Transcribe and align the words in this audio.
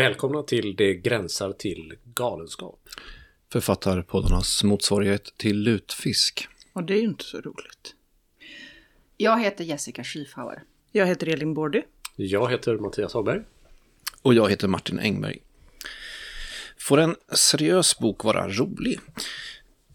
Välkomna 0.00 0.42
till 0.42 0.76
Det 0.76 0.94
gränsar 0.94 1.52
till 1.52 1.94
galenskap. 2.14 2.88
Författarpoddarnas 3.52 4.64
motsvarighet 4.64 5.34
till 5.36 5.58
lutfisk. 5.58 6.48
Och 6.72 6.84
det 6.84 6.94
är 6.94 6.98
ju 6.98 7.04
inte 7.04 7.24
så 7.24 7.36
roligt. 7.36 7.94
Jag 9.16 9.40
heter 9.40 9.64
Jessica 9.64 10.04
Schiefauer. 10.04 10.62
Jag 10.92 11.06
heter 11.06 11.26
Elin 11.26 11.54
Bordy. 11.54 11.82
Jag 12.16 12.50
heter 12.50 12.76
Mattias 12.76 13.14
Hagberg. 13.14 13.40
Och 14.22 14.34
jag 14.34 14.50
heter 14.50 14.68
Martin 14.68 14.98
Engberg. 14.98 15.38
Får 16.78 16.98
en 16.98 17.16
seriös 17.32 17.98
bok 17.98 18.24
vara 18.24 18.48
rolig? 18.48 19.00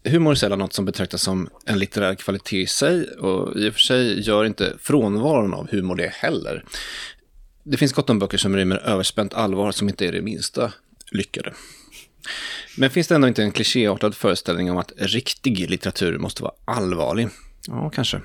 Humor 0.04 0.30
är 0.30 0.34
sällan 0.34 0.58
något 0.58 0.72
som 0.72 0.84
betraktas 0.84 1.22
som 1.22 1.50
en 1.64 1.78
litterär 1.78 2.14
kvalitet 2.14 2.60
i 2.60 2.66
sig 2.66 3.10
och 3.10 3.56
i 3.56 3.68
och 3.68 3.72
för 3.72 3.80
sig 3.80 4.20
gör 4.20 4.44
inte 4.44 4.76
frånvaron 4.78 5.54
av 5.54 5.70
humor 5.70 5.94
det 5.94 6.08
heller. 6.08 6.64
Det 7.68 7.76
finns 7.76 7.92
gott 7.92 8.10
om 8.10 8.18
böcker 8.18 8.38
som 8.38 8.56
rymmer 8.56 8.76
överspänt 8.76 9.34
allvar 9.34 9.72
som 9.72 9.88
inte 9.88 10.06
är 10.06 10.12
det 10.12 10.22
minsta 10.22 10.72
lyckade. 11.12 11.54
Men 12.76 12.90
finns 12.90 13.08
det 13.08 13.14
ändå 13.14 13.28
inte 13.28 13.42
en 13.42 13.52
klichéartad 13.52 14.14
föreställning 14.14 14.70
om 14.70 14.76
att 14.76 14.92
riktig 14.96 15.70
litteratur 15.70 16.18
måste 16.18 16.42
vara 16.42 16.54
allvarlig? 16.64 17.28
Ja, 17.66 17.90
kanske. 17.90 18.20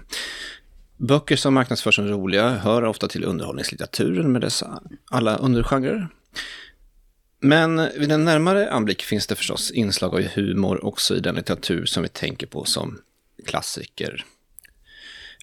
Böcker 0.97 1.35
som 1.35 1.53
marknadsförs 1.53 1.95
som 1.95 2.07
roliga 2.07 2.49
hör 2.49 2.83
ofta 2.83 3.07
till 3.07 3.23
underhållningslitteraturen 3.23 4.31
med 4.31 4.41
dessa 4.41 4.83
alla 5.05 5.37
undergenrer. 5.37 6.07
Men 7.39 7.89
vid 7.98 8.11
en 8.11 8.26
närmare 8.26 8.71
anblick 8.71 9.01
finns 9.01 9.27
det 9.27 9.35
förstås 9.35 9.71
inslag 9.71 10.15
av 10.15 10.21
humor 10.21 10.85
också 10.85 11.15
i 11.15 11.20
den 11.20 11.35
litteratur 11.35 11.85
som 11.85 12.03
vi 12.03 12.09
tänker 12.09 12.48
på 12.48 12.65
som 12.65 13.01
klassiker. 13.45 14.26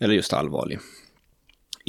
Eller 0.00 0.14
just 0.14 0.32
allvarlig. 0.32 0.78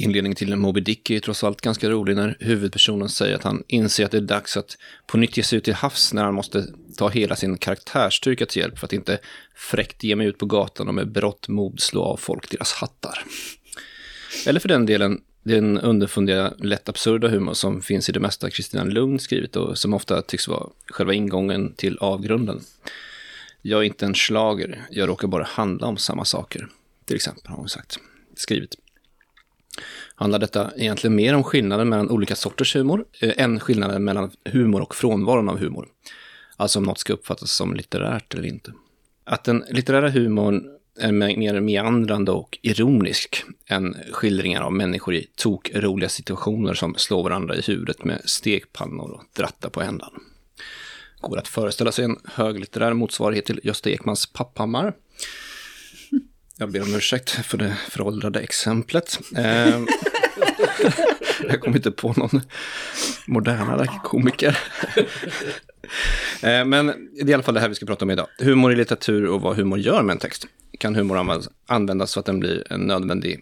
Inledningen 0.00 0.36
till 0.36 0.56
Moby 0.56 0.80
Dick 0.80 1.10
är 1.10 1.14
ju 1.14 1.20
trots 1.20 1.44
allt 1.44 1.60
ganska 1.60 1.90
rolig 1.90 2.16
när 2.16 2.36
huvudpersonen 2.40 3.08
säger 3.08 3.34
att 3.34 3.42
han 3.42 3.62
inser 3.66 4.04
att 4.04 4.10
det 4.10 4.16
är 4.16 4.20
dags 4.20 4.56
att 4.56 4.76
på 5.06 5.18
nytt 5.18 5.36
ge 5.36 5.42
sig 5.42 5.58
ut 5.58 5.64
till 5.64 5.74
havs 5.74 6.12
när 6.12 6.24
han 6.24 6.34
måste 6.34 6.66
ta 6.96 7.08
hela 7.08 7.36
sin 7.36 7.58
karaktärstyrka 7.58 8.46
till 8.46 8.62
hjälp 8.62 8.78
för 8.78 8.86
att 8.86 8.92
inte 8.92 9.18
fräckt 9.54 10.04
ge 10.04 10.16
mig 10.16 10.26
ut 10.26 10.38
på 10.38 10.46
gatan 10.46 10.88
och 10.88 10.94
med 10.94 11.12
brått 11.12 11.48
mod 11.48 11.80
slå 11.80 12.02
av 12.02 12.16
folk 12.16 12.50
deras 12.50 12.72
hattar. 12.72 13.24
Eller 14.46 14.60
för 14.60 14.68
den 14.68 14.86
delen 14.86 15.20
den 15.42 15.78
underfundiga, 15.78 16.54
lätt 16.58 16.88
absurda 16.88 17.28
humor 17.28 17.54
som 17.54 17.82
finns 17.82 18.08
i 18.08 18.12
det 18.12 18.20
mesta 18.20 18.50
Kristina 18.50 18.84
Lugn 18.84 19.18
skrivit 19.18 19.56
och 19.56 19.78
som 19.78 19.94
ofta 19.94 20.22
tycks 20.22 20.48
vara 20.48 20.66
själva 20.86 21.14
ingången 21.14 21.74
till 21.74 21.98
avgrunden. 21.98 22.60
Jag 23.62 23.80
är 23.80 23.84
inte 23.84 24.06
en 24.06 24.14
slager, 24.14 24.86
jag 24.90 25.08
råkar 25.08 25.28
bara 25.28 25.44
handla 25.44 25.86
om 25.86 25.96
samma 25.96 26.24
saker. 26.24 26.68
Till 27.04 27.16
exempel 27.16 27.50
har 27.50 27.56
hon 27.56 27.68
sagt, 27.68 27.98
skrivit. 28.36 28.74
Handlar 30.14 30.38
detta 30.38 30.70
egentligen 30.76 31.16
mer 31.16 31.34
om 31.34 31.44
skillnaden 31.44 31.88
mellan 31.88 32.10
olika 32.10 32.36
sorters 32.36 32.76
humor 32.76 33.04
eh, 33.20 33.32
än 33.36 33.60
skillnaden 33.60 34.04
mellan 34.04 34.30
humor 34.44 34.80
och 34.80 34.94
frånvaron 34.94 35.48
av 35.48 35.58
humor? 35.58 35.88
Alltså 36.56 36.78
om 36.78 36.84
något 36.84 36.98
ska 36.98 37.12
uppfattas 37.12 37.52
som 37.52 37.74
litterärt 37.74 38.34
eller 38.34 38.48
inte. 38.48 38.72
Att 39.24 39.44
den 39.44 39.64
litterära 39.70 40.10
humorn 40.10 40.62
är 41.00 41.12
mer 41.12 41.60
meandrande 41.60 42.32
och 42.32 42.58
ironisk 42.62 43.44
än 43.66 43.96
skildringar 44.12 44.62
av 44.62 44.72
människor 44.72 45.14
i 45.14 45.26
tokroliga 45.36 46.08
situationer 46.08 46.74
som 46.74 46.94
slår 46.94 47.22
varandra 47.22 47.56
i 47.56 47.60
huvudet 47.60 48.04
med 48.04 48.20
stekpannor 48.24 49.10
och 49.10 49.22
drattar 49.36 49.70
på 49.70 49.82
ändan. 49.82 50.10
Går 51.20 51.38
att 51.38 51.48
föreställa 51.48 51.92
sig 51.92 52.04
en 52.04 52.18
höglitterär 52.24 52.92
motsvarighet 52.92 53.44
till 53.44 53.60
Gösta 53.62 53.90
Ekmans 53.90 54.26
Papphammar. 54.26 54.94
Jag 56.60 56.70
ber 56.70 56.82
om 56.82 56.94
ursäkt 56.94 57.30
för 57.30 57.58
det 57.58 57.76
föråldrade 57.88 58.40
exemplet. 58.40 59.18
Eh, 59.36 59.44
jag 61.48 61.60
kom 61.60 61.76
inte 61.76 61.90
på 61.90 62.12
någon 62.12 62.40
modernare 63.26 63.86
komiker. 64.04 64.58
Eh, 66.42 66.64
men 66.64 66.86
det 66.86 67.22
är 67.22 67.28
i 67.28 67.34
alla 67.34 67.42
fall 67.42 67.54
det 67.54 67.60
här 67.60 67.68
vi 67.68 67.74
ska 67.74 67.86
prata 67.86 68.04
om 68.04 68.10
idag. 68.10 68.26
Humor 68.38 68.72
i 68.72 68.76
litteratur 68.76 69.26
och 69.26 69.40
vad 69.40 69.56
humor 69.56 69.78
gör 69.78 70.02
med 70.02 70.12
en 70.12 70.18
text 70.18 70.46
kan 70.78 70.94
humor 70.94 71.42
användas 71.66 72.10
så 72.10 72.20
att 72.20 72.26
den 72.26 72.40
blir 72.40 72.72
en 72.72 72.80
nödvändig 72.80 73.40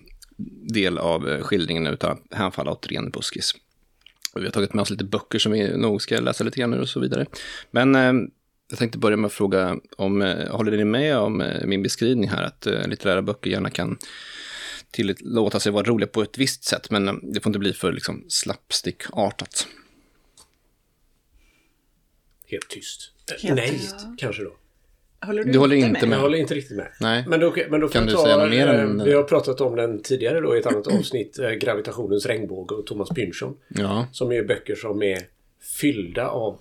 del 0.72 0.98
av 0.98 1.28
eh, 1.28 1.42
skildringen 1.42 1.86
utan 1.86 2.10
att 2.10 2.38
hänfalla 2.38 2.70
åt 2.70 2.86
ren 2.86 3.10
buskis. 3.10 3.54
Vi 4.34 4.44
har 4.44 4.50
tagit 4.50 4.74
med 4.74 4.82
oss 4.82 4.90
lite 4.90 5.04
böcker 5.04 5.38
som 5.38 5.52
vi 5.52 5.76
nog 5.76 6.02
ska 6.02 6.20
läsa 6.20 6.44
lite 6.44 6.60
grann 6.60 6.74
och 6.74 6.88
så 6.88 7.00
vidare. 7.00 7.26
Men 7.70 7.94
eh, 7.94 8.12
jag 8.70 8.78
tänkte 8.78 8.98
börja 8.98 9.16
med 9.16 9.26
att 9.26 9.32
fråga 9.32 9.76
om, 9.96 10.22
eh, 10.22 10.50
håller 10.50 10.76
ni 10.76 10.84
med 10.84 11.18
om 11.18 11.40
eh, 11.40 11.66
min 11.66 11.82
beskrivning 11.82 12.28
här 12.28 12.42
att 12.42 12.66
eh, 12.66 12.88
litterära 12.88 13.22
böcker 13.22 13.50
gärna 13.50 13.70
kan 13.70 13.98
tillåta 14.90 15.60
sig 15.60 15.72
vara 15.72 15.84
roliga 15.84 16.08
på 16.08 16.22
ett 16.22 16.38
visst 16.38 16.64
sätt, 16.64 16.90
men 16.90 17.32
det 17.32 17.40
får 17.40 17.50
inte 17.50 17.58
bli 17.58 17.72
för 17.72 17.92
liksom, 17.92 18.24
slapstick-artat. 18.28 19.66
Helt 22.46 22.68
tyst. 22.68 23.12
Helt 23.42 23.54
Nej, 23.54 23.70
tyst. 23.70 23.96
kanske 24.18 24.42
då. 24.42 24.56
Håller 25.26 25.44
du, 25.44 25.52
du 25.52 25.58
håller 25.58 25.76
inte 25.76 25.90
med? 25.90 26.08
med? 26.08 26.16
Jag 26.16 26.22
håller 26.22 26.38
inte 26.38 26.54
riktigt 26.54 26.76
med. 26.76 26.88
Nej. 27.00 27.24
Men 27.28 27.40
då, 27.40 27.54
men 27.70 27.80
då 27.80 27.88
kan 27.88 28.06
du 28.06 28.12
ta, 28.12 28.24
säga 28.24 28.36
något 28.36 28.50
mer 28.50 28.66
än... 28.66 29.04
Vi 29.04 29.12
har 29.12 29.22
pratat 29.22 29.60
om 29.60 29.76
den 29.76 30.02
tidigare 30.02 30.40
då 30.40 30.56
i 30.56 30.58
ett 30.58 30.66
annat 30.66 30.86
avsnitt. 30.86 31.38
Gravitationens 31.60 32.26
regnbåge 32.26 32.74
och 32.74 32.86
Thomas 32.86 33.08
Pynchon. 33.08 33.56
Ja. 33.68 34.06
Som 34.12 34.32
är 34.32 34.42
böcker 34.42 34.74
som 34.74 35.02
är 35.02 35.18
fyllda 35.80 36.28
av 36.28 36.60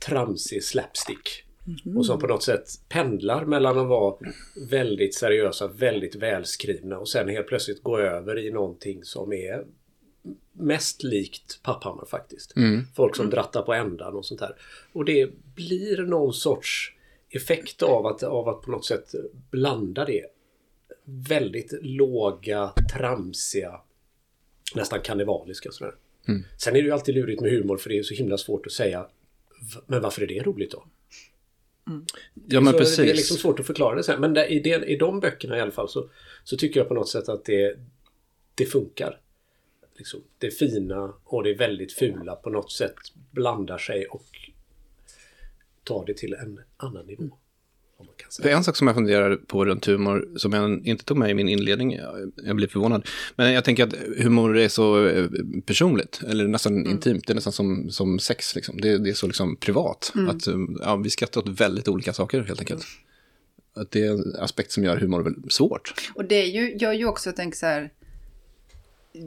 tramsig 0.00 0.64
slapstick. 0.64 1.44
Mm. 1.66 1.96
Och 1.96 2.06
som 2.06 2.18
på 2.18 2.26
något 2.26 2.42
sätt 2.42 2.68
pendlar 2.88 3.44
mellan 3.44 3.78
att 3.78 3.88
vara 3.88 4.16
väldigt 4.70 5.14
seriösa, 5.14 5.68
väldigt 5.68 6.14
välskrivna 6.14 6.98
och 6.98 7.08
sen 7.08 7.28
helt 7.28 7.46
plötsligt 7.46 7.82
gå 7.82 7.98
över 7.98 8.38
i 8.38 8.50
någonting 8.50 9.04
som 9.04 9.32
är 9.32 9.64
mest 10.52 11.02
likt 11.02 11.62
Papphammar 11.62 12.06
faktiskt. 12.06 12.56
Mm. 12.56 12.82
Folk 12.96 13.16
som 13.16 13.30
drattar 13.30 13.62
på 13.62 13.74
ändan 13.74 14.14
och 14.14 14.26
sånt 14.26 14.40
här. 14.40 14.56
Och 14.92 15.04
det 15.04 15.30
blir 15.54 16.02
någon 16.02 16.34
sorts 16.34 16.92
effekt 17.30 17.82
av 17.82 18.06
att, 18.06 18.22
av 18.22 18.48
att 18.48 18.62
på 18.62 18.70
något 18.70 18.84
sätt 18.84 19.14
blanda 19.50 20.04
det. 20.04 20.24
Väldigt 21.04 21.72
låga, 21.82 22.72
tramsiga, 22.92 23.80
nästan 24.74 25.00
kannibaliska 25.00 25.70
sådär. 25.70 25.94
Mm. 26.28 26.42
Sen 26.58 26.76
är 26.76 26.80
det 26.82 26.86
ju 26.86 26.92
alltid 26.92 27.14
lurigt 27.14 27.40
med 27.40 27.50
humor 27.50 27.76
för 27.76 27.90
det 27.90 27.98
är 27.98 28.02
så 28.02 28.14
himla 28.14 28.38
svårt 28.38 28.66
att 28.66 28.72
säga 28.72 29.06
men 29.86 30.02
varför 30.02 30.22
är 30.22 30.26
det 30.26 30.42
roligt 30.42 30.70
då? 30.70 30.84
Mm. 31.86 32.06
Ja 32.48 32.60
men 32.60 32.72
så 32.72 32.78
precis. 32.78 32.96
Det 32.96 33.10
är 33.10 33.14
liksom 33.14 33.36
svårt 33.36 33.60
att 33.60 33.66
förklara 33.66 33.94
det 33.94 34.02
sen. 34.02 34.20
Men 34.20 34.34
där, 34.34 34.52
i, 34.52 34.60
det, 34.60 34.84
i 34.84 34.96
de 34.96 35.20
böckerna 35.20 35.58
i 35.58 35.60
alla 35.60 35.70
fall 35.70 35.88
så, 35.88 36.10
så 36.44 36.56
tycker 36.56 36.80
jag 36.80 36.88
på 36.88 36.94
något 36.94 37.08
sätt 37.08 37.28
att 37.28 37.44
det, 37.44 37.78
det 38.54 38.66
funkar. 38.66 39.20
Liksom, 39.96 40.20
det 40.38 40.50
fina 40.50 41.14
och 41.24 41.42
det 41.42 41.54
väldigt 41.54 41.92
fula 41.92 42.34
på 42.36 42.50
något 42.50 42.72
sätt 42.72 42.94
blandar 43.30 43.78
sig 43.78 44.06
och 44.06 44.26
tar 45.84 46.06
det 46.06 46.14
till 46.14 46.34
en 46.34 46.60
annan 46.76 47.06
nivå. 47.06 47.38
Det 48.42 48.50
är 48.50 48.56
en 48.56 48.64
sak 48.64 48.76
som 48.76 48.86
jag 48.86 48.96
funderar 48.96 49.36
på 49.36 49.64
runt 49.64 49.86
humor, 49.86 50.28
som 50.36 50.52
jag 50.52 50.86
inte 50.86 51.04
tog 51.04 51.16
med 51.16 51.30
i 51.30 51.34
min 51.34 51.48
inledning, 51.48 51.98
jag 52.44 52.56
blir 52.56 52.68
förvånad. 52.68 53.08
Men 53.36 53.52
jag 53.52 53.64
tänker 53.64 53.86
att 53.86 53.94
humor 54.18 54.56
är 54.56 54.68
så 54.68 55.06
eh, 55.06 55.26
personligt, 55.66 56.20
eller 56.28 56.48
nästan 56.48 56.76
mm. 56.76 56.90
intimt, 56.90 57.26
det 57.26 57.32
är 57.32 57.34
nästan 57.34 57.52
som, 57.52 57.90
som 57.90 58.18
sex, 58.18 58.54
liksom. 58.54 58.80
det, 58.80 58.98
det 58.98 59.10
är 59.10 59.14
så 59.14 59.26
liksom 59.26 59.56
privat. 59.56 60.12
Mm. 60.14 60.28
Att, 60.28 60.46
eh, 60.46 60.54
ja, 60.80 60.96
vi 60.96 61.10
skrattar 61.10 61.40
åt 61.40 61.60
väldigt 61.60 61.88
olika 61.88 62.12
saker 62.12 62.42
helt 62.42 62.60
enkelt. 62.60 62.84
Mm. 62.84 63.82
Att 63.82 63.90
det 63.90 64.06
är 64.06 64.10
en 64.10 64.34
aspekt 64.38 64.72
som 64.72 64.84
gör 64.84 64.96
humor 64.96 65.34
svårt. 65.48 65.94
Och 66.14 66.24
det 66.24 66.42
är 66.42 66.46
ju, 66.46 66.76
gör 66.76 66.92
ju 66.92 67.06
också, 67.06 67.30
att 67.30 67.36
tänka 67.36 67.56
så 67.56 67.66
här, 67.66 67.90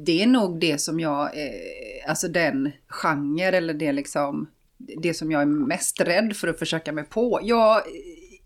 det 0.06 0.24
är 0.24 0.28
nog 0.28 0.60
det 0.60 0.82
som 0.82 1.00
jag, 1.00 1.22
eh, 1.24 2.10
alltså 2.10 2.28
den 2.28 2.72
genre 2.88 3.58
eller 3.58 3.74
det 3.74 3.92
liksom, 3.92 4.48
det 4.78 5.14
som 5.14 5.32
jag 5.32 5.42
är 5.42 5.46
mest 5.46 6.02
rädd 6.02 6.36
för 6.36 6.48
att 6.48 6.60
försöka 6.60 6.92
mig 6.92 7.04
på. 7.04 7.40
Jag 7.44 7.82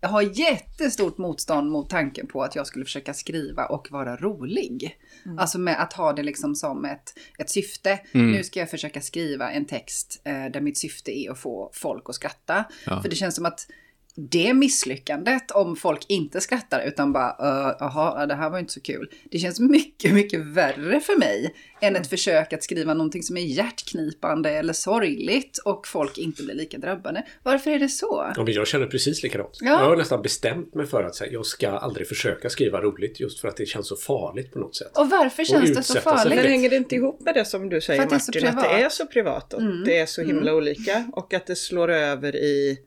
jag 0.02 0.08
har 0.08 0.22
jättestort 0.22 1.18
motstånd 1.18 1.70
mot 1.70 1.90
tanken 1.90 2.26
på 2.26 2.42
att 2.42 2.56
jag 2.56 2.66
skulle 2.66 2.84
försöka 2.84 3.14
skriva 3.14 3.66
och 3.66 3.90
vara 3.90 4.16
rolig. 4.16 4.98
Mm. 5.24 5.38
Alltså 5.38 5.58
med 5.58 5.82
att 5.82 5.92
ha 5.92 6.12
det 6.12 6.22
liksom 6.22 6.54
som 6.54 6.84
ett, 6.84 7.14
ett 7.38 7.50
syfte. 7.50 8.00
Mm. 8.12 8.30
Nu 8.30 8.44
ska 8.44 8.60
jag 8.60 8.70
försöka 8.70 9.00
skriva 9.00 9.50
en 9.50 9.64
text 9.64 10.22
eh, 10.24 10.44
där 10.52 10.60
mitt 10.60 10.78
syfte 10.78 11.18
är 11.18 11.30
att 11.30 11.38
få 11.38 11.70
folk 11.74 12.08
att 12.08 12.14
skratta. 12.14 12.64
Ja. 12.86 13.02
För 13.02 13.08
det 13.08 13.16
känns 13.16 13.34
som 13.34 13.46
att 13.46 13.66
det 14.14 14.54
misslyckandet 14.54 15.50
om 15.50 15.76
folk 15.76 16.04
inte 16.08 16.40
skrattar 16.40 16.82
utan 16.86 17.12
bara 17.12 17.36
jaha, 17.80 18.26
det 18.26 18.34
här 18.34 18.50
var 18.50 18.58
inte 18.58 18.72
så 18.72 18.80
kul. 18.80 19.10
Det 19.30 19.38
känns 19.38 19.60
mycket, 19.60 20.14
mycket 20.14 20.40
värre 20.40 21.00
för 21.00 21.18
mig 21.18 21.54
än 21.80 21.96
ett 21.96 22.06
försök 22.06 22.52
att 22.52 22.62
skriva 22.62 22.94
någonting 22.94 23.22
som 23.22 23.36
är 23.36 23.40
hjärtknipande 23.40 24.50
eller 24.50 24.72
sorgligt 24.72 25.58
och 25.58 25.86
folk 25.86 26.18
inte 26.18 26.42
blir 26.42 26.54
lika 26.54 26.78
drabbade. 26.78 27.26
Varför 27.42 27.70
är 27.70 27.78
det 27.78 27.88
så? 27.88 28.32
Ja, 28.36 28.44
men 28.44 28.54
jag 28.54 28.66
känner 28.66 28.86
precis 28.86 29.22
likadant. 29.22 29.58
Ja. 29.60 29.70
Jag 29.70 29.88
har 29.88 29.96
nästan 29.96 30.22
bestämt 30.22 30.74
mig 30.74 30.86
för 30.86 31.04
att 31.04 31.20
här, 31.20 31.28
jag 31.32 31.46
ska 31.46 31.70
aldrig 31.70 32.08
försöka 32.08 32.50
skriva 32.50 32.80
roligt 32.80 33.20
just 33.20 33.40
för 33.40 33.48
att 33.48 33.56
det 33.56 33.66
känns 33.66 33.88
så 33.88 33.96
farligt 33.96 34.52
på 34.52 34.58
något 34.58 34.76
sätt. 34.76 34.98
Och 34.98 35.10
varför 35.10 35.44
känns 35.44 35.70
och 35.70 35.76
det 35.76 35.82
så 35.82 36.00
farligt? 36.00 36.36
Men 36.36 36.46
hänger 36.46 36.70
det 36.70 36.76
inte 36.76 36.94
ihop 36.94 37.20
med 37.20 37.34
det 37.34 37.44
som 37.44 37.68
du 37.68 37.80
säger 37.80 38.02
Martin, 38.02 38.48
att 38.48 38.62
det 38.62 38.82
är 38.82 38.88
så 38.88 39.06
privat 39.06 39.54
och 39.54 39.60
mm. 39.60 39.84
det 39.84 39.98
är 39.98 40.06
så 40.06 40.22
himla 40.22 40.50
mm. 40.50 40.54
olika 40.54 41.10
och 41.12 41.34
att 41.34 41.46
det 41.46 41.56
slår 41.56 41.90
över 41.90 42.36
i 42.36 42.78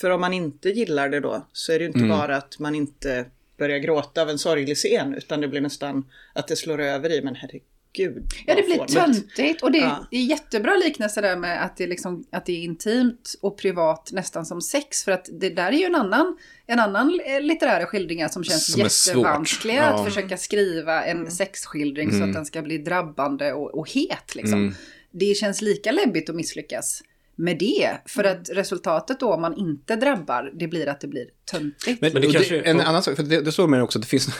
för 0.00 0.10
om 0.10 0.20
man 0.20 0.32
inte 0.32 0.68
gillar 0.68 1.08
det 1.08 1.20
då 1.20 1.46
så 1.52 1.72
är 1.72 1.78
det 1.78 1.84
inte 1.84 1.98
mm. 1.98 2.10
bara 2.10 2.36
att 2.36 2.58
man 2.58 2.74
inte 2.74 3.26
börjar 3.58 3.78
gråta 3.78 4.22
av 4.22 4.30
en 4.30 4.38
sorglig 4.38 4.76
scen 4.76 5.14
utan 5.14 5.40
det 5.40 5.48
blir 5.48 5.60
nästan 5.60 6.04
att 6.32 6.48
det 6.48 6.56
slår 6.56 6.80
över 6.80 7.12
i 7.12 7.22
men 7.22 7.34
herregud 7.34 7.62
gud. 7.98 8.26
Ja, 8.46 8.54
det 8.54 8.62
blir 8.62 8.86
töntigt. 8.86 9.62
Och 9.62 9.72
det, 9.72 9.78
ja. 9.78 10.06
det 10.10 10.16
är 10.16 10.22
jättebra 10.22 10.76
liknelse 10.76 11.20
där 11.20 11.36
med 11.36 11.64
att 11.64 11.76
det, 11.76 11.86
liksom, 11.86 12.24
att 12.32 12.46
det 12.46 12.52
är 12.52 12.62
intimt 12.62 13.34
och 13.40 13.58
privat 13.58 14.10
nästan 14.12 14.46
som 14.46 14.60
sex. 14.60 15.04
För 15.04 15.12
att 15.12 15.28
det 15.32 15.50
där 15.50 15.72
är 15.72 15.76
ju 15.76 15.84
en 15.84 15.94
annan, 15.94 16.36
en 16.66 16.80
annan 16.80 17.20
litterära 17.40 17.86
skildringar 17.86 18.28
som 18.28 18.44
känns 18.44 18.72
som 18.72 18.82
jättevanskliga. 18.82 19.76
Ja. 19.76 19.82
Att 19.82 20.04
försöka 20.04 20.36
skriva 20.36 21.04
en 21.04 21.16
mm. 21.16 21.30
sexskildring 21.30 22.08
mm. 22.08 22.20
så 22.20 22.26
att 22.26 22.34
den 22.34 22.46
ska 22.46 22.62
bli 22.62 22.78
drabbande 22.78 23.52
och, 23.52 23.74
och 23.78 23.90
het. 23.90 24.34
Liksom. 24.34 24.58
Mm. 24.58 24.74
Det 25.10 25.36
känns 25.36 25.62
lika 25.62 25.92
läbbigt 25.92 26.30
att 26.30 26.36
misslyckas 26.36 27.02
med 27.38 27.58
det. 27.58 27.98
För 28.06 28.24
mm. 28.24 28.40
att 28.40 28.50
resultatet 28.50 29.20
då 29.20 29.34
om 29.34 29.40
man 29.40 29.54
inte 29.54 29.96
drabbar, 29.96 30.52
det 30.54 30.68
blir 30.68 30.88
att 30.88 31.00
det 31.00 31.08
blir 31.08 31.26
töntigt. 31.50 32.00
Men, 32.00 32.12
men 32.12 32.22
det 32.22 32.32
kanske, 32.32 32.60
en 32.60 32.80
annan 32.80 33.02
sak, 33.02 33.16
för 33.16 33.22
det, 33.22 33.40
det 33.40 33.52
slår 33.52 33.66
mig 33.66 33.82
också 33.82 33.98
att 33.98 34.02
det 34.02 34.08
finns, 34.08 34.28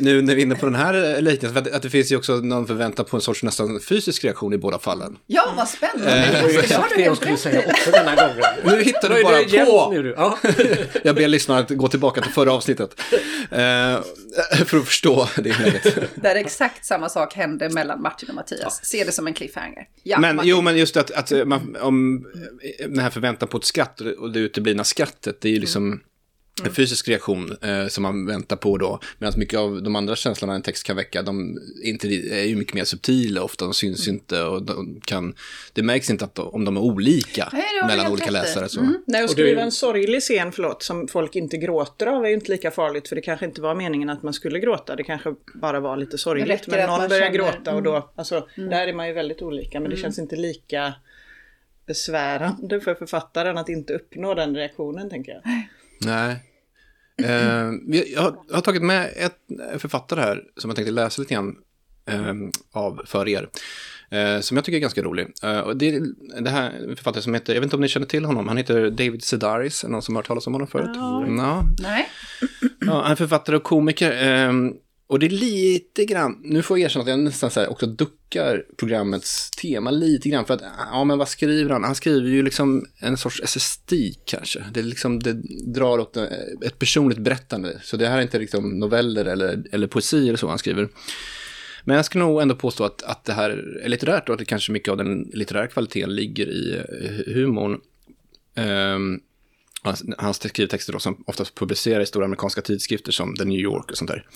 nu 0.00 0.22
när 0.22 0.34
vi 0.34 0.42
är 0.42 0.46
inne 0.46 0.54
på 0.54 0.66
den 0.66 0.74
här 0.74 1.20
liknelsen, 1.20 1.62
att, 1.62 1.72
att 1.72 1.82
det 1.82 1.90
finns 1.90 2.12
ju 2.12 2.16
också 2.16 2.36
någon 2.36 2.66
förväntan 2.66 3.04
på 3.04 3.16
en 3.16 3.20
sorts 3.20 3.42
nästan 3.42 3.80
fysisk 3.80 4.24
reaktion 4.24 4.52
i 4.52 4.58
båda 4.58 4.78
fallen. 4.78 5.18
Ja, 5.26 5.52
vad 5.56 5.68
spännande. 5.68 6.26
Eh, 6.26 6.32
det 6.32 6.42
var 6.42 6.48
ju 6.48 6.58
exakt 6.58 6.96
det 6.96 7.02
jag 7.02 7.16
skulle 7.16 7.36
säga 7.36 7.62
också 7.66 7.90
denna 7.90 8.14
gången. 8.14 8.44
Nu 8.64 8.82
hittar 8.82 9.08
du 9.08 9.22
bara 9.22 9.64
på. 9.66 9.90
Nu, 9.92 10.14
ja. 10.16 10.38
jag 11.02 11.14
ber 11.14 11.28
lyssnarna 11.28 11.60
att 11.60 11.70
gå 11.70 11.88
tillbaka 11.88 12.20
till 12.20 12.32
förra 12.32 12.52
avsnittet. 12.52 13.00
Eh, 13.50 14.00
för 14.64 14.78
att 14.78 14.86
förstå 14.86 15.28
det 15.36 15.58
läget. 15.58 16.14
Där 16.14 16.34
exakt 16.34 16.84
samma 16.84 17.08
sak 17.08 17.34
händer 17.34 17.70
mellan 17.70 18.02
Martin 18.02 18.28
och 18.28 18.34
Mattias. 18.34 18.62
Ja. 18.62 18.86
Se 18.86 19.04
det 19.04 19.12
som 19.12 19.26
en 19.26 19.34
cliffhanger. 19.34 19.88
Ja, 20.02 20.18
men, 20.18 20.40
jo, 20.42 20.60
men 20.60 20.76
just 20.76 20.96
att, 20.96 21.10
att 21.10 21.46
man, 21.46 21.76
om 21.80 22.26
den 22.78 22.98
här 22.98 23.10
förväntan 23.10 23.48
på 23.48 23.58
ett 23.58 23.64
skratt 23.64 24.00
och 24.00 24.32
det 24.32 24.38
uteblivna 24.38 24.84
skrattet, 24.84 25.40
det 25.40 25.49
är 25.50 25.54
ju 25.54 25.60
liksom 25.60 26.00
en 26.64 26.74
fysisk 26.74 27.08
reaktion 27.08 27.56
eh, 27.62 27.86
som 27.86 28.02
man 28.02 28.26
väntar 28.26 28.56
på 28.56 28.78
då. 28.78 29.00
Medan 29.18 29.38
mycket 29.38 29.58
av 29.58 29.82
de 29.82 29.96
andra 29.96 30.16
känslorna 30.16 30.54
en 30.54 30.62
text 30.62 30.86
kan 30.86 30.96
väcka, 30.96 31.22
de 31.22 31.58
är, 31.84 31.88
inte, 31.88 32.08
är 32.08 32.44
ju 32.44 32.56
mycket 32.56 32.74
mer 32.74 32.84
subtila 32.84 33.42
ofta, 33.42 33.64
de 33.64 33.74
syns 33.74 34.06
mm. 34.06 34.14
inte 34.18 34.42
och 34.42 34.62
de 34.62 35.00
kan, 35.04 35.34
det 35.72 35.82
märks 35.82 36.10
inte 36.10 36.24
att, 36.24 36.38
om 36.38 36.64
de 36.64 36.76
är 36.76 36.80
olika 36.80 37.48
Nej, 37.52 37.62
mellan 37.86 38.12
olika 38.12 38.30
läsare. 38.30 38.68
Så. 38.68 38.80
Mm. 38.80 39.02
Nej, 39.06 39.24
och 39.24 39.30
skriva 39.30 39.60
en 39.60 39.72
sorglig 39.72 40.20
scen, 40.20 40.52
förlåt, 40.52 40.82
som 40.82 41.08
folk 41.08 41.36
inte 41.36 41.56
gråter 41.56 42.06
av 42.06 42.24
är 42.24 42.28
ju 42.28 42.34
inte 42.34 42.52
lika 42.52 42.70
farligt, 42.70 43.08
för 43.08 43.16
det 43.16 43.22
kanske 43.22 43.46
inte 43.46 43.60
var 43.60 43.74
meningen 43.74 44.10
att 44.10 44.22
man 44.22 44.32
skulle 44.32 44.58
gråta, 44.58 44.96
det 44.96 45.04
kanske 45.04 45.34
bara 45.54 45.80
var 45.80 45.96
lite 45.96 46.18
sorgligt. 46.18 46.66
Men 46.66 46.86
någon 46.86 47.08
börjar 47.08 47.22
känner... 47.22 47.38
gråta 47.38 47.74
och 47.74 47.82
då, 47.82 47.96
mm. 47.96 48.08
alltså, 48.16 48.48
mm. 48.56 48.70
där 48.70 48.86
är 48.86 48.92
man 48.92 49.06
ju 49.06 49.12
väldigt 49.12 49.42
olika, 49.42 49.80
men 49.80 49.90
det 49.90 49.96
mm. 49.96 50.02
känns 50.02 50.18
inte 50.18 50.36
lika 50.36 50.94
besvärande 51.90 52.80
för 52.80 52.94
författaren 52.94 53.58
att 53.58 53.68
inte 53.68 53.94
uppnå 53.94 54.34
den 54.34 54.56
reaktionen, 54.56 55.10
tänker 55.10 55.32
jag. 55.32 55.42
Nej. 56.00 56.36
Eh, 57.22 57.72
jag, 57.86 58.22
har, 58.22 58.36
jag, 58.48 58.54
har, 58.54 58.60
tagit 58.60 58.82
med 58.82 59.10
ett 59.16 59.80
författare 59.80 60.20
här 60.20 60.44
som 60.56 60.70
jag 60.70 60.76
tänkte 60.76 60.92
läsa 60.92 61.22
lite 61.22 61.34
grann 61.34 61.56
eh, 62.06 62.34
av 62.72 63.02
för 63.06 63.28
er. 63.28 63.48
Eh, 64.10 64.40
som 64.40 64.56
jag 64.56 64.64
tycker 64.64 64.76
är 64.76 64.80
ganska 64.80 65.02
rolig. 65.02 65.26
Eh, 65.42 65.58
och 65.58 65.76
det 65.76 65.88
är 65.88 66.02
det 66.40 66.50
här 66.50 66.94
författare 66.96 67.22
som 67.22 67.34
heter, 67.34 67.54
jag 67.54 67.60
vet 67.60 67.66
inte 67.66 67.76
om 67.76 67.82
ni 67.82 67.88
känner 67.88 68.06
till 68.06 68.24
honom, 68.24 68.48
han 68.48 68.56
heter 68.56 68.90
David 68.90 69.24
Sedaris, 69.24 69.84
är 69.84 69.88
någon 69.88 70.02
som 70.02 70.14
har 70.14 70.22
hört 70.22 70.26
talas 70.26 70.46
om 70.46 70.52
honom 70.52 70.68
förut? 70.68 70.90
Ja. 70.94 71.20
No. 71.20 71.64
Nej. 71.82 72.08
Ja, 72.80 73.02
han 73.02 73.12
är 73.12 73.16
författare 73.16 73.56
och 73.56 73.62
komiker. 73.62 74.12
Och 75.10 75.18
det 75.18 75.26
är 75.26 75.30
lite 75.30 76.04
grann, 76.04 76.38
nu 76.42 76.62
får 76.62 76.78
jag 76.78 76.84
erkänna 76.84 77.02
att 77.02 77.08
jag 77.08 77.18
nästan 77.18 77.50
så 77.50 77.66
också 77.66 77.86
duckar 77.86 78.64
programmets 78.76 79.50
tema 79.50 79.90
lite 79.90 80.28
grann. 80.28 80.44
För 80.46 80.54
att, 80.54 80.62
ja 80.92 81.04
men 81.04 81.18
vad 81.18 81.28
skriver 81.28 81.70
han? 81.70 81.84
Han 81.84 81.94
skriver 81.94 82.28
ju 82.28 82.42
liksom 82.42 82.86
en 82.98 83.16
sorts 83.16 83.40
essestik 83.40 84.18
kanske. 84.24 84.64
Det, 84.72 84.82
liksom, 84.82 85.20
det 85.20 85.32
drar 85.74 85.98
åt 85.98 86.16
eh, 86.16 86.24
ett 86.66 86.78
personligt 86.78 87.18
berättande. 87.18 87.80
Så 87.82 87.96
det 87.96 88.08
här 88.08 88.18
är 88.18 88.22
inte 88.22 88.38
liksom 88.38 88.78
noveller 88.78 89.24
eller, 89.24 89.64
eller 89.72 89.86
poesi 89.86 90.28
eller 90.28 90.38
så 90.38 90.48
han 90.48 90.58
skriver. 90.58 90.88
Men 91.84 91.96
jag 91.96 92.04
skulle 92.04 92.24
nog 92.24 92.42
ändå 92.42 92.54
påstå 92.54 92.84
att, 92.84 93.02
att 93.02 93.24
det 93.24 93.32
här 93.32 93.80
är 93.82 93.88
litterärt 93.88 94.28
och 94.28 94.32
att 94.32 94.38
det 94.38 94.44
kanske 94.44 94.72
mycket 94.72 94.88
av 94.88 94.96
den 94.96 95.30
litterära 95.32 95.66
kvaliteten 95.66 96.14
ligger 96.14 96.46
i 96.46 96.76
eh, 96.78 97.34
humorn. 97.34 97.80
Um, 98.56 99.20
han 100.18 100.34
skriver 100.34 100.66
texter 100.68 100.92
då 100.92 100.98
som 100.98 101.24
oftast 101.26 101.54
publicerar 101.54 102.00
i 102.00 102.06
stora 102.06 102.24
amerikanska 102.24 102.62
tidskrifter 102.62 103.12
som 103.12 103.36
The 103.36 103.44
New 103.44 103.58
York 103.58 103.90
och 103.90 103.98
sånt 103.98 104.10
där. 104.10 104.26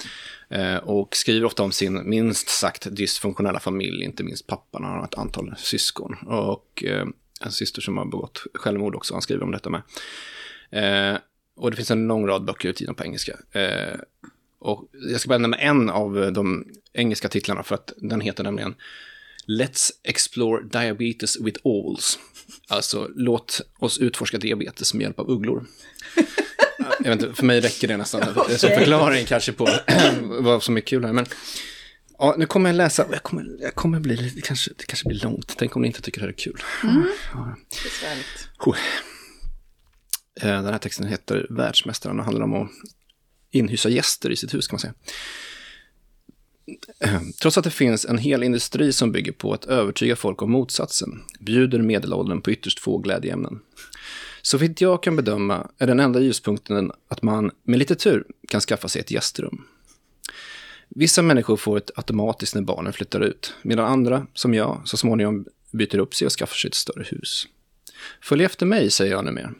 Eh, 0.49 0.76
och 0.76 1.17
skriver 1.17 1.46
ofta 1.46 1.62
om 1.62 1.73
sin 1.73 2.11
minst 2.11 2.49
sagt 2.49 2.87
dysfunktionella 2.91 3.61
familj, 3.61 4.05
inte 4.05 4.25
minst 4.25 4.46
pappan 4.46 4.85
har 4.85 5.05
ett 5.05 5.14
antal 5.14 5.55
syskon. 5.56 6.14
Och 6.26 6.85
eh, 6.87 7.06
en 7.41 7.52
syster 7.52 7.82
som 7.82 7.96
har 7.96 8.05
begått 8.05 8.43
självmord 8.55 8.94
också, 8.94 9.14
han 9.14 9.23
skriver 9.23 9.43
om 9.43 9.50
detta 9.50 9.70
med. 9.70 9.82
Eh, 10.70 11.19
och 11.56 11.70
det 11.70 11.76
finns 11.76 11.91
en 11.91 12.06
lång 12.06 12.26
rad 12.26 12.44
böcker 12.44 12.69
utgivna 12.69 12.94
på 12.94 13.05
engelska. 13.05 13.38
Eh, 13.52 13.99
och 14.58 14.88
jag 14.93 15.20
ska 15.20 15.29
bara 15.29 15.38
nämna 15.38 15.58
en 15.58 15.91
av 15.91 16.32
de 16.32 16.67
engelska 16.93 17.29
titlarna 17.29 17.62
för 17.62 17.75
att 17.75 17.93
den 17.96 18.20
heter 18.20 18.44
nämligen 18.44 18.75
Let's 19.46 19.91
Explore 20.02 20.62
Diabetes 20.62 21.41
with 21.41 21.61
Alls. 21.64 22.19
Alltså, 22.69 23.11
låt 23.15 23.61
oss 23.79 23.99
utforska 23.99 24.39
diabetes 24.39 24.95
med 24.95 25.03
hjälp 25.03 25.19
av 25.19 25.31
ugglor. 25.31 25.67
Jag 27.05 27.11
vet 27.11 27.23
inte, 27.23 27.35
för 27.35 27.45
mig 27.45 27.61
räcker 27.61 27.89
det 27.89 27.97
nästan 27.97 28.23
okay. 28.37 28.59
som 28.59 28.71
förklaring 28.71 29.27
kanske 29.27 29.53
på 29.53 29.69
vad 30.41 30.62
som 30.62 30.77
är 30.77 30.81
kul 30.81 31.05
här. 31.05 31.12
Men 31.12 31.27
ja, 32.19 32.35
nu 32.39 32.47
kommer 32.47 32.71
jag 32.71 32.77
läsa, 32.77 33.06
jag 33.11 33.23
kommer, 33.23 33.47
jag 33.61 33.75
kommer 33.75 34.01
bli 34.01 34.17
lite, 34.17 34.41
kanske, 34.41 34.71
det 34.77 34.85
kanske 34.87 35.09
blir 35.09 35.21
långt. 35.21 35.55
Tänk 35.59 35.77
om 35.77 35.83
ni 35.83 35.89
inte 35.89 36.03
tycker 36.03 36.21
det 36.21 36.27
här 36.27 36.33
är 36.33 36.37
kul. 36.39 36.62
Mm. 36.83 37.06
Ja. 37.33 37.56
Den 40.41 40.65
här 40.65 40.79
texten 40.79 41.06
heter 41.06 41.47
Världsmästaren 41.51 42.19
och 42.19 42.25
handlar 42.25 42.45
om 42.45 42.55
att 42.62 42.71
inhysa 43.51 43.89
gäster 43.89 44.31
i 44.31 44.37
sitt 44.37 44.55
hus 44.55 44.67
kan 44.67 44.75
man 44.75 44.81
säga. 44.81 44.95
Trots 47.43 47.58
att 47.58 47.64
det 47.64 47.70
finns 47.70 48.05
en 48.05 48.19
hel 48.19 48.43
industri 48.43 48.93
som 48.93 49.12
bygger 49.12 49.32
på 49.32 49.52
att 49.52 49.64
övertyga 49.64 50.16
folk 50.16 50.43
om 50.43 50.50
motsatsen, 50.50 51.22
bjuder 51.40 51.78
medelåldern 51.78 52.40
på 52.40 52.50
ytterst 52.50 52.81
få 52.81 52.99
glädjeämnen. 52.99 53.61
Så 54.43 54.58
vitt 54.58 54.81
jag 54.81 55.02
kan 55.02 55.16
bedöma 55.16 55.70
är 55.78 55.87
den 55.87 56.00
enda 56.00 56.20
ljuspunkten 56.20 56.93
att 57.08 57.22
man 57.22 57.50
med 57.62 57.78
lite 57.78 57.94
tur 57.94 58.25
kan 58.49 58.61
skaffa 58.61 58.88
sig 58.88 59.00
ett 59.00 59.11
gästrum. 59.11 59.64
Vissa 60.88 61.22
människor 61.22 61.56
får 61.56 61.76
ett 61.76 61.90
automatiskt 61.94 62.55
när 62.55 62.62
barnen 62.62 62.93
flyttar 62.93 63.20
ut, 63.20 63.55
medan 63.62 63.87
andra, 63.87 64.26
som 64.34 64.55
jag, 64.55 64.82
så 64.84 64.96
småningom 64.96 65.44
byter 65.70 65.98
upp 65.98 66.15
sig 66.15 66.27
och 66.27 66.32
skaffar 66.32 66.55
sig 66.55 66.69
ett 66.69 66.74
större 66.74 67.05
hus. 67.05 67.48
Följ 68.22 68.44
efter 68.44 68.67
mig, 68.67 68.91
säger 68.91 69.12
jag 69.12 69.24
numera. 69.24 69.55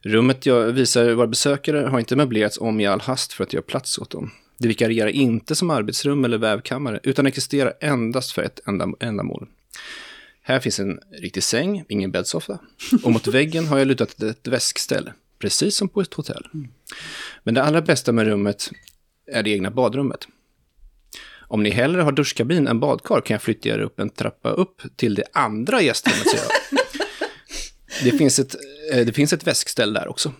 Rummet 0.00 0.46
jag 0.46 0.72
visar 0.72 1.12
våra 1.12 1.26
besökare 1.26 1.86
har 1.86 1.98
inte 1.98 2.16
möblerats 2.16 2.58
om 2.58 2.80
i 2.80 2.86
all 2.86 3.00
hast 3.00 3.32
för 3.32 3.44
att 3.44 3.52
göra 3.52 3.62
plats 3.62 3.98
åt 3.98 4.10
dem. 4.10 4.30
Det 4.58 4.68
vikarierar 4.68 5.08
inte 5.08 5.54
som 5.54 5.70
arbetsrum 5.70 6.24
eller 6.24 6.38
vävkammare, 6.38 7.00
utan 7.02 7.26
existerar 7.26 7.72
endast 7.80 8.32
för 8.32 8.42
ett 8.42 8.60
ändamål. 9.00 9.48
Här 10.42 10.60
finns 10.60 10.80
en 10.80 11.00
riktig 11.10 11.42
säng, 11.42 11.84
ingen 11.88 12.10
bäddsoffa. 12.10 12.58
Och 13.02 13.12
mot 13.12 13.26
väggen 13.26 13.66
har 13.66 13.78
jag 13.78 13.88
lutat 13.88 14.22
ett 14.22 14.48
väskställ, 14.48 15.10
precis 15.38 15.76
som 15.76 15.88
på 15.88 16.00
ett 16.00 16.14
hotell. 16.14 16.46
Men 17.42 17.54
det 17.54 17.62
allra 17.62 17.82
bästa 17.82 18.12
med 18.12 18.26
rummet 18.26 18.70
är 19.26 19.42
det 19.42 19.50
egna 19.50 19.70
badrummet. 19.70 20.28
Om 21.52 21.62
ni 21.62 21.70
hellre 21.70 22.02
har 22.02 22.12
duschkabin 22.12 22.68
än 22.68 22.80
badkar 22.80 23.20
kan 23.20 23.34
jag 23.34 23.42
flytta 23.42 23.68
er 23.68 23.78
upp 23.78 24.00
en 24.00 24.10
trappa 24.10 24.50
upp 24.50 24.82
till 24.96 25.14
det 25.14 25.24
andra 25.32 25.82
gästrummet, 25.82 26.28
säger 26.30 26.44
jag. 26.44 26.78
Det 28.04 28.18
finns 28.18 28.38
ett, 28.38 28.56
eh, 28.92 29.06
det 29.06 29.12
finns 29.12 29.32
ett 29.32 29.46
väskställ 29.46 29.92
där 29.92 30.08
också. 30.08 30.32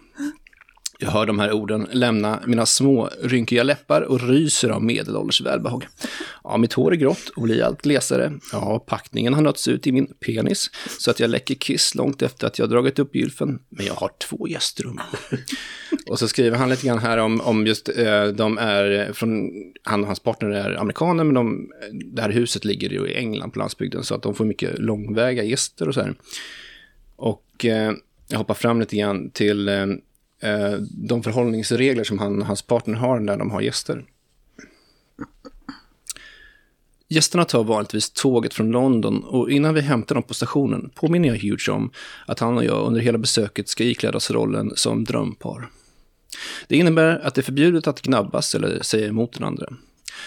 Jag 1.02 1.10
hör 1.10 1.26
de 1.26 1.38
här 1.38 1.52
orden 1.52 1.88
lämna 1.92 2.42
mina 2.46 2.66
små 2.66 3.10
rynkiga 3.22 3.62
läppar 3.62 4.02
och 4.02 4.28
ryser 4.28 4.68
av 4.68 4.82
medelålders 4.84 5.40
välbehag. 5.40 5.86
Ja, 6.44 6.56
mitt 6.56 6.72
hår 6.72 6.92
är 6.92 6.96
grått 6.96 7.28
och 7.36 7.42
blir 7.42 7.62
allt 7.62 7.82
glesare. 7.82 8.32
Ja, 8.52 8.84
packningen 8.86 9.34
har 9.34 9.42
nötts 9.42 9.68
ut 9.68 9.86
i 9.86 9.92
min 9.92 10.06
penis 10.06 10.70
så 10.98 11.10
att 11.10 11.20
jag 11.20 11.30
läcker 11.30 11.54
kiss 11.54 11.94
långt 11.94 12.22
efter 12.22 12.46
att 12.46 12.58
jag 12.58 12.70
dragit 12.70 12.98
upp 12.98 13.16
gylfen. 13.16 13.58
Men 13.68 13.86
jag 13.86 13.94
har 13.94 14.10
två 14.28 14.48
gästrum. 14.48 15.00
och 16.06 16.18
så 16.18 16.28
skriver 16.28 16.56
han 16.56 16.68
lite 16.68 16.86
grann 16.86 16.98
här 16.98 17.18
om, 17.18 17.40
om 17.40 17.66
just, 17.66 17.88
eh, 17.88 18.24
de 18.24 18.58
är 18.58 19.12
från, 19.12 19.50
han 19.82 20.00
och 20.00 20.06
hans 20.06 20.20
partner 20.20 20.50
är 20.50 20.80
amerikaner, 20.80 21.24
men 21.24 21.34
de, 21.34 21.70
det 22.14 22.22
här 22.22 22.30
huset 22.30 22.64
ligger 22.64 22.90
ju 22.90 23.08
i 23.08 23.14
England 23.14 23.50
på 23.50 23.58
landsbygden, 23.58 24.04
så 24.04 24.14
att 24.14 24.22
de 24.22 24.34
får 24.34 24.44
mycket 24.44 24.78
långväga 24.78 25.42
gäster 25.42 25.88
och 25.88 25.94
så 25.94 26.00
här. 26.00 26.14
Och 27.16 27.64
eh, 27.64 27.92
jag 28.28 28.38
hoppar 28.38 28.54
fram 28.54 28.80
lite 28.80 28.96
grann 28.96 29.30
till 29.30 29.68
eh, 29.68 29.86
eh, 30.42 30.72
de 30.90 31.22
förhållningsregler 31.22 32.04
som 32.04 32.18
han 32.18 32.40
och 32.40 32.46
hans 32.46 32.62
partner 32.62 32.94
har 32.94 33.20
när 33.20 33.36
de 33.36 33.50
har 33.50 33.60
gäster. 33.60 34.04
Gästerna 37.08 37.44
tar 37.44 37.64
vanligtvis 37.64 38.10
tåget 38.10 38.54
från 38.54 38.70
London 38.70 39.24
och 39.24 39.50
innan 39.50 39.74
vi 39.74 39.80
hämtar 39.80 40.14
dem 40.14 40.22
på 40.22 40.34
stationen 40.34 40.90
påminner 40.94 41.28
jag 41.28 41.36
Hughes 41.36 41.68
om 41.68 41.90
att 42.26 42.38
han 42.38 42.56
och 42.56 42.64
jag 42.64 42.86
under 42.86 43.00
hela 43.00 43.18
besöket 43.18 43.68
ska 43.68 43.84
ikläda 43.84 44.16
oss 44.16 44.30
rollen 44.30 44.72
som 44.76 45.04
drömpar. 45.04 45.70
Det 46.68 46.76
innebär 46.76 47.18
att 47.18 47.34
det 47.34 47.40
är 47.40 47.42
förbjudet 47.42 47.86
att 47.86 48.02
gnabbas 48.02 48.54
eller 48.54 48.82
säga 48.82 49.08
emot 49.08 49.32
den 49.32 49.44
andra. 49.44 49.66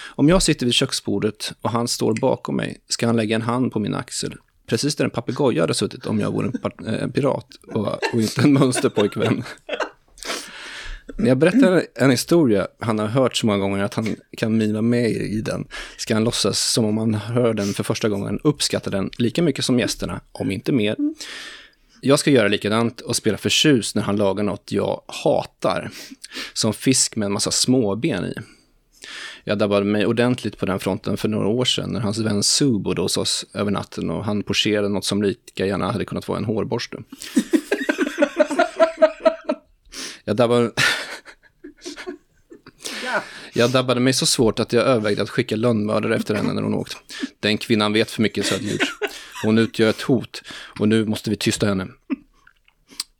Om 0.06 0.30
jag 0.30 0.44
sitter 0.44 0.66
vid 0.66 0.76
köksbordet 0.76 1.54
och 1.62 1.70
han 1.70 1.88
står 1.88 2.14
bakom 2.22 2.56
mig 2.56 2.78
ska 2.88 3.06
han 3.06 3.16
lägga 3.16 3.36
en 3.36 3.42
hand 3.42 3.72
på 3.72 3.80
min 3.80 3.96
axel, 3.96 4.36
precis 4.68 4.96
där 4.96 5.06
en 5.06 5.12
papegoja 5.12 5.64
hade 5.64 5.74
suttit 5.74 6.06
om 6.06 6.20
jag 6.20 6.32
vore 6.32 6.48
en, 6.48 6.86
eh, 6.88 7.04
en 7.04 7.12
pirat 7.12 7.48
och, 7.68 7.88
och 7.88 8.22
inte 8.22 8.42
en 8.42 8.54
mönsterpojkvän. 8.54 9.44
När 11.18 11.28
jag 11.28 11.38
berättar 11.38 11.84
en 11.96 12.12
historia 12.12 12.68
han 12.80 13.00
har 13.00 13.08
hört 13.08 13.38
så 13.38 13.46
många 13.46 13.60
gånger 13.60 13.84
att 13.84 13.94
han 13.94 14.16
kan 14.38 14.58
mima 14.58 14.82
med 14.82 15.10
i 15.12 15.42
den, 15.42 15.68
ska 15.98 16.14
han 16.14 16.24
låtsas 16.24 16.74
som 16.74 16.86
om 16.86 16.98
han 16.98 17.14
hör 17.14 17.54
den 17.54 17.74
för 17.74 17.84
första 17.84 18.10
gången, 18.10 18.40
uppskattar 18.44 18.92
den 18.92 19.10
lika 19.18 19.42
mycket 19.42 19.66
som 19.66 19.80
gästerna, 19.80 20.22
om 20.32 20.52
inte 20.52 20.72
mer. 20.72 20.96
Jag 22.02 22.20
ska 22.20 22.32
göra 22.32 22.48
likadant 22.48 23.02
och 23.02 23.16
spela 23.16 23.38
förtjust 23.38 23.96
när 23.96 24.04
han 24.04 24.16
lagar 24.16 24.44
något 24.44 24.72
jag 24.72 25.02
hatar. 25.08 25.90
Som 26.54 26.74
fisk 26.74 27.16
med 27.16 27.26
en 27.26 27.32
massa 27.32 27.52
småben 27.52 28.26
i. 28.26 28.34
Jag 29.44 29.58
dabbade 29.58 29.86
mig 29.86 30.06
ordentligt 30.06 30.58
på 30.58 30.66
den 30.66 30.80
fronten 30.80 31.18
för 31.18 31.30
några 31.30 31.48
år 31.48 31.66
sedan 31.66 31.90
när 31.90 32.00
hans 32.00 32.20
vän 32.20 32.44
Sue 32.44 32.80
bodde 32.80 33.02
hos 33.02 33.18
oss 33.18 33.46
över 33.54 33.72
natten 33.72 34.10
och 34.10 34.26
han 34.26 34.44
pocherade 34.44 34.90
något 34.90 35.06
som 35.06 35.24
lika 35.24 35.66
gärna 35.66 35.92
hade 35.92 36.06
kunnat 36.06 36.28
vara 36.28 36.38
en 36.38 36.46
hårborste 36.46 36.98
jag 40.24 40.36
dabbade... 40.36 40.72
Jag 43.54 43.72
dabbade 43.72 44.00
mig 44.00 44.14
så 44.14 44.26
svårt 44.26 44.60
att 44.60 44.74
jag 44.74 44.84
övervägde 44.84 45.24
att 45.24 45.30
skicka 45.30 45.56
lönnmördare 45.56 46.16
efter 46.16 46.36
henne 46.36 46.54
när 46.54 46.62
hon 46.62 46.74
åkt. 46.74 46.98
Den 47.40 47.58
kvinnan 47.58 47.94
vet 47.94 48.12
för 48.12 48.22
mycket 48.22 48.46
sötdjur. 48.46 48.82
Hon 49.44 49.58
utgör 49.58 49.90
ett 49.90 50.02
hot 50.02 50.42
och 50.80 50.88
nu 50.88 51.06
måste 51.06 51.30
vi 51.30 51.36
tysta 51.36 51.68
henne. 51.68 51.88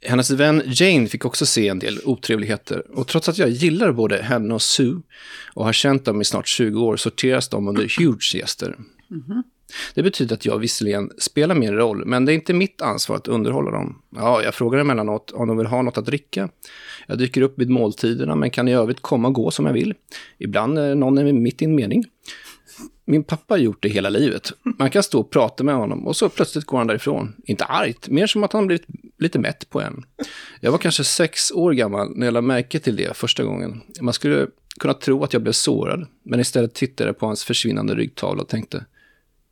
Hennes 0.02 0.32
vän 0.32 0.64
Jane 0.66 1.08
fick 1.08 1.26
också 1.26 1.46
se 1.46 1.68
en 1.68 1.80
del 1.80 2.00
otrevligheter 2.04 2.98
och 2.98 3.08
trots 3.08 3.30
att 3.30 3.38
jag 3.38 3.50
gillar 3.50 3.92
både 3.92 4.22
henne 4.22 4.54
och 4.54 4.62
Sue 4.62 5.02
och 5.54 5.66
har 5.66 5.74
känt 5.74 6.06
dem 6.06 6.22
i 6.22 6.26
snart 6.26 6.48
20 6.48 6.82
år 6.84 6.98
sorteras 6.98 7.50
de 7.50 7.68
under 7.68 8.00
huge 8.00 8.36
gäster. 8.36 8.68
Mm 9.12 9.24
-hmm. 9.28 9.44
Det 9.94 10.04
betyder 10.04 10.36
att 10.36 10.46
jag 10.46 10.58
visserligen 10.58 11.12
spelar 11.18 11.56
min 11.56 11.74
roll, 11.74 12.06
men 12.06 12.26
det 12.26 12.32
är 12.32 12.34
inte 12.34 12.54
mitt 12.54 12.82
ansvar 12.82 13.16
att 13.16 13.28
underhålla 13.28 13.72
dem. 13.72 14.02
Ja, 14.16 14.44
jag 14.44 14.56
frågar 14.56 14.80
emellanåt 14.80 15.32
om 15.32 15.48
de 15.48 15.58
vill 15.58 15.68
ha 15.68 15.82
något 15.82 15.98
att 15.98 16.06
dricka. 16.06 16.50
Jag 17.08 17.18
dyker 17.18 17.42
upp 17.42 17.60
vid 17.60 17.70
måltiderna, 17.70 18.36
men 18.36 18.50
kan 18.50 18.68
i 18.68 18.74
övrigt 18.74 19.02
komma 19.02 19.28
och 19.28 19.34
gå 19.34 19.52
som 19.52 19.66
jag 19.66 19.74
vill. 19.74 19.94
Ibland 20.38 20.78
eh, 20.78 20.84
är 20.84 20.96
någon 20.96 21.44
mitt 21.44 21.62
i 21.62 21.66
en 21.66 21.76
mening. 21.76 22.06
Min 23.08 23.24
pappa 23.24 23.54
har 23.54 23.60
gjort 23.60 23.84
det 23.84 23.90
hela 23.90 24.10
livet. 24.10 24.52
Man 24.64 24.90
kan 24.90 25.04
stå 25.04 25.20
och 25.20 25.32
prata 25.32 25.64
med 25.64 25.76
honom 25.76 26.08
och 26.08 26.16
så 26.16 26.30
plötsligt 26.30 26.66
går 26.66 26.78
han 26.78 26.88
därifrån. 26.88 27.36
Inte 27.46 27.66
argt, 27.66 28.10
mer 28.10 28.28
som 28.28 28.44
att 28.44 28.54
han 28.54 28.68
blivit 28.68 28.88
lite 29.20 29.40
mätt 29.40 29.70
på 29.70 29.82
en. 29.82 30.04
Jag 30.60 30.72
var 30.72 30.78
kanske 30.78 31.04
sex 31.04 31.52
år 31.52 31.72
gammal 31.72 32.12
när 32.16 32.28
jag 32.28 32.34
lade 32.34 32.48
märke 32.48 32.80
till 32.80 32.96
det 32.96 33.18
första 33.18 33.44
gången. 33.44 33.82
Man 34.02 34.14
skulle 34.14 34.48
kunna 34.80 34.94
tro 34.94 35.24
att 35.24 35.34
jag 35.34 35.42
blev 35.42 35.52
sårad, 35.52 36.08
men 36.24 36.40
istället 36.40 36.74
tittade 36.74 37.10
jag 37.10 37.20
på 37.20 37.26
hans 37.26 37.44
försvinnande 37.44 37.96
ryggtavla 37.96 38.42
och 38.42 38.50
tänkte, 38.50 38.86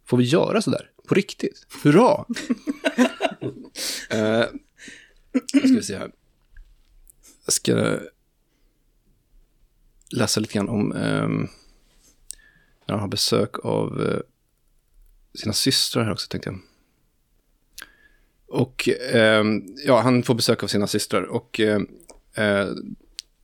får 0.06 0.18
vi 0.18 0.24
göra 0.24 0.62
sådär? 0.62 0.90
På 1.08 1.16
riktigt? 1.16 1.68
Hurra! 1.84 2.26
uh, 4.14 4.46
ska 5.48 5.68
vi 5.68 5.84
se 5.84 5.98
här. 5.98 6.12
Jag 7.46 7.54
ska 7.54 8.00
läsa 10.10 10.40
lite 10.40 10.54
grann 10.54 10.70
om 10.70 10.92
um, 10.92 11.50
när 12.86 12.94
han 12.96 13.00
har 13.00 13.08
besök 13.08 13.66
av 13.66 14.02
uh, 14.02 14.20
sina 15.34 15.54
systrar 15.54 16.04
här 16.04 16.12
också, 16.12 16.28
tänkte 16.28 16.50
jag. 16.50 16.60
Och 18.54 18.90
eh, 18.90 19.44
ja, 19.86 20.02
han 20.02 20.24
får 20.24 20.36
besök 20.36 20.64
av 20.64 20.68
sina 20.68 20.88
systrar 20.88 21.24
och 21.24 21.60
eh, 21.60 21.82
eh, 22.36 22.68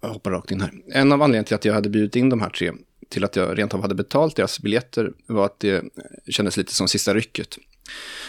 jag 0.02 0.10
hoppar 0.10 0.32
rakt 0.32 0.52
in 0.52 0.62
här. 0.62 0.72
En 0.88 1.12
av 1.12 1.22
anledningarna 1.22 1.48
till 1.48 1.56
att 1.56 1.66
jag 1.66 1.74
hade 1.74 1.90
bjudit 1.90 2.16
in 2.16 2.30
de 2.30 2.42
här 2.42 2.50
tre 2.50 2.72
till 3.10 3.24
att 3.24 3.36
jag 3.36 3.58
rent 3.58 3.74
av 3.74 3.82
hade 3.82 3.96
betalt 3.96 4.36
deras 4.36 4.60
biljetter 4.60 5.12
var 5.28 5.46
att 5.46 5.60
det 5.60 5.84
kändes 6.30 6.58
lite 6.58 6.74
som 6.74 6.88
sista 6.88 7.14
rycket. 7.14 7.58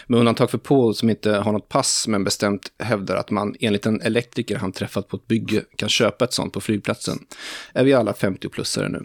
Med 0.07 0.19
undantag 0.21 0.51
för 0.51 0.59
Paul 0.59 0.95
som 0.95 1.11
inte 1.11 1.33
har 1.33 1.53
något 1.53 1.69
pass 1.69 2.09
men 2.09 2.25
bestämt 2.25 2.73
hävdar 2.79 3.17
att 3.17 3.31
man 3.31 3.55
enligt 3.61 3.87
en 3.87 4.01
elektriker 4.01 4.57
han 4.57 4.73
träffat 4.73 5.09
på 5.09 5.17
ett 5.17 5.27
bygge 5.27 5.65
kan 5.77 5.89
köpa 5.89 6.25
ett 6.25 6.33
sånt 6.33 6.53
på 6.53 6.61
flygplatsen 6.61 7.19
är 7.73 7.85
vi 7.85 7.93
alla 7.93 8.13
50-plussare 8.13 8.89
nu. 8.89 9.05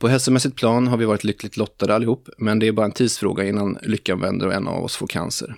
På 0.00 0.08
hälsomässigt 0.08 0.56
plan 0.56 0.88
har 0.88 0.96
vi 0.96 1.04
varit 1.04 1.24
lyckligt 1.24 1.56
lottade 1.56 1.94
allihop, 1.94 2.28
men 2.38 2.58
det 2.58 2.68
är 2.68 2.72
bara 2.72 2.86
en 2.86 2.92
tidsfråga 2.92 3.44
innan 3.44 3.78
lyckan 3.82 4.20
vänder 4.20 4.46
och 4.46 4.54
en 4.54 4.68
av 4.68 4.84
oss 4.84 4.96
får 4.96 5.06
cancer. 5.06 5.54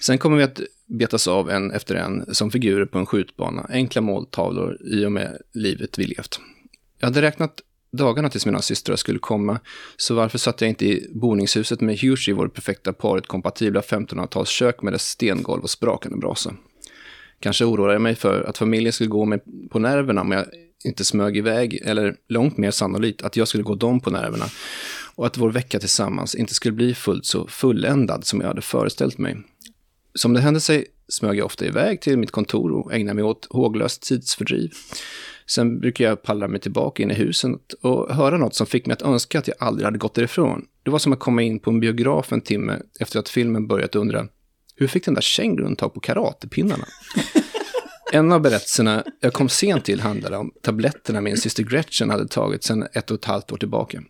Sen 0.00 0.18
kommer 0.18 0.36
vi 0.36 0.42
att 0.42 0.60
betas 0.86 1.28
av 1.28 1.50
en 1.50 1.70
efter 1.70 1.94
en 1.94 2.34
som 2.34 2.50
figurer 2.50 2.86
på 2.86 2.98
en 2.98 3.06
skjutbana, 3.06 3.66
enkla 3.70 4.00
måltavlor 4.00 4.78
i 4.84 5.04
och 5.04 5.12
med 5.12 5.38
livet 5.52 5.98
vi 5.98 6.04
levt. 6.04 6.40
Jag 6.98 7.06
hade 7.06 7.22
räknat 7.22 7.60
dagarna 7.90 8.28
tills 8.28 8.46
mina 8.46 8.62
systrar 8.62 8.96
skulle 8.96 9.18
komma, 9.18 9.60
så 9.96 10.14
varför 10.14 10.38
satt 10.38 10.60
jag 10.60 10.70
inte 10.70 10.86
i 10.86 11.10
boningshuset 11.14 11.80
med 11.80 11.98
Hughes 11.98 12.28
i 12.28 12.32
vår 12.32 12.48
perfekta 12.48 12.92
paret 12.92 13.26
kompatibla 13.26 13.80
1500-talskök 13.80 14.82
med 14.82 14.92
dess 14.92 15.08
stengolv 15.08 15.62
och 15.62 15.70
sprakande 15.70 16.18
brasa? 16.18 16.54
Kanske 17.40 17.64
oroade 17.64 17.92
jag 17.92 18.02
mig 18.02 18.14
för 18.14 18.42
att 18.42 18.58
familjen 18.58 18.92
skulle 18.92 19.10
gå 19.10 19.24
mig 19.24 19.38
på 19.70 19.78
nerverna 19.78 20.20
om 20.20 20.32
jag 20.32 20.46
inte 20.84 21.04
smög 21.04 21.36
iväg, 21.36 21.82
eller 21.84 22.16
långt 22.28 22.56
mer 22.56 22.70
sannolikt 22.70 23.22
att 23.22 23.36
jag 23.36 23.48
skulle 23.48 23.64
gå 23.64 23.74
dem 23.74 24.00
på 24.00 24.10
nerverna 24.10 24.44
och 25.14 25.26
att 25.26 25.38
vår 25.38 25.50
vecka 25.50 25.80
tillsammans 25.80 26.34
inte 26.34 26.54
skulle 26.54 26.72
bli 26.72 26.94
fullt 26.94 27.26
så 27.26 27.46
fulländad 27.46 28.26
som 28.26 28.40
jag 28.40 28.48
hade 28.48 28.62
föreställt 28.62 29.18
mig. 29.18 29.36
Som 30.14 30.32
det 30.32 30.40
hände 30.40 30.60
sig 30.60 30.86
smög 31.08 31.38
jag 31.38 31.46
ofta 31.46 31.66
iväg 31.66 32.00
till 32.00 32.18
mitt 32.18 32.30
kontor 32.30 32.72
och 32.72 32.94
ägnade 32.94 33.14
mig 33.14 33.24
åt 33.24 33.46
håglöst 33.50 34.02
tidsfördriv. 34.02 34.72
Sen 35.50 35.80
brukar 35.80 36.04
jag 36.04 36.22
pallra 36.22 36.48
mig 36.48 36.60
tillbaka 36.60 37.02
in 37.02 37.10
i 37.10 37.14
huset 37.14 37.72
och 37.82 38.14
höra 38.14 38.36
något 38.38 38.54
som 38.54 38.66
fick 38.66 38.86
mig 38.86 38.94
att 38.94 39.02
önska 39.02 39.38
att 39.38 39.48
jag 39.48 39.56
aldrig 39.60 39.84
hade 39.84 39.98
gått 39.98 40.14
därifrån. 40.14 40.64
Det 40.82 40.90
var 40.90 40.98
som 40.98 41.12
att 41.12 41.18
komma 41.18 41.42
in 41.42 41.58
på 41.58 41.70
en 41.70 41.80
biograf 41.80 42.32
en 42.32 42.40
timme 42.40 42.78
efter 43.00 43.18
att 43.18 43.28
filmen 43.28 43.66
börjat 43.66 43.94
undra 43.94 44.26
hur 44.76 44.86
fick 44.86 45.04
den 45.04 45.14
där 45.14 45.22
kängurun 45.22 45.76
tag 45.76 45.94
på 45.94 46.00
karatepinnarna? 46.00 46.84
En 48.12 48.32
av 48.32 48.40
berättelserna 48.40 49.04
jag 49.20 49.32
kom 49.32 49.48
sent 49.48 49.84
till 49.84 50.00
handlade 50.00 50.36
om 50.36 50.52
tabletterna 50.62 51.20
min 51.20 51.36
syster 51.36 51.62
Gretchen 51.62 52.10
hade 52.10 52.28
tagit 52.28 52.64
sedan 52.64 52.86
ett 52.92 53.10
och 53.10 53.18
ett 53.18 53.24
halvt 53.24 53.52
år 53.52 53.56
tillbaka. 53.56 54.02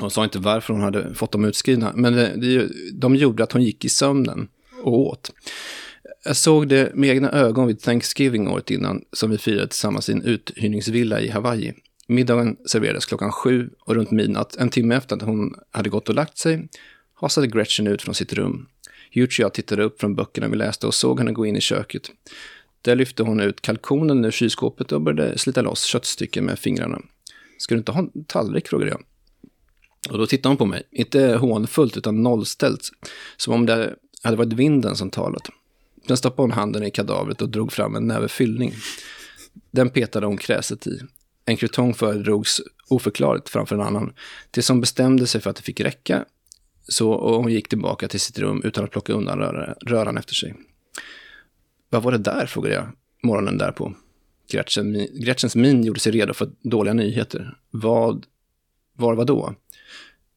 Hon 0.00 0.10
sa 0.10 0.24
inte 0.24 0.38
varför 0.38 0.72
hon 0.74 0.82
hade 0.82 1.14
fått 1.14 1.32
dem 1.32 1.44
utskrivna, 1.44 1.92
men 1.94 2.12
det, 2.12 2.68
de 2.92 3.16
gjorde 3.16 3.42
att 3.44 3.52
hon 3.52 3.62
gick 3.62 3.84
i 3.84 3.88
sömnen 3.88 4.48
och 4.82 4.98
åt. 4.98 5.32
Jag 6.26 6.36
såg 6.36 6.68
det 6.68 6.94
med 6.94 7.10
egna 7.10 7.30
ögon 7.30 7.66
vid 7.66 7.80
Thanksgiving 7.80 8.48
året 8.48 8.70
innan, 8.70 9.04
som 9.12 9.30
vi 9.30 9.38
firade 9.38 9.66
tillsammans 9.66 10.08
i 10.08 10.12
en 10.12 10.22
uthyrningsvilla 10.22 11.20
i 11.20 11.28
Hawaii. 11.28 11.72
Middagen 12.06 12.56
serverades 12.66 13.06
klockan 13.06 13.32
sju 13.32 13.70
och 13.80 13.94
runt 13.94 14.10
midnatt, 14.10 14.56
en 14.56 14.68
timme 14.68 14.94
efter 14.94 15.16
att 15.16 15.22
hon 15.22 15.54
hade 15.70 15.88
gått 15.88 16.08
och 16.08 16.14
lagt 16.14 16.38
sig, 16.38 16.68
hasade 17.14 17.46
Gretchen 17.46 17.86
ut 17.86 18.02
från 18.02 18.14
sitt 18.14 18.32
rum. 18.32 18.66
Hugh 19.14 19.26
och 19.26 19.38
jag 19.38 19.54
tittade 19.54 19.82
upp 19.82 20.00
från 20.00 20.14
böckerna 20.14 20.48
vi 20.48 20.56
läste 20.56 20.86
och 20.86 20.94
såg 20.94 21.18
henne 21.18 21.32
gå 21.32 21.46
in 21.46 21.56
i 21.56 21.60
köket. 21.60 22.10
Där 22.82 22.96
lyfte 22.96 23.22
hon 23.22 23.40
ut 23.40 23.60
kalkonen 23.60 24.24
ur 24.24 24.30
kylskåpet 24.30 24.92
och 24.92 25.00
började 25.00 25.38
slita 25.38 25.62
loss 25.62 25.84
köttstycken 25.84 26.44
med 26.44 26.58
fingrarna. 26.58 27.00
Ska 27.58 27.74
du 27.74 27.78
inte 27.78 27.92
ha 27.92 28.00
en 28.00 28.24
tallrik? 28.24 28.68
frågade 28.68 28.90
jag. 28.90 29.02
Och 30.10 30.18
då 30.18 30.26
tittade 30.26 30.50
hon 30.50 30.56
på 30.56 30.66
mig, 30.66 30.82
inte 30.90 31.34
hånfullt 31.34 31.96
utan 31.96 32.22
nollställt, 32.22 32.90
som 33.36 33.54
om 33.54 33.66
det 33.66 33.94
hade 34.22 34.36
varit 34.36 34.52
vinden 34.52 34.96
som 34.96 35.10
talat. 35.10 35.50
Den 36.06 36.16
stoppade 36.16 36.42
hon 36.42 36.50
handen 36.50 36.82
i 36.82 36.90
kadavret 36.90 37.42
och 37.42 37.48
drog 37.48 37.72
fram 37.72 37.96
en 37.96 38.06
näve 38.06 38.28
fyllning. 38.28 38.74
Den 39.70 39.90
petade 39.90 40.26
hon 40.26 40.36
kräset 40.36 40.86
i. 40.86 41.00
En 41.44 41.56
krutong 41.56 41.94
föredrogs 41.94 42.60
oförklarligt 42.88 43.48
framför 43.48 43.74
en 43.74 43.82
annan, 43.82 44.12
tills 44.50 44.68
hon 44.68 44.80
bestämde 44.80 45.26
sig 45.26 45.40
för 45.40 45.50
att 45.50 45.56
det 45.56 45.62
fick 45.62 45.80
räcka. 45.80 46.24
Så 46.88 47.10
och 47.10 47.42
hon 47.42 47.52
gick 47.52 47.68
tillbaka 47.68 48.08
till 48.08 48.20
sitt 48.20 48.38
rum 48.38 48.62
utan 48.64 48.84
att 48.84 48.90
plocka 48.90 49.12
undan 49.12 49.38
röran 49.86 50.16
efter 50.16 50.34
sig. 50.34 50.54
Vad 51.90 52.02
var 52.02 52.12
det 52.12 52.18
där, 52.18 52.46
frågade 52.46 52.74
jag 52.74 52.88
morgonen 53.22 53.58
därpå. 53.58 53.94
Gretchen, 54.50 55.08
Gretchens 55.14 55.56
min 55.56 55.84
gjorde 55.84 56.00
sig 56.00 56.12
redo 56.12 56.34
för 56.34 56.50
dåliga 56.62 56.94
nyheter. 56.94 57.58
Vad 57.70 58.26
var 58.92 59.14
vad 59.14 59.26
då? 59.26 59.54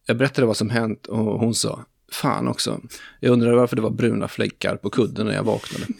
Jag 0.05 0.17
berättade 0.17 0.47
vad 0.47 0.57
som 0.57 0.69
hänt 0.69 1.07
och 1.07 1.39
hon 1.39 1.53
sa, 1.55 1.85
fan 2.11 2.47
också. 2.47 2.81
Jag 3.19 3.31
undrade 3.31 3.55
varför 3.55 3.75
det 3.75 3.81
var 3.81 3.89
bruna 3.89 4.27
fläckar 4.27 4.75
på 4.75 4.89
kudden 4.89 5.27
när 5.27 5.33
jag 5.33 5.43
vaknade. 5.43 5.85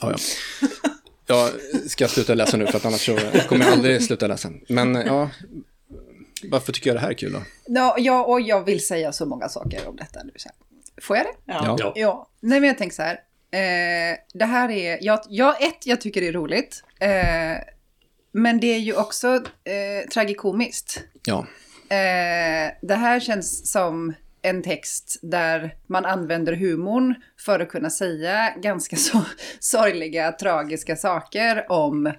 Ja, 0.00 0.10
ja. 0.10 0.16
Jag 1.26 1.50
ska 1.90 2.08
sluta 2.08 2.34
läsa 2.34 2.56
nu 2.56 2.66
för 2.66 2.76
att 2.76 2.84
annars 2.84 3.06
så 3.06 3.18
kommer 3.48 3.64
jag 3.64 3.72
aldrig 3.72 4.02
sluta 4.02 4.26
läsa. 4.26 4.50
Men 4.68 4.94
ja, 4.94 5.30
varför 6.50 6.72
tycker 6.72 6.90
jag 6.90 6.96
det 6.96 7.00
här 7.00 7.10
är 7.10 7.14
kul 7.14 7.32
då? 7.32 7.42
Ja, 7.98 8.24
och 8.24 8.40
jag 8.40 8.64
vill 8.64 8.86
säga 8.86 9.12
så 9.12 9.26
många 9.26 9.48
saker 9.48 9.88
om 9.88 9.96
detta 9.96 10.22
nu. 10.22 10.32
Får 11.02 11.16
jag 11.16 11.26
det? 11.26 11.52
Ja. 11.52 11.76
ja. 11.78 11.92
ja. 11.96 12.28
Nej, 12.40 12.60
men 12.60 12.68
jag 12.68 12.78
tänker 12.78 12.96
så 12.96 13.02
här. 13.02 13.20
Eh, 13.50 14.16
det 14.34 14.44
här 14.44 14.70
är, 14.70 14.98
jag, 15.00 15.20
jag, 15.28 15.62
ett, 15.62 15.86
jag 15.86 16.00
tycker 16.00 16.20
det 16.20 16.28
är 16.28 16.32
roligt. 16.32 16.82
Eh, 17.00 17.62
men 18.32 18.60
det 18.60 18.66
är 18.66 18.78
ju 18.78 18.94
också 18.94 19.34
eh, 19.64 20.08
tragikomiskt. 20.12 21.02
Ja. 21.24 21.46
Eh, 21.88 22.72
det 22.82 22.94
här 22.94 23.20
känns 23.20 23.72
som 23.72 24.14
en 24.46 24.62
text 24.62 25.18
där 25.22 25.74
man 25.86 26.04
använder 26.04 26.52
humorn 26.52 27.14
för 27.38 27.60
att 27.60 27.68
kunna 27.68 27.90
säga 27.90 28.54
ganska 28.56 28.96
så 28.96 29.24
sorgliga, 29.60 30.32
tragiska 30.32 30.96
saker 30.96 31.66
om 31.68 32.06
äh, 32.06 32.12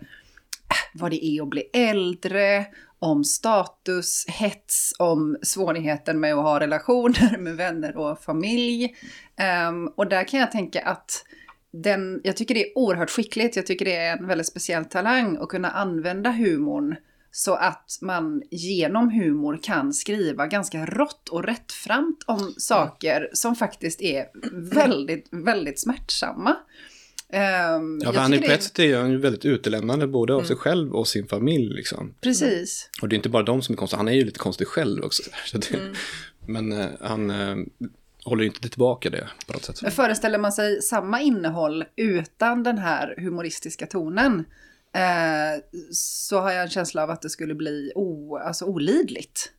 vad 0.94 1.12
det 1.12 1.26
är 1.26 1.42
att 1.42 1.50
bli 1.50 1.70
äldre, 1.74 2.66
om 3.00 3.24
status, 3.24 4.26
hets, 4.28 4.94
om 5.00 5.38
svårigheten 5.42 6.20
med 6.20 6.34
att 6.34 6.44
ha 6.44 6.60
relationer 6.60 7.38
med 7.40 7.56
vänner 7.56 7.98
och 7.98 8.20
familj. 8.24 8.96
Um, 9.70 9.88
och 9.88 10.10
där 10.10 10.24
kan 10.24 10.40
jag 10.40 10.52
tänka 10.52 10.82
att 10.82 11.26
den, 11.72 12.22
jag 12.24 12.38
tycker 12.38 12.54
det 12.54 12.72
är 12.72 12.78
oerhört 12.78 13.10
skickligt. 13.10 13.56
Jag 13.56 13.66
tycker 13.66 13.86
det 13.86 13.96
är 13.96 14.18
en 14.18 14.28
väldigt 14.28 14.48
speciell 14.48 14.86
talang 14.86 15.38
att 15.38 15.50
kunna 15.50 15.72
använda 15.72 16.32
humorn 16.32 16.96
så 17.32 17.56
att 17.56 17.98
man 18.02 18.42
genom 18.52 19.10
humor 19.10 19.60
kan 19.64 19.94
skriva 19.94 20.48
ganska 20.48 20.86
rått 20.86 21.30
och 21.30 21.44
rättframt 21.44 22.24
om 22.26 22.54
saker 22.58 23.30
som 23.34 23.56
faktiskt 23.56 24.02
är 24.02 24.26
väldigt, 24.74 25.28
väldigt 25.32 25.80
smärtsamma. 25.80 26.56
Um, 27.30 28.00
ja, 28.04 28.14
för 28.14 28.34
är 28.34 28.52
ett 28.52 28.64
sätt 28.64 28.80
är 28.80 28.98
han 28.98 29.22
väldigt 29.22 29.46
utelämnande 29.46 30.08
både 30.08 30.34
av 30.34 30.40
mm. 30.40 30.48
sig 30.48 30.56
själv 30.56 30.94
och 30.94 31.08
sin 31.08 31.28
familj. 31.28 31.74
Liksom. 31.74 32.14
Precis. 32.22 32.90
Och 33.02 33.10
det 33.10 33.14
är 33.14 33.18
inte 33.18 33.30
bara 33.30 33.44
de 33.44 33.62
som 33.62 33.74
är 33.74 33.78
konstiga, 33.78 33.98
han 33.98 34.08
är 34.08 34.14
ju 34.14 34.26
lite 34.26 34.40
konstig 34.40 34.68
själv 34.68 35.04
också. 35.04 35.24
Det, 35.54 35.74
mm. 35.74 35.96
Men 36.48 36.72
uh, 36.72 36.86
han 37.02 37.32
uh, 37.32 37.66
håller 38.24 38.44
inte 38.44 38.70
tillbaka 38.70 39.10
det 39.10 39.28
på 39.48 39.54
något 39.54 39.66
sätt. 39.66 39.94
Föreställer 39.94 40.38
man 40.38 40.52
sig 40.52 40.82
samma 40.82 41.22
innehåll 41.22 41.84
utan 41.96 42.64
den 42.64 42.78
här 42.78 43.16
humoristiska 43.18 43.86
tonen 43.86 44.46
uh, 44.98 45.64
så 45.92 46.40
har 46.40 46.52
jag 46.52 46.64
en 46.64 46.70
känsla 46.70 47.04
av 47.04 47.10
att 47.10 47.22
det 47.22 47.30
skulle 47.30 47.56
bli 47.56 47.92
o, 47.96 48.38
alltså 48.38 48.66
olidligt 48.66 49.52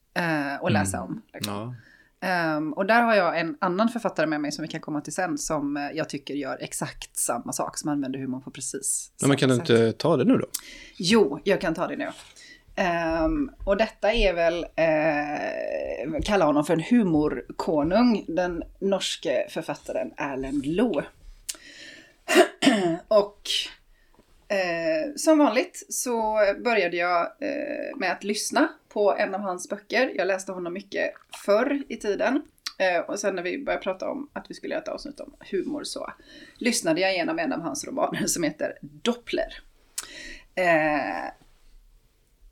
att 0.60 0.72
läsa 0.72 0.96
mm. 0.96 1.08
om. 1.08 1.22
Liksom. 1.32 1.54
Ja. 1.54 1.74
Um, 2.56 2.72
och 2.72 2.86
där 2.86 3.02
har 3.02 3.14
jag 3.14 3.40
en 3.40 3.56
annan 3.60 3.88
författare 3.88 4.26
med 4.26 4.40
mig 4.40 4.52
som 4.52 4.62
vi 4.62 4.68
kan 4.68 4.80
komma 4.80 5.00
till 5.00 5.12
sen 5.12 5.38
som 5.38 5.76
uh, 5.76 5.96
jag 5.96 6.08
tycker 6.08 6.34
gör 6.34 6.58
exakt 6.60 7.16
samma 7.16 7.52
sak, 7.52 7.78
som 7.78 7.90
använder 7.90 8.18
humor 8.18 8.40
på 8.40 8.50
precis 8.50 9.12
Men 9.26 9.36
kan 9.36 9.48
du 9.48 9.54
inte 9.54 9.92
ta 9.92 10.16
det 10.16 10.24
nu 10.24 10.34
då? 10.34 10.46
Jo, 10.96 11.40
jag 11.44 11.60
kan 11.60 11.74
ta 11.74 11.86
det 11.86 11.96
nu. 11.96 12.08
Um, 13.24 13.50
och 13.64 13.76
detta 13.76 14.12
är 14.12 14.34
väl, 14.34 14.64
uh, 14.64 16.20
kallar 16.22 16.46
honom 16.46 16.64
för 16.64 16.74
en 16.74 16.82
humorkonung, 16.90 18.24
den 18.28 18.62
norske 18.80 19.46
författaren 19.50 20.12
Erlend 20.16 20.66
Loe. 20.66 21.04
och 23.08 23.42
Eh, 24.48 25.14
som 25.16 25.38
vanligt 25.38 25.86
så 25.88 26.38
började 26.64 26.96
jag 26.96 27.20
eh, 27.20 27.96
med 27.96 28.12
att 28.12 28.24
lyssna 28.24 28.68
på 28.88 29.16
en 29.16 29.34
av 29.34 29.40
hans 29.40 29.68
böcker. 29.68 30.12
Jag 30.14 30.26
läste 30.26 30.52
honom 30.52 30.72
mycket 30.72 31.10
förr 31.44 31.82
i 31.88 31.96
tiden. 31.96 32.42
Eh, 32.78 33.00
och 33.00 33.18
sen 33.18 33.34
när 33.34 33.42
vi 33.42 33.64
började 33.64 33.82
prata 33.82 34.10
om 34.10 34.30
att 34.32 34.50
vi 34.50 34.54
skulle 34.54 34.74
göra 34.74 34.82
ett 34.82 34.88
avsnitt 34.88 35.20
om 35.20 35.34
humor 35.50 35.84
så 35.84 36.12
lyssnade 36.58 37.00
jag 37.00 37.14
igenom 37.14 37.38
en 37.38 37.52
av 37.52 37.60
hans 37.60 37.86
romaner 37.86 38.26
som 38.26 38.42
heter 38.42 38.78
Doppler. 38.80 39.62
Eh, 40.54 41.30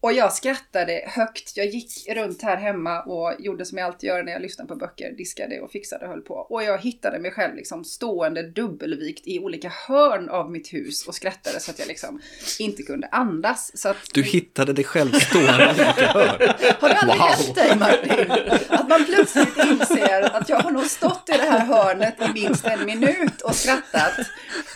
och 0.07 0.13
jag 0.13 0.33
skrattade 0.33 1.05
högt. 1.07 1.57
Jag 1.57 1.67
gick 1.67 2.09
runt 2.09 2.43
här 2.43 2.57
hemma 2.57 3.03
och 3.03 3.35
gjorde 3.39 3.65
som 3.65 3.79
jag 3.79 3.87
alltid 3.87 4.09
gör 4.09 4.23
när 4.23 4.33
jag 4.33 4.43
lyssnar 4.43 4.67
på 4.67 4.77
böcker. 4.77 5.13
Diskade 5.13 5.61
och 5.61 5.71
fixade 5.71 6.05
och 6.05 6.11
höll 6.11 6.21
på. 6.21 6.35
Och 6.35 6.63
jag 6.63 6.79
hittade 6.79 7.19
mig 7.19 7.31
själv 7.31 7.55
liksom 7.55 7.85
stående 7.85 8.43
dubbelvikt 8.43 9.27
i 9.27 9.39
olika 9.39 9.73
hörn 9.89 10.29
av 10.29 10.51
mitt 10.51 10.73
hus 10.73 11.07
och 11.07 11.15
skrattade 11.15 11.61
så 11.61 11.71
att 11.71 11.79
jag 11.79 11.89
liksom 11.89 12.21
inte 12.59 12.83
kunde 12.83 13.07
andas. 13.07 13.71
Så 13.75 13.89
att 13.89 13.97
du 14.13 14.23
hittade 14.23 14.73
dig 14.73 14.85
själv 14.85 15.13
stående 15.13 15.65
i 15.65 15.69
olika 15.69 16.13
hörn? 16.13 16.39
Har 16.81 16.89
det 16.89 16.95
aldrig 16.95 17.19
wow. 17.19 17.29
hänt 17.29 17.55
dig 17.55 17.77
Martin? 17.79 18.33
Att 18.69 18.89
man 18.89 19.05
plötsligt 19.05 19.57
inser 19.57 20.37
att 20.37 20.49
jag 20.49 20.61
har 20.61 20.71
nog 20.71 20.85
stått 20.85 21.29
i 21.29 21.33
det 21.33 21.51
här 21.51 21.67
hörnet 21.67 22.15
i 22.21 22.33
minst 22.33 22.67
en 22.67 22.87
minut 22.87 23.41
och 23.43 23.55
skrattat. 23.55 24.13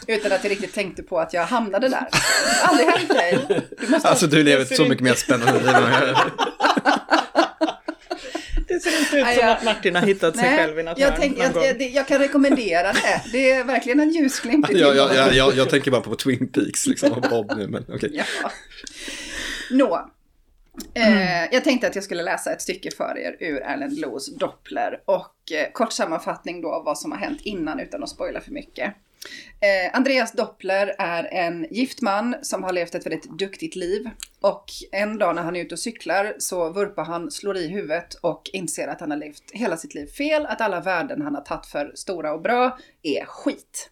Utan 0.07 0.33
att 0.33 0.45
jag 0.45 0.51
riktigt 0.51 0.75
tänkte 0.75 1.03
på 1.03 1.19
att 1.19 1.33
jag 1.33 1.47
hamnade 1.47 1.89
där. 1.89 2.09
Det 2.11 2.65
har 2.65 2.69
aldrig 2.69 2.89
hänt 2.89 3.09
dig. 3.09 3.63
Du 3.81 3.89
måste 3.89 4.09
alltså 4.09 4.27
du 4.27 4.45
lever 4.45 4.65
så 4.65 4.85
mycket 4.85 5.05
mer 5.05 5.20
spännande 5.21 5.53
Det 8.69 8.81
ser 8.81 9.01
inte 9.01 9.17
ut 9.17 9.39
som 9.39 9.49
att 9.49 9.65
Martin 9.65 9.95
har 9.97 10.03
hittat 10.03 10.37
sig 10.37 10.49
Nej, 10.49 10.59
själv 10.59 10.79
i 10.79 10.83
något 10.83 10.99
jag, 10.99 11.17
tänk, 11.17 11.39
jag, 11.39 11.57
jag, 11.57 11.83
jag, 11.83 12.07
kan 12.07 12.19
rekommendera 12.19 12.93
det. 12.93 13.23
Det 13.33 13.51
är 13.51 13.65
verkligen 13.65 14.01
en 14.01 14.11
ljusglimt 14.11 14.71
i 14.71 14.79
jag, 14.79 14.97
jag, 14.97 15.15
jag, 15.15 15.35
jag, 15.35 15.57
jag 15.57 15.71
tänker 15.71 15.91
bara 15.91 16.01
på 16.01 16.15
Twin 16.15 16.49
Peaks 16.53 16.87
liksom, 16.87 17.13
och 17.13 17.23
Bob 17.31 17.53
nu, 17.57 17.67
men 17.67 17.83
okej. 17.83 17.97
Okay. 17.97 18.23
Ja. 18.43 18.51
Nå, 19.71 20.11
Mm. 20.95 21.49
jag 21.53 21.65
tänkte 21.65 21.87
att 21.87 21.95
jag 21.95 22.05
skulle 22.05 22.23
läsa 22.23 22.53
ett 22.53 22.63
stycke 22.63 22.91
för 22.97 23.19
er 23.19 23.37
ur 23.41 23.63
Erlend 23.63 23.99
Loes 23.99 24.37
Doppler 24.37 25.03
och 25.05 25.53
eh, 25.53 25.73
kort 25.73 25.93
sammanfattning 25.93 26.63
då 26.63 26.73
av 26.73 26.85
vad 26.85 26.99
som 26.99 27.13
har 27.13 27.19
hänt 27.19 27.41
innan 27.43 27.81
utan 27.81 28.03
att 28.03 28.09
spoila 28.09 28.41
för 28.41 28.51
mycket. 28.51 28.95
Eh, 29.61 29.97
Andreas 29.97 30.33
Doppler 30.33 30.95
är 30.99 31.25
en 31.25 31.67
gift 31.71 32.03
man 32.03 32.37
som 32.43 32.63
har 32.63 32.73
levt 32.73 32.95
ett 32.95 33.07
väldigt 33.07 33.39
duktigt 33.39 33.77
liv. 33.77 34.11
Och 34.41 34.65
en 34.93 35.19
dag 35.19 35.35
när 35.35 35.43
han 35.43 35.57
är 35.57 35.61
ute 35.61 35.75
och 35.75 35.79
cyklar 35.79 36.35
så 36.39 36.73
vurpar 36.73 37.05
han, 37.05 37.31
slår 37.31 37.57
i 37.57 37.69
huvudet 37.69 38.15
och 38.15 38.51
inser 38.53 38.89
att 38.89 39.01
han 39.01 39.11
har 39.11 39.19
levt 39.19 39.43
hela 39.53 39.77
sitt 39.77 39.95
liv 39.95 40.07
fel. 40.07 40.47
Att 40.47 40.61
alla 40.61 40.81
värden 40.81 41.23
han 41.23 41.35
har 41.35 41.43
tagit 41.43 41.67
för 41.67 41.93
stora 41.95 42.33
och 42.33 42.43
bra 42.43 42.79
är 43.03 43.25
skit. 43.25 43.91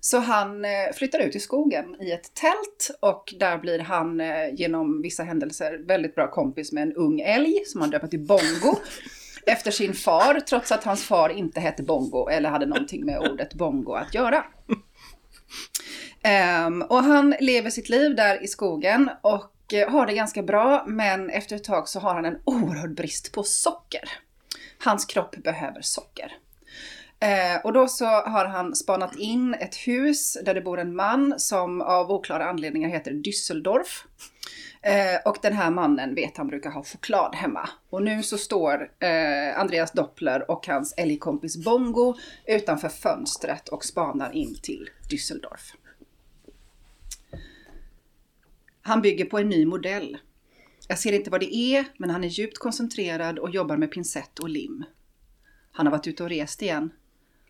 Så 0.00 0.18
han 0.18 0.64
eh, 0.64 0.70
flyttar 0.94 1.18
ut 1.18 1.36
i 1.36 1.40
skogen 1.40 1.96
i 2.00 2.10
ett 2.10 2.34
tält 2.34 2.90
och 3.00 3.34
där 3.38 3.58
blir 3.58 3.78
han 3.78 4.20
eh, 4.20 4.54
genom 4.54 5.02
vissa 5.02 5.22
händelser 5.22 5.80
väldigt 5.86 6.14
bra 6.14 6.30
kompis 6.30 6.72
med 6.72 6.82
en 6.82 6.92
ung 6.92 7.20
älg 7.20 7.62
som 7.66 7.80
han 7.80 7.90
döper 7.90 8.06
till 8.06 8.20
Bongo 8.20 8.76
efter 9.46 9.70
sin 9.70 9.94
far, 9.94 10.40
trots 10.40 10.72
att 10.72 10.84
hans 10.84 11.04
far 11.04 11.28
inte 11.28 11.60
hette 11.60 11.82
Bongo 11.82 12.28
eller 12.28 12.50
hade 12.50 12.66
någonting 12.66 13.04
med 13.04 13.18
ordet 13.18 13.54
bongo 13.54 13.92
att 13.94 14.14
göra. 14.14 14.44
Um, 16.66 16.82
och 16.82 17.02
han 17.02 17.34
lever 17.40 17.70
sitt 17.70 17.88
liv 17.88 18.16
där 18.16 18.44
i 18.44 18.46
skogen 18.46 19.10
och 19.22 19.74
eh, 19.74 19.90
har 19.90 20.06
det 20.06 20.14
ganska 20.14 20.42
bra, 20.42 20.84
men 20.86 21.30
efter 21.30 21.56
ett 21.56 21.64
tag 21.64 21.88
så 21.88 22.00
har 22.00 22.14
han 22.14 22.24
en 22.24 22.38
oerhörd 22.44 22.94
brist 22.94 23.32
på 23.32 23.42
socker. 23.42 24.10
Hans 24.84 25.04
kropp 25.04 25.36
behöver 25.36 25.82
socker. 25.82 26.32
Eh, 27.20 27.64
och 27.64 27.72
då 27.72 27.88
så 27.88 28.04
har 28.04 28.44
han 28.44 28.74
spanat 28.74 29.16
in 29.16 29.54
ett 29.54 29.74
hus 29.74 30.38
där 30.44 30.54
det 30.54 30.60
bor 30.60 30.80
en 30.80 30.96
man 30.96 31.34
som 31.38 31.80
av 31.80 32.12
oklara 32.12 32.50
anledningar 32.50 32.88
heter 32.88 33.10
Düsseldorf. 33.10 34.04
Eh, 34.86 35.20
och 35.24 35.38
den 35.42 35.52
här 35.52 35.70
mannen 35.70 36.14
vet 36.14 36.36
han 36.36 36.46
brukar 36.46 36.70
ha 36.70 36.84
choklad 36.84 37.34
hemma. 37.34 37.68
Och 37.90 38.02
nu 38.02 38.22
så 38.22 38.38
står 38.38 38.90
eh, 38.98 39.60
Andreas 39.60 39.92
Doppler 39.92 40.50
och 40.50 40.66
hans 40.66 40.94
älgkompis 40.96 41.64
Bongo 41.64 42.14
utanför 42.46 42.88
fönstret 42.88 43.68
och 43.68 43.84
spanar 43.84 44.32
in 44.32 44.54
till 44.62 44.88
Düsseldorf. 45.10 45.74
Han 48.82 49.02
bygger 49.02 49.24
på 49.24 49.38
en 49.38 49.48
ny 49.48 49.66
modell. 49.66 50.18
Jag 50.88 50.98
ser 50.98 51.12
inte 51.12 51.30
vad 51.30 51.40
det 51.40 51.54
är, 51.54 51.84
men 51.96 52.10
han 52.10 52.24
är 52.24 52.28
djupt 52.28 52.58
koncentrerad 52.58 53.38
och 53.38 53.50
jobbar 53.50 53.76
med 53.76 53.92
pincett 53.92 54.38
och 54.38 54.48
lim. 54.48 54.84
Han 55.72 55.86
har 55.86 55.90
varit 55.90 56.06
ute 56.06 56.22
och 56.22 56.28
rest 56.28 56.62
igen. 56.62 56.90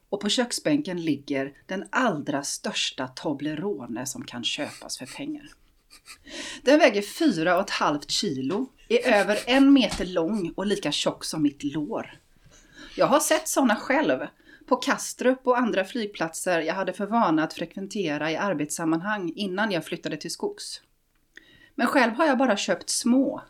Och 0.09 0.21
på 0.21 0.29
köksbänken 0.29 1.05
ligger 1.05 1.53
den 1.67 1.85
allra 1.91 2.43
största 2.43 3.09
Toblerone 3.09 4.07
som 4.07 4.25
kan 4.25 4.45
köpas 4.45 4.99
för 4.99 5.07
pengar. 5.07 5.51
Den 6.63 6.79
väger 6.79 7.03
4,5 7.03 8.01
kilo, 8.09 8.69
är 8.89 9.13
över 9.15 9.39
en 9.47 9.73
meter 9.73 10.07
lång 10.07 10.53
och 10.57 10.67
lika 10.67 10.93
tjock 10.93 11.25
som 11.25 11.43
mitt 11.43 11.65
lår. 11.65 12.19
Jag 12.97 13.07
har 13.07 13.21
sett 13.21 13.49
sådana 13.49 13.77
själv, 13.77 14.27
på 14.67 14.77
Kastrup 14.77 15.47
och 15.47 15.59
andra 15.59 15.85
flygplatser 15.85 16.61
jag 16.61 16.75
hade 16.75 16.93
för 16.93 17.07
vana 17.07 17.45
att 17.45 17.55
frekventera 17.55 18.31
i 18.31 18.37
arbetssammanhang 18.37 19.33
innan 19.37 19.71
jag 19.71 19.85
flyttade 19.85 20.17
till 20.17 20.31
skogs. 20.31 20.81
Men 21.75 21.87
själv 21.87 22.13
har 22.13 22.27
jag 22.27 22.39
bara 22.39 22.57
köpt 22.57 22.91
små. 22.91 23.43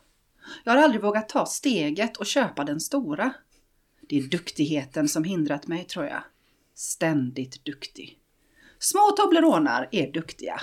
Jag 0.63 0.71
har 0.71 0.83
aldrig 0.83 1.01
vågat 1.01 1.29
ta 1.29 1.45
steget 1.45 2.17
och 2.17 2.25
köpa 2.25 2.63
den 2.63 2.79
stora. 2.79 3.33
Det 4.01 4.17
är 4.17 4.23
duktigheten 4.23 5.09
som 5.09 5.23
hindrat 5.23 5.67
mig, 5.67 5.83
tror 5.83 6.05
jag. 6.05 6.23
Ständigt 6.75 7.65
duktig. 7.65 8.19
Små 8.79 9.11
Tobleronar 9.17 9.89
är 9.91 10.11
duktiga. 10.11 10.61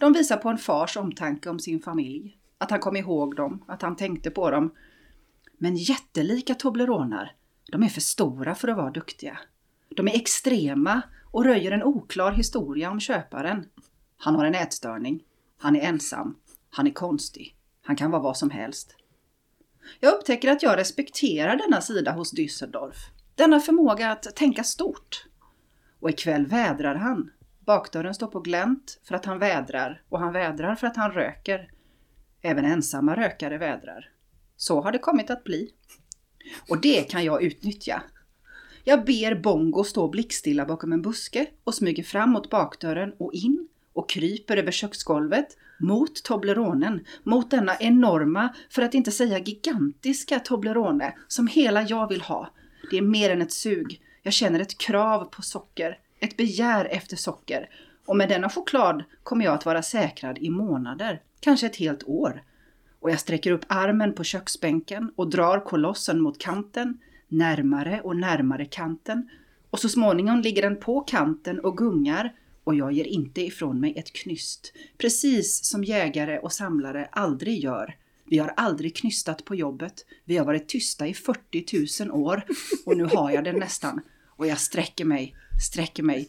De 0.00 0.12
visar 0.12 0.36
på 0.36 0.48
en 0.48 0.58
fars 0.58 0.96
omtanke 0.96 1.50
om 1.50 1.58
sin 1.58 1.80
familj. 1.80 2.36
Att 2.58 2.70
han 2.70 2.80
kom 2.80 2.96
ihåg 2.96 3.36
dem, 3.36 3.64
att 3.68 3.82
han 3.82 3.96
tänkte 3.96 4.30
på 4.30 4.50
dem. 4.50 4.74
Men 5.58 5.76
jättelika 5.76 6.54
Tobleronar, 6.54 7.32
de 7.72 7.82
är 7.82 7.88
för 7.88 8.00
stora 8.00 8.54
för 8.54 8.68
att 8.68 8.76
vara 8.76 8.90
duktiga. 8.90 9.38
De 9.88 10.08
är 10.08 10.14
extrema 10.14 11.02
och 11.30 11.44
röjer 11.44 11.72
en 11.72 11.82
oklar 11.82 12.32
historia 12.32 12.90
om 12.90 13.00
köparen. 13.00 13.66
Han 14.16 14.34
har 14.34 14.44
en 14.44 14.54
ätstörning. 14.54 15.22
Han 15.58 15.76
är 15.76 15.80
ensam. 15.80 16.36
Han 16.70 16.86
är 16.86 16.90
konstig. 16.90 17.56
Han 17.82 17.96
kan 17.96 18.10
vara 18.10 18.22
vad 18.22 18.36
som 18.36 18.50
helst. 18.50 18.96
Jag 20.00 20.14
upptäcker 20.14 20.50
att 20.50 20.62
jag 20.62 20.78
respekterar 20.78 21.56
denna 21.56 21.80
sida 21.80 22.12
hos 22.12 22.34
Düsseldorf. 22.34 22.96
Denna 23.34 23.60
förmåga 23.60 24.10
att 24.10 24.36
tänka 24.36 24.64
stort. 24.64 25.26
Och 26.00 26.10
ikväll 26.10 26.46
vädrar 26.46 26.94
han. 26.94 27.30
Bakdörren 27.66 28.14
står 28.14 28.26
på 28.26 28.40
glänt 28.40 29.00
för 29.04 29.14
att 29.14 29.24
han 29.24 29.38
vädrar 29.38 30.02
och 30.08 30.20
han 30.20 30.32
vädrar 30.32 30.74
för 30.74 30.86
att 30.86 30.96
han 30.96 31.12
röker. 31.12 31.70
Även 32.42 32.64
ensamma 32.64 33.16
rökare 33.16 33.58
vädrar. 33.58 34.10
Så 34.56 34.80
har 34.80 34.92
det 34.92 34.98
kommit 34.98 35.30
att 35.30 35.44
bli. 35.44 35.70
Och 36.68 36.80
det 36.80 37.10
kan 37.10 37.24
jag 37.24 37.42
utnyttja. 37.42 38.02
Jag 38.84 39.04
ber 39.04 39.34
Bongo 39.34 39.84
stå 39.84 40.08
blickstilla 40.08 40.64
bakom 40.64 40.92
en 40.92 41.02
buske 41.02 41.46
och 41.64 41.74
smyger 41.74 42.02
fram 42.02 42.30
mot 42.30 42.50
bakdörren 42.50 43.12
och 43.18 43.34
in 43.34 43.68
och 43.92 44.10
kryper 44.10 44.56
över 44.56 44.72
köksgolvet 44.72 45.56
mot 45.80 46.22
Tobleronen, 46.22 47.04
mot 47.22 47.50
denna 47.50 47.76
enorma, 47.76 48.54
för 48.70 48.82
att 48.82 48.94
inte 48.94 49.10
säga 49.10 49.38
gigantiska 49.38 50.40
Toblerone 50.40 51.14
som 51.28 51.46
hela 51.46 51.82
jag 51.82 52.08
vill 52.08 52.20
ha. 52.20 52.52
Det 52.90 52.98
är 52.98 53.02
mer 53.02 53.30
än 53.30 53.42
ett 53.42 53.52
sug. 53.52 54.00
Jag 54.22 54.32
känner 54.32 54.60
ett 54.60 54.78
krav 54.78 55.24
på 55.24 55.42
socker 55.42 55.98
ett 56.20 56.36
begär 56.36 56.84
efter 56.84 57.16
socker 57.16 57.68
Och 58.06 58.16
med 58.16 58.28
denna 58.28 58.48
choklad 58.48 59.04
kommer 59.22 59.44
jag 59.44 59.54
att 59.54 59.66
vara 59.66 59.82
säkrad 59.82 60.38
i 60.38 60.50
månader, 60.50 61.22
kanske 61.40 61.66
ett 61.66 61.76
helt 61.76 62.04
år. 62.04 62.42
Och 63.00 63.10
jag 63.10 63.20
sträcker 63.20 63.50
upp 63.50 63.64
armen 63.68 64.14
på 64.14 64.24
köksbänken 64.24 65.12
och 65.16 65.30
drar 65.30 65.64
kolossen 65.64 66.20
mot 66.20 66.38
kanten, 66.38 66.98
närmare 67.28 68.00
och 68.00 68.16
närmare 68.16 68.64
kanten. 68.64 69.30
Och 69.70 69.78
så 69.78 69.88
småningom 69.88 70.40
ligger 70.40 70.62
den 70.62 70.76
på 70.76 71.00
kanten 71.00 71.60
och 71.60 71.76
gungar 71.76 72.32
och 72.64 72.74
jag 72.74 72.92
ger 72.92 73.04
inte 73.04 73.40
ifrån 73.40 73.80
mig 73.80 73.94
ett 73.96 74.12
knyst. 74.12 74.72
Precis 74.98 75.64
som 75.64 75.84
jägare 75.84 76.38
och 76.38 76.52
samlare 76.52 77.08
aldrig 77.12 77.58
gör. 77.58 77.96
Vi 78.26 78.38
har 78.38 78.52
aldrig 78.56 78.96
knystat 78.96 79.44
på 79.44 79.54
jobbet. 79.54 80.06
Vi 80.24 80.36
har 80.36 80.44
varit 80.44 80.68
tysta 80.68 81.06
i 81.06 81.14
40 81.14 82.04
000 82.04 82.22
år 82.22 82.44
och 82.86 82.96
nu 82.96 83.04
har 83.04 83.30
jag 83.30 83.44
den 83.44 83.58
nästan. 83.58 84.00
Och 84.26 84.46
jag 84.46 84.58
sträcker 84.58 85.04
mig, 85.04 85.36
sträcker 85.62 86.02
mig 86.02 86.28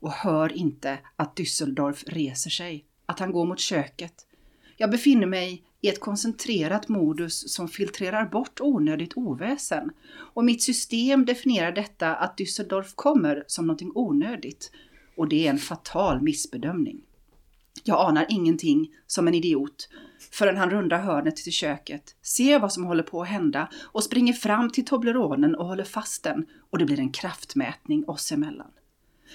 och 0.00 0.12
hör 0.12 0.56
inte 0.56 0.98
att 1.16 1.36
Düsseldorf 1.38 2.04
reser 2.06 2.50
sig, 2.50 2.84
att 3.06 3.18
han 3.18 3.32
går 3.32 3.46
mot 3.46 3.60
köket. 3.60 4.26
Jag 4.76 4.90
befinner 4.90 5.26
mig 5.26 5.62
i 5.80 5.88
ett 5.88 6.00
koncentrerat 6.00 6.88
modus 6.88 7.52
som 7.52 7.68
filtrerar 7.68 8.26
bort 8.26 8.60
onödigt 8.60 9.16
oväsen. 9.16 9.90
Och 10.10 10.44
mitt 10.44 10.62
system 10.62 11.24
definierar 11.24 11.72
detta 11.72 12.14
att 12.14 12.38
Düsseldorf 12.38 12.92
kommer 12.94 13.44
som 13.46 13.66
någonting 13.66 13.92
onödigt. 13.94 14.70
Och 15.16 15.28
det 15.28 15.46
är 15.46 15.50
en 15.50 15.58
fatal 15.58 16.22
missbedömning. 16.22 17.00
Jag 17.84 18.08
anar 18.08 18.26
ingenting 18.28 18.90
som 19.06 19.28
en 19.28 19.34
idiot 19.34 19.88
förrän 20.34 20.56
han 20.56 20.70
rundar 20.70 20.98
hörnet 20.98 21.36
till 21.36 21.52
köket, 21.52 22.16
ser 22.22 22.58
vad 22.58 22.72
som 22.72 22.84
håller 22.84 23.02
på 23.02 23.22
att 23.22 23.28
hända 23.28 23.68
och 23.82 24.04
springer 24.04 24.32
fram 24.32 24.70
till 24.70 24.84
Tobleronen 24.84 25.54
och 25.54 25.66
håller 25.66 25.84
fast 25.84 26.22
den 26.22 26.46
och 26.70 26.78
det 26.78 26.84
blir 26.84 27.00
en 27.00 27.12
kraftmätning 27.12 28.04
oss 28.08 28.32
emellan. 28.32 28.70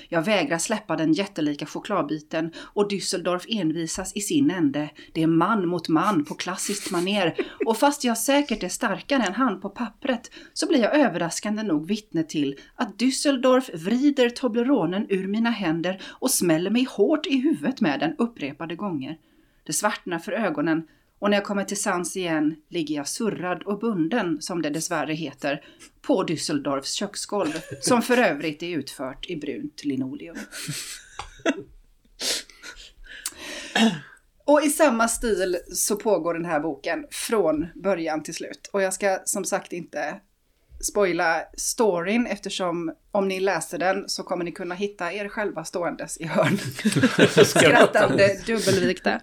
Jag 0.09 0.21
vägrar 0.21 0.57
släppa 0.57 0.95
den 0.95 1.13
jättelika 1.13 1.65
chokladbiten 1.65 2.51
och 2.57 2.91
Düsseldorf 2.91 3.45
envisas 3.49 4.15
i 4.15 4.21
sin 4.21 4.51
ände. 4.51 4.89
Det 5.13 5.23
är 5.23 5.27
man 5.27 5.67
mot 5.67 5.89
man 5.89 6.25
på 6.25 6.33
klassiskt 6.33 6.91
maner 6.91 7.35
och 7.65 7.77
fast 7.77 8.03
jag 8.03 8.17
säkert 8.17 8.63
är 8.63 8.69
starkare 8.69 9.23
än 9.23 9.33
han 9.33 9.61
på 9.61 9.69
pappret 9.69 10.31
så 10.53 10.67
blir 10.67 10.79
jag 10.79 10.95
överraskande 10.95 11.63
nog 11.63 11.87
vittne 11.87 12.23
till 12.23 12.55
att 12.75 13.01
Düsseldorf 13.01 13.77
vrider 13.77 14.29
Tobleronen 14.29 15.05
ur 15.09 15.27
mina 15.27 15.49
händer 15.49 16.01
och 16.05 16.31
smäller 16.31 16.69
mig 16.69 16.87
hårt 16.89 17.25
i 17.25 17.37
huvudet 17.37 17.81
med 17.81 17.99
den 17.99 18.15
upprepade 18.17 18.75
gånger. 18.75 19.17
Det 19.69 19.73
svartnar 19.73 20.19
för 20.19 20.31
ögonen 20.31 20.87
och 21.19 21.29
när 21.29 21.37
jag 21.37 21.45
kommer 21.45 21.63
till 21.63 21.81
sans 21.81 22.17
igen 22.17 22.55
ligger 22.69 22.95
jag 22.95 23.07
surrad 23.07 23.63
och 23.63 23.79
bunden, 23.79 24.41
som 24.41 24.61
det 24.61 24.69
dessvärre 24.69 25.13
heter, 25.13 25.65
på 26.01 26.23
Düsseldorfs 26.23 26.93
köksgolv, 26.93 27.51
som 27.81 28.01
för 28.01 28.17
övrigt 28.17 28.63
är 28.63 28.67
utfört 28.67 29.29
i 29.29 29.35
brunt 29.35 29.85
linoleum. 29.85 30.37
Och 34.45 34.61
i 34.61 34.69
samma 34.69 35.07
stil 35.07 35.57
så 35.73 35.95
pågår 35.95 36.33
den 36.33 36.45
här 36.45 36.59
boken 36.59 37.05
från 37.11 37.67
början 37.75 38.23
till 38.23 38.33
slut. 38.33 38.69
Och 38.73 38.81
jag 38.81 38.93
ska 38.93 39.19
som 39.25 39.45
sagt 39.45 39.73
inte 39.73 40.21
spoila 40.81 41.41
storyn 41.57 42.27
eftersom 42.27 42.91
om 43.11 43.27
ni 43.27 43.39
läser 43.39 43.77
den 43.77 44.09
så 44.09 44.23
kommer 44.23 44.45
ni 44.45 44.51
kunna 44.51 44.75
hitta 44.75 45.13
er 45.13 45.27
själva 45.27 45.63
ståendes 45.63 46.17
i 46.17 46.25
hörn. 46.25 46.57
Skrattande 47.45 48.39
dubbelvikta. 48.45 49.21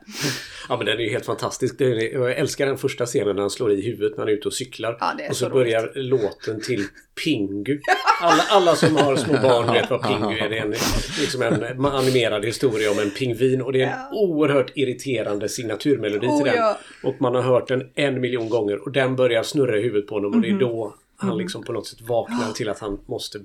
Ja 0.68 0.76
men 0.76 0.86
den 0.86 0.98
är 0.98 1.02
ju 1.02 1.10
helt 1.10 1.26
fantastisk. 1.26 1.74
Jag 1.78 2.32
älskar 2.32 2.66
den 2.66 2.78
första 2.78 3.06
scenen 3.06 3.36
när 3.36 3.42
han 3.42 3.50
slår 3.50 3.72
i 3.72 3.82
huvudet 3.82 4.12
när 4.16 4.18
han 4.18 4.28
är 4.28 4.32
ute 4.32 4.48
och 4.48 4.54
cyklar. 4.54 4.96
Ja, 5.00 5.12
och 5.28 5.36
så, 5.36 5.44
så 5.44 5.50
börjar 5.50 5.92
låten 5.94 6.60
till 6.60 6.84
Pingu. 7.24 7.80
Alla, 8.20 8.42
alla 8.50 8.76
som 8.76 8.96
har 8.96 9.16
små 9.16 9.32
barn 9.32 9.72
vet 9.72 9.90
vad 9.90 10.02
Pingu 10.02 10.38
är. 10.38 10.48
Det 10.48 10.58
är 10.58 10.62
en, 10.62 10.74
liksom 11.20 11.42
en 11.42 11.84
animerad 11.84 12.44
historia 12.44 12.90
om 12.90 12.98
en 12.98 13.10
pingvin 13.10 13.62
och 13.62 13.72
det 13.72 13.82
är 13.82 13.86
en 13.86 13.92
ja. 14.10 14.10
oerhört 14.12 14.72
irriterande 14.74 15.48
signaturmelodi 15.48 16.26
oh, 16.26 16.36
till 16.36 16.46
den. 16.46 16.56
Ja. 16.56 16.78
Och 17.02 17.14
man 17.20 17.34
har 17.34 17.42
hört 17.42 17.68
den 17.68 17.90
en 17.94 18.20
miljon 18.20 18.48
gånger 18.48 18.84
och 18.84 18.92
den 18.92 19.16
börjar 19.16 19.42
snurra 19.42 19.78
i 19.78 19.82
huvudet 19.82 20.08
på 20.08 20.14
honom 20.14 20.34
och 20.34 20.40
det 20.40 20.48
är 20.48 20.52
mhm. 20.52 20.60
då 20.60 20.94
han 21.16 21.30
mm. 21.30 21.38
liksom 21.38 21.62
på 21.62 21.72
något 21.72 21.86
sätt 21.86 22.00
vaknar 22.00 22.52
till 22.52 22.68
att 22.68 22.78
han 22.78 23.00
måste 23.06 23.40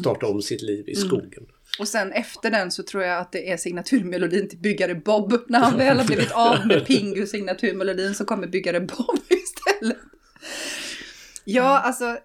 starta 0.00 0.26
om 0.26 0.42
sitt 0.42 0.62
liv 0.62 0.88
i 0.88 0.96
mm. 0.96 1.08
skogen. 1.08 1.46
Och 1.78 1.88
sen 1.88 2.12
efter 2.12 2.50
den 2.50 2.70
så 2.70 2.82
tror 2.82 3.02
jag 3.02 3.18
att 3.18 3.32
det 3.32 3.50
är 3.50 3.56
signaturmelodin 3.56 4.48
till 4.48 4.58
Byggare 4.58 4.94
Bob. 4.94 5.44
När 5.48 5.60
han 5.60 5.78
väl 5.78 5.98
har 5.98 6.06
blivit 6.06 6.32
av 6.32 6.56
med 6.66 6.86
Pingu 6.86 7.26
signaturmelodin 7.26 8.14
så 8.14 8.24
kommer 8.24 8.46
Byggare 8.46 8.80
Bob 8.80 9.18
istället. 9.28 9.98
Ja, 11.44 11.78
alltså 11.78 12.18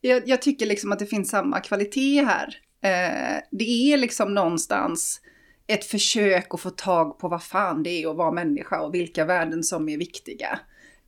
jag, 0.00 0.28
jag, 0.28 0.42
tycker 0.42 0.66
liksom 0.66 0.92
att 0.92 0.98
det 0.98 1.06
finns 1.06 1.30
samma 1.30 1.60
kvalitet 1.60 2.24
här. 2.24 2.56
Eh, 2.82 3.42
det 3.50 3.92
är 3.92 3.96
liksom 3.96 4.34
någonstans 4.34 5.20
ett 5.66 5.84
försök 5.84 6.54
att 6.54 6.60
få 6.60 6.70
tag 6.70 7.18
på 7.18 7.28
vad 7.28 7.42
fan 7.42 7.82
det 7.82 7.90
är 8.02 8.10
att 8.10 8.16
vara 8.16 8.32
människa 8.32 8.80
och 8.80 8.94
vilka 8.94 9.24
värden 9.24 9.62
som 9.62 9.88
är 9.88 9.98
viktiga. 9.98 10.60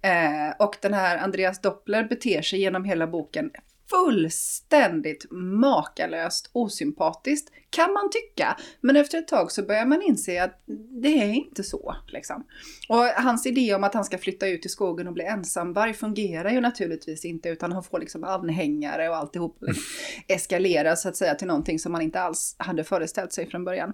Eh, 0.02 0.54
och 0.58 0.76
den 0.82 0.94
här 0.94 1.18
Andreas 1.18 1.60
Doppler 1.60 2.04
beter 2.04 2.42
sig 2.42 2.60
genom 2.60 2.84
hela 2.84 3.06
boken 3.06 3.50
fullständigt 3.90 5.26
makalöst 5.30 6.50
osympatiskt 6.52 7.52
kan 7.70 7.92
man 7.92 8.10
tycka. 8.10 8.56
Men 8.80 8.96
efter 8.96 9.18
ett 9.18 9.28
tag 9.28 9.52
så 9.52 9.62
börjar 9.62 9.86
man 9.86 10.02
inse 10.02 10.44
att 10.44 10.62
det 11.02 11.22
är 11.22 11.32
inte 11.32 11.62
så. 11.62 11.96
Liksom. 12.06 12.44
Och 12.88 13.04
hans 13.04 13.46
idé 13.46 13.74
om 13.74 13.84
att 13.84 13.94
han 13.94 14.04
ska 14.04 14.18
flytta 14.18 14.48
ut 14.48 14.66
i 14.66 14.68
skogen 14.68 15.06
och 15.06 15.12
bli 15.12 15.24
ensamvarg 15.24 15.94
fungerar 15.94 16.50
ju 16.50 16.60
naturligtvis 16.60 17.24
inte 17.24 17.48
utan 17.48 17.72
han 17.72 17.82
får 17.82 17.98
liksom 17.98 18.24
anhängare 18.24 19.08
och 19.08 19.16
alltihop 19.16 19.58
liksom, 19.60 19.82
eskalerar 20.28 20.94
så 20.94 21.08
att 21.08 21.16
säga 21.16 21.34
till 21.34 21.46
någonting 21.48 21.78
som 21.78 21.92
man 21.92 22.02
inte 22.02 22.20
alls 22.20 22.56
hade 22.58 22.84
föreställt 22.84 23.32
sig 23.32 23.50
från 23.50 23.64
början. 23.64 23.92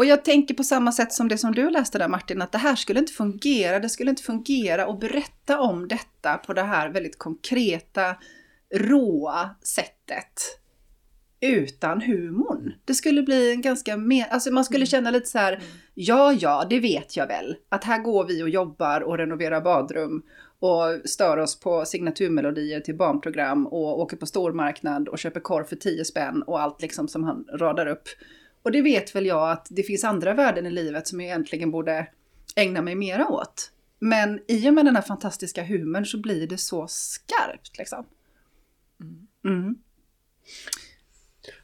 Och 0.00 0.06
jag 0.06 0.24
tänker 0.24 0.54
på 0.54 0.64
samma 0.64 0.92
sätt 0.92 1.12
som 1.12 1.28
det 1.28 1.38
som 1.38 1.52
du 1.52 1.70
läste 1.70 1.98
där 1.98 2.08
Martin, 2.08 2.42
att 2.42 2.52
det 2.52 2.58
här 2.58 2.76
skulle 2.76 3.00
inte 3.00 3.12
fungera. 3.12 3.78
Det 3.78 3.88
skulle 3.88 4.10
inte 4.10 4.22
fungera 4.22 4.86
att 4.86 5.00
berätta 5.00 5.60
om 5.60 5.88
detta 5.88 6.36
på 6.36 6.52
det 6.52 6.62
här 6.62 6.88
väldigt 6.88 7.18
konkreta, 7.18 8.16
råa 8.74 9.50
sättet 9.62 10.60
utan 11.40 12.00
humorn. 12.00 12.74
Det 12.84 12.94
skulle 12.94 13.22
bli 13.22 13.52
en 13.52 13.60
ganska 13.60 13.96
mer, 13.96 14.26
alltså 14.30 14.50
man 14.50 14.64
skulle 14.64 14.82
mm. 14.82 14.86
känna 14.86 15.10
lite 15.10 15.26
så 15.26 15.38
här, 15.38 15.52
mm. 15.52 15.66
ja 15.94 16.32
ja, 16.32 16.66
det 16.70 16.80
vet 16.80 17.16
jag 17.16 17.26
väl, 17.26 17.56
att 17.68 17.84
här 17.84 17.98
går 17.98 18.24
vi 18.24 18.42
och 18.42 18.48
jobbar 18.48 19.00
och 19.00 19.18
renoverar 19.18 19.60
badrum 19.60 20.22
och 20.60 21.08
stör 21.08 21.36
oss 21.36 21.60
på 21.60 21.84
signaturmelodier 21.84 22.80
till 22.80 22.96
barnprogram 22.96 23.66
och 23.66 24.00
åker 24.00 24.16
på 24.16 24.26
stormarknad 24.26 25.08
och 25.08 25.18
köper 25.18 25.40
korv 25.40 25.64
för 25.64 25.76
10 25.76 26.04
spänn 26.04 26.42
och 26.42 26.60
allt 26.60 26.82
liksom 26.82 27.08
som 27.08 27.24
han 27.24 27.46
radar 27.58 27.86
upp. 27.86 28.08
Och 28.62 28.72
det 28.72 28.82
vet 28.82 29.14
väl 29.14 29.26
jag 29.26 29.50
att 29.50 29.66
det 29.70 29.82
finns 29.82 30.04
andra 30.04 30.34
värden 30.34 30.66
i 30.66 30.70
livet 30.70 31.08
som 31.08 31.20
jag 31.20 31.28
egentligen 31.28 31.70
borde 31.70 32.06
ägna 32.56 32.82
mig 32.82 32.94
mera 32.94 33.28
åt. 33.28 33.72
Men 33.98 34.40
i 34.48 34.68
och 34.68 34.74
med 34.74 34.84
den 34.84 34.96
här 34.96 35.02
fantastiska 35.02 35.64
humorn 35.64 36.06
så 36.06 36.18
blir 36.18 36.46
det 36.46 36.58
så 36.58 36.86
skarpt 36.88 37.78
liksom. 37.78 38.06
Mm. 39.44 39.74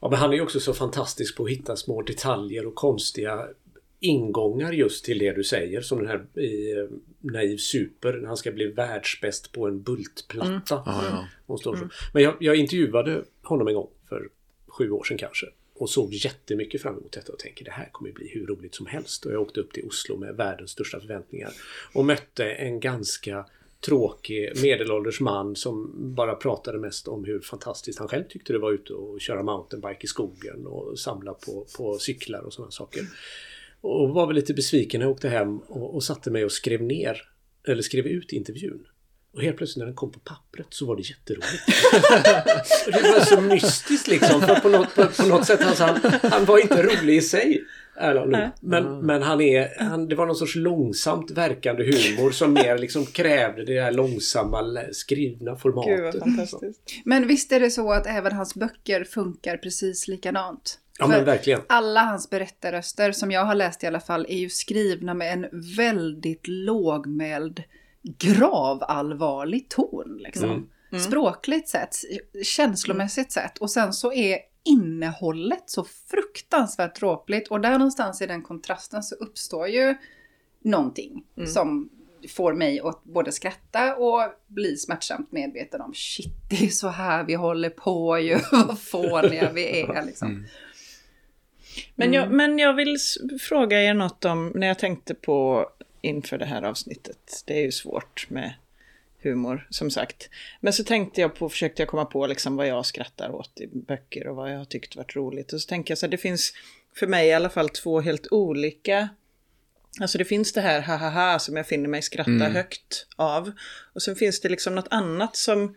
Ja, 0.00 0.10
men 0.10 0.18
han 0.18 0.30
är 0.30 0.34
ju 0.34 0.42
också 0.42 0.60
så 0.60 0.74
fantastisk 0.74 1.36
på 1.36 1.44
att 1.44 1.50
hitta 1.50 1.76
små 1.76 2.02
detaljer 2.02 2.66
och 2.66 2.74
konstiga 2.74 3.48
ingångar 4.00 4.72
just 4.72 5.04
till 5.04 5.18
det 5.18 5.32
du 5.32 5.44
säger. 5.44 5.80
Som 5.80 5.98
den 5.98 6.08
här 6.08 6.40
i 6.40 6.78
eh, 6.78 6.86
Naiv 7.20 7.56
Super 7.56 8.12
när 8.12 8.28
han 8.28 8.36
ska 8.36 8.52
bli 8.52 8.66
världsbäst 8.66 9.52
på 9.52 9.66
en 9.66 9.82
bultplatta. 9.82 10.48
Mm. 10.48 10.62
Ja, 10.70 11.26
ja. 11.46 11.72
Mm. 11.74 11.88
Men 12.14 12.22
jag, 12.22 12.36
jag 12.40 12.56
intervjuade 12.56 13.24
honom 13.42 13.68
en 13.68 13.74
gång 13.74 13.88
för 14.08 14.28
sju 14.66 14.90
år 14.90 15.04
sedan 15.04 15.18
kanske 15.18 15.46
och 15.78 15.90
såg 15.90 16.14
jättemycket 16.14 16.82
fram 16.82 16.96
emot 16.96 17.12
detta 17.12 17.32
och 17.32 17.38
tänkte 17.38 17.64
det 17.64 17.70
här 17.70 17.88
kommer 17.92 18.12
bli 18.12 18.28
hur 18.28 18.46
roligt 18.46 18.74
som 18.74 18.86
helst. 18.86 19.26
Och 19.26 19.32
jag 19.32 19.42
åkte 19.42 19.60
upp 19.60 19.72
till 19.72 19.84
Oslo 19.84 20.16
med 20.16 20.36
världens 20.36 20.70
största 20.70 21.00
förväntningar 21.00 21.52
och 21.92 22.04
mötte 22.04 22.44
en 22.44 22.80
ganska 22.80 23.46
tråkig 23.86 24.52
medelålders 24.62 25.20
man 25.20 25.56
som 25.56 25.92
bara 26.14 26.34
pratade 26.34 26.78
mest 26.78 27.08
om 27.08 27.24
hur 27.24 27.40
fantastiskt 27.40 27.98
han 27.98 28.08
själv 28.08 28.24
tyckte 28.28 28.52
det 28.52 28.58
var 28.58 28.72
ute 28.72 28.92
och 28.92 29.20
köra 29.20 29.42
mountainbike 29.42 30.04
i 30.04 30.06
skogen 30.06 30.66
och 30.66 30.98
samla 30.98 31.34
på, 31.34 31.66
på 31.76 31.98
cyklar 31.98 32.40
och 32.40 32.52
sådana 32.52 32.70
saker. 32.70 33.02
Och 33.80 34.10
var 34.10 34.26
väl 34.26 34.36
lite 34.36 34.54
besviken 34.54 34.98
när 34.98 35.06
jag 35.06 35.12
åkte 35.12 35.28
hem 35.28 35.58
och, 35.58 35.94
och 35.94 36.04
satte 36.04 36.30
mig 36.30 36.44
och 36.44 36.52
skrev 36.52 36.82
ner 36.82 37.22
eller 37.68 37.82
skrev 37.82 38.06
ut 38.06 38.32
intervjun. 38.32 38.86
Och 39.36 39.42
helt 39.42 39.56
plötsligt 39.56 39.80
när 39.80 39.86
den 39.86 39.94
kom 39.94 40.12
på 40.12 40.18
pappret 40.18 40.66
så 40.70 40.86
var 40.86 40.96
det 40.96 41.02
jätteroligt. 41.02 41.66
det 42.86 43.02
var 43.02 43.24
så 43.24 43.40
mystiskt 43.40 44.08
liksom. 44.08 44.40
För 44.40 44.60
på 44.60 44.68
något, 44.68 44.94
på, 44.94 45.06
på 45.06 45.28
något 45.28 45.46
sätt, 45.46 45.60
alltså, 45.62 45.84
han, 45.84 46.00
han 46.22 46.44
var 46.44 46.58
inte 46.58 46.82
rolig 46.82 47.16
i 47.16 47.20
sig. 47.20 47.64
Men, 48.60 48.86
mm. 48.86 48.98
men 48.98 49.22
han 49.22 49.40
är, 49.40 49.68
han, 49.78 50.08
det 50.08 50.14
var 50.14 50.26
någon 50.26 50.36
sorts 50.36 50.56
långsamt 50.56 51.30
verkande 51.30 51.84
humor 51.84 52.30
som 52.30 52.52
mer 52.52 52.78
liksom 52.78 53.06
krävde 53.06 53.64
det 53.64 53.74
där 53.74 53.92
långsamma 53.92 54.80
skrivna 54.92 55.56
formatet. 55.56 56.12
Gud, 56.12 56.22
fantastiskt. 56.22 56.80
Men 57.04 57.26
visst 57.26 57.52
är 57.52 57.60
det 57.60 57.70
så 57.70 57.92
att 57.92 58.06
även 58.06 58.32
hans 58.32 58.54
böcker 58.54 59.04
funkar 59.04 59.56
precis 59.56 60.08
likadant? 60.08 60.78
Ja 60.98 61.06
men 61.06 61.24
verkligen. 61.24 61.60
Alla 61.66 62.00
hans 62.00 62.30
berättarröster, 62.30 63.12
som 63.12 63.30
jag 63.30 63.44
har 63.44 63.54
läst 63.54 63.84
i 63.84 63.86
alla 63.86 64.00
fall, 64.00 64.26
är 64.28 64.38
ju 64.38 64.48
skrivna 64.48 65.14
med 65.14 65.32
en 65.32 65.46
väldigt 65.76 66.48
lågmäld 66.48 67.62
gravallvarlig 68.18 69.68
ton. 69.68 70.18
Liksom. 70.22 70.50
Mm. 70.50 70.68
Mm. 70.90 71.04
Språkligt 71.04 71.68
sett, 71.68 71.96
känslomässigt 72.42 73.32
sett. 73.32 73.58
Och 73.58 73.70
sen 73.70 73.92
så 73.92 74.12
är 74.12 74.38
innehållet 74.64 75.62
så 75.66 75.84
fruktansvärt 75.84 77.00
dråpligt. 77.00 77.48
Och 77.48 77.60
där 77.60 77.78
någonstans 77.78 78.22
i 78.22 78.26
den 78.26 78.42
kontrasten 78.42 79.02
så 79.02 79.14
uppstår 79.14 79.68
ju 79.68 79.94
någonting 80.62 81.24
mm. 81.36 81.46
som 81.46 81.90
får 82.28 82.54
mig 82.54 82.80
att 82.80 83.04
både 83.04 83.32
skratta 83.32 83.96
och 83.96 84.20
bli 84.46 84.76
smärtsamt 84.76 85.32
medveten 85.32 85.80
om 85.80 85.94
shit, 85.94 86.34
det 86.50 86.64
är 86.64 86.68
så 86.68 86.88
här 86.88 87.24
vi 87.24 87.34
håller 87.34 87.70
på 87.70 88.18
ju, 88.18 88.38
vad 88.52 88.80
fåniga 88.80 89.52
vi 89.52 89.80
är 89.80 90.06
liksom. 90.06 90.28
Mm. 90.28 90.44
Men, 91.94 92.12
jag, 92.12 92.30
men 92.30 92.58
jag 92.58 92.74
vill 92.74 92.96
fråga 93.40 93.82
er 93.82 93.94
något 93.94 94.24
om, 94.24 94.52
när 94.54 94.66
jag 94.66 94.78
tänkte 94.78 95.14
på 95.14 95.66
inför 96.00 96.38
det 96.38 96.44
här 96.44 96.62
avsnittet, 96.62 97.42
det 97.46 97.58
är 97.58 97.62
ju 97.62 97.72
svårt 97.72 98.26
med 98.30 98.54
humor 99.22 99.66
som 99.70 99.90
sagt. 99.90 100.30
Men 100.60 100.72
så 100.72 100.84
tänkte 100.84 101.20
jag 101.20 101.34
på, 101.34 101.48
försökte 101.48 101.82
jag 101.82 101.88
komma 101.88 102.04
på 102.04 102.26
liksom 102.26 102.56
vad 102.56 102.66
jag 102.66 102.86
skrattar 102.86 103.30
åt 103.30 103.60
i 103.60 103.66
böcker 103.66 104.26
och 104.26 104.36
vad 104.36 104.52
jag 104.52 104.58
har 104.58 104.64
tyckt 104.64 104.96
varit 104.96 105.16
roligt. 105.16 105.52
Och 105.52 105.60
så 105.60 105.68
tänker 105.68 105.90
jag 105.90 105.98
så 105.98 106.06
här, 106.06 106.10
det 106.10 106.18
finns 106.18 106.52
för 106.94 107.06
mig 107.06 107.28
i 107.28 107.32
alla 107.32 107.48
fall 107.48 107.68
två 107.68 108.00
helt 108.00 108.26
olika 108.30 109.08
Alltså 110.00 110.18
det 110.18 110.24
finns 110.24 110.52
det 110.52 110.60
här 110.60 110.82
ha 110.82 110.96
ha 110.96 111.10
ha 111.10 111.38
som 111.38 111.56
jag 111.56 111.66
finner 111.66 111.88
mig 111.88 112.02
skratta 112.02 112.30
mm. 112.30 112.54
högt 112.54 113.06
av. 113.16 113.52
Och 113.92 114.02
sen 114.02 114.16
finns 114.16 114.40
det 114.40 114.48
liksom 114.48 114.74
något 114.74 114.88
annat 114.90 115.36
som, 115.36 115.76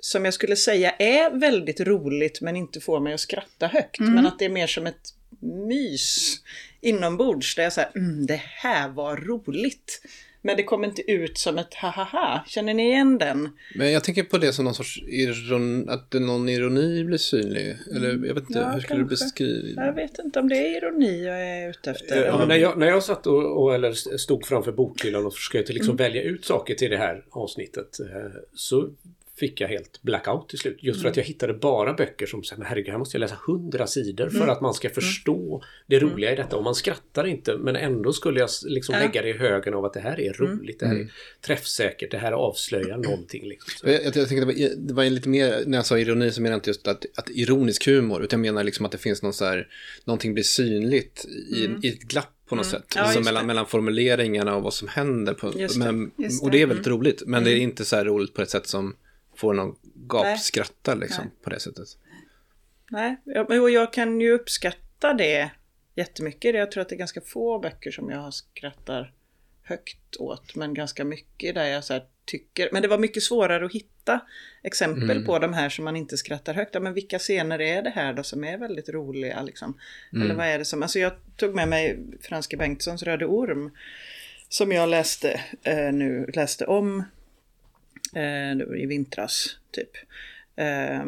som 0.00 0.24
jag 0.24 0.34
skulle 0.34 0.56
säga 0.56 0.90
är 0.90 1.30
väldigt 1.30 1.80
roligt 1.80 2.40
men 2.40 2.56
inte 2.56 2.80
får 2.80 3.00
mig 3.00 3.14
att 3.14 3.20
skratta 3.20 3.66
högt. 3.66 4.00
Mm. 4.00 4.14
Men 4.14 4.26
att 4.26 4.38
det 4.38 4.44
är 4.44 4.48
mer 4.48 4.66
som 4.66 4.86
ett 4.86 5.14
mys 5.40 6.36
inombords 6.84 7.54
där 7.54 7.62
jag 7.62 7.72
säger 7.72 7.90
mm, 7.96 8.26
det 8.26 8.40
här 8.44 8.88
var 8.88 9.16
roligt. 9.16 10.00
Men 10.46 10.56
det 10.56 10.62
kommer 10.62 10.88
inte 10.88 11.10
ut 11.10 11.38
som 11.38 11.58
ett 11.58 11.74
ha-ha-ha. 11.74 12.44
Känner 12.46 12.74
ni 12.74 12.82
igen 12.82 13.18
den? 13.18 13.48
Men 13.74 13.92
jag 13.92 14.04
tänker 14.04 14.22
på 14.22 14.38
det 14.38 14.52
som 14.52 14.64
någon 14.64 14.74
sorts 14.74 15.02
iron, 15.08 15.88
att 15.88 16.12
någon 16.12 16.48
ironi 16.48 17.04
blir 17.04 17.18
synlig. 17.18 17.76
Eller 17.96 18.08
jag 18.08 18.34
vet 18.34 18.48
inte, 18.48 18.58
ja, 18.58 18.70
hur 18.70 18.80
skulle 18.80 19.00
du 19.00 19.08
beskriva? 19.08 19.86
Jag 19.86 19.92
vet 19.92 20.18
inte 20.18 20.40
om 20.40 20.48
det 20.48 20.56
är 20.56 20.76
ironi 20.76 21.24
jag 21.24 21.42
är 21.42 21.70
ute 21.70 21.90
efter. 21.90 22.24
Ja, 22.26 22.46
när, 22.46 22.56
jag, 22.56 22.78
när 22.78 22.86
jag 22.86 23.02
satt 23.02 23.26
och, 23.26 23.62
och 23.62 23.74
eller 23.74 23.92
stod 24.18 24.46
framför 24.46 24.72
bokhyllan 24.72 25.26
och 25.26 25.34
försökte 25.34 25.72
liksom 25.72 25.96
mm. 25.96 26.04
välja 26.04 26.22
ut 26.22 26.44
saker 26.44 26.74
till 26.74 26.90
det 26.90 26.98
här 26.98 27.24
avsnittet. 27.30 28.00
Eh, 28.00 28.40
så 28.54 28.90
fick 29.36 29.60
jag 29.60 29.68
helt 29.68 30.02
blackout 30.02 30.48
till 30.48 30.58
slut. 30.58 30.78
Just 30.80 31.02
för 31.02 31.08
att 31.08 31.16
mm. 31.16 31.22
jag 31.22 31.28
hittade 31.28 31.54
bara 31.54 31.92
böcker 31.92 32.26
som 32.26 32.44
säger 32.44 32.64
herregud, 32.64 32.90
här 32.90 32.98
måste 32.98 33.16
jag 33.16 33.20
läsa 33.20 33.38
hundra 33.46 33.86
sidor 33.86 34.28
för 34.28 34.36
mm. 34.36 34.50
att 34.50 34.60
man 34.60 34.74
ska 34.74 34.88
mm. 34.88 34.94
förstå 34.94 35.62
det 35.86 35.98
roliga 35.98 36.32
i 36.32 36.36
detta. 36.36 36.56
Och 36.56 36.64
man 36.64 36.74
skrattar 36.74 37.26
inte 37.26 37.56
men 37.56 37.76
ändå 37.76 38.12
skulle 38.12 38.40
jag 38.40 38.50
liksom 38.64 38.94
lägga 38.94 39.22
det 39.22 39.28
i 39.28 39.38
högen 39.38 39.74
av 39.74 39.84
att 39.84 39.92
det 39.92 40.00
här 40.00 40.20
är 40.20 40.32
roligt, 40.32 40.80
det 40.80 40.86
här 40.86 40.94
är 40.94 41.12
träffsäkert, 41.40 42.10
det 42.10 42.18
här 42.18 42.32
avslöjar 42.32 42.96
någonting. 42.96 43.48
Liksom. 43.48 43.90
Jag, 43.90 44.04
jag, 44.04 44.14
tänkte 44.14 44.34
det 44.34 44.46
var, 44.46 44.76
det 44.76 44.94
var 44.94 45.04
lite 45.04 45.28
mer, 45.28 45.62
när 45.66 45.78
jag 45.78 45.86
sa 45.86 45.98
ironi 45.98 46.30
så 46.30 46.42
menade 46.42 46.54
jag 46.54 46.58
inte 46.58 46.70
just 46.70 46.88
att, 46.88 47.06
att 47.16 47.30
ironisk 47.30 47.86
humor, 47.86 48.22
utan 48.22 48.44
jag 48.44 48.52
menar 48.52 48.64
liksom 48.64 48.86
att 48.86 48.92
det 48.92 48.98
finns 48.98 49.22
någon 49.22 49.32
så 49.32 49.44
här, 49.44 49.68
någonting 50.04 50.34
blir 50.34 50.44
synligt 50.44 51.24
i, 51.54 51.64
mm. 51.64 51.80
i 51.82 51.88
ett 51.88 52.02
glapp 52.02 52.30
på 52.48 52.54
något 52.54 52.66
mm. 52.66 52.80
sätt. 52.80 52.92
Ja, 52.94 53.00
alltså 53.00 53.20
mellan, 53.20 53.46
mellan 53.46 53.66
formuleringarna 53.66 54.56
och 54.56 54.62
vad 54.62 54.74
som 54.74 54.88
händer. 54.88 55.34
På, 55.34 55.52
men, 55.78 56.10
det. 56.16 56.42
Och 56.42 56.50
det 56.50 56.62
är 56.62 56.66
väldigt 56.66 56.86
mm. 56.86 56.98
roligt, 56.98 57.22
men 57.26 57.34
mm. 57.34 57.44
det 57.44 57.58
är 57.58 57.62
inte 57.62 57.84
så 57.84 57.96
här 57.96 58.04
roligt 58.04 58.34
på 58.34 58.42
ett 58.42 58.50
sätt 58.50 58.66
som 58.66 58.94
får 59.36 59.54
någon 59.54 59.76
gapskratta 59.94 60.94
liksom 60.94 61.24
Nej. 61.24 61.34
på 61.42 61.50
det 61.50 61.60
sättet. 61.60 61.88
Nej, 62.90 63.16
och 63.60 63.70
jag 63.70 63.92
kan 63.92 64.20
ju 64.20 64.32
uppskatta 64.32 65.14
det 65.14 65.50
jättemycket. 65.94 66.54
Jag 66.54 66.70
tror 66.70 66.82
att 66.82 66.88
det 66.88 66.94
är 66.94 66.98
ganska 66.98 67.20
få 67.20 67.58
böcker 67.58 67.90
som 67.90 68.10
jag 68.10 68.34
skrattar 68.34 69.12
högt 69.62 70.16
åt, 70.16 70.54
men 70.54 70.74
ganska 70.74 71.04
mycket 71.04 71.54
där 71.54 71.64
jag 71.64 71.84
så 71.84 72.00
tycker, 72.24 72.68
men 72.72 72.82
det 72.82 72.88
var 72.88 72.98
mycket 72.98 73.22
svårare 73.22 73.66
att 73.66 73.72
hitta 73.72 74.20
exempel 74.62 75.10
mm. 75.10 75.24
på 75.24 75.38
de 75.38 75.52
här 75.52 75.68
som 75.68 75.84
man 75.84 75.96
inte 75.96 76.16
skrattar 76.16 76.54
högt. 76.54 76.82
Men 76.82 76.94
vilka 76.94 77.18
scener 77.18 77.60
är 77.60 77.82
det 77.82 77.90
här 77.90 78.12
då 78.12 78.22
som 78.22 78.44
är 78.44 78.58
väldigt 78.58 78.88
roliga 78.88 79.42
liksom? 79.42 79.78
Mm. 80.12 80.24
Eller 80.24 80.34
vad 80.34 80.46
är 80.46 80.58
det 80.58 80.64
som, 80.64 80.82
alltså 80.82 80.98
jag 80.98 81.12
tog 81.36 81.54
med 81.54 81.68
mig 81.68 81.98
Franske 82.20 82.56
Bengtssons 82.56 83.02
Röde 83.02 83.26
Orm 83.26 83.70
som 84.48 84.72
jag 84.72 84.88
läste 84.88 85.40
eh, 85.62 85.92
nu, 85.92 86.30
läste 86.34 86.66
om 86.66 87.04
eh, 88.14 88.82
i 88.82 88.86
vintras 88.86 89.56
typ. 89.70 89.90
Eh, 90.56 91.04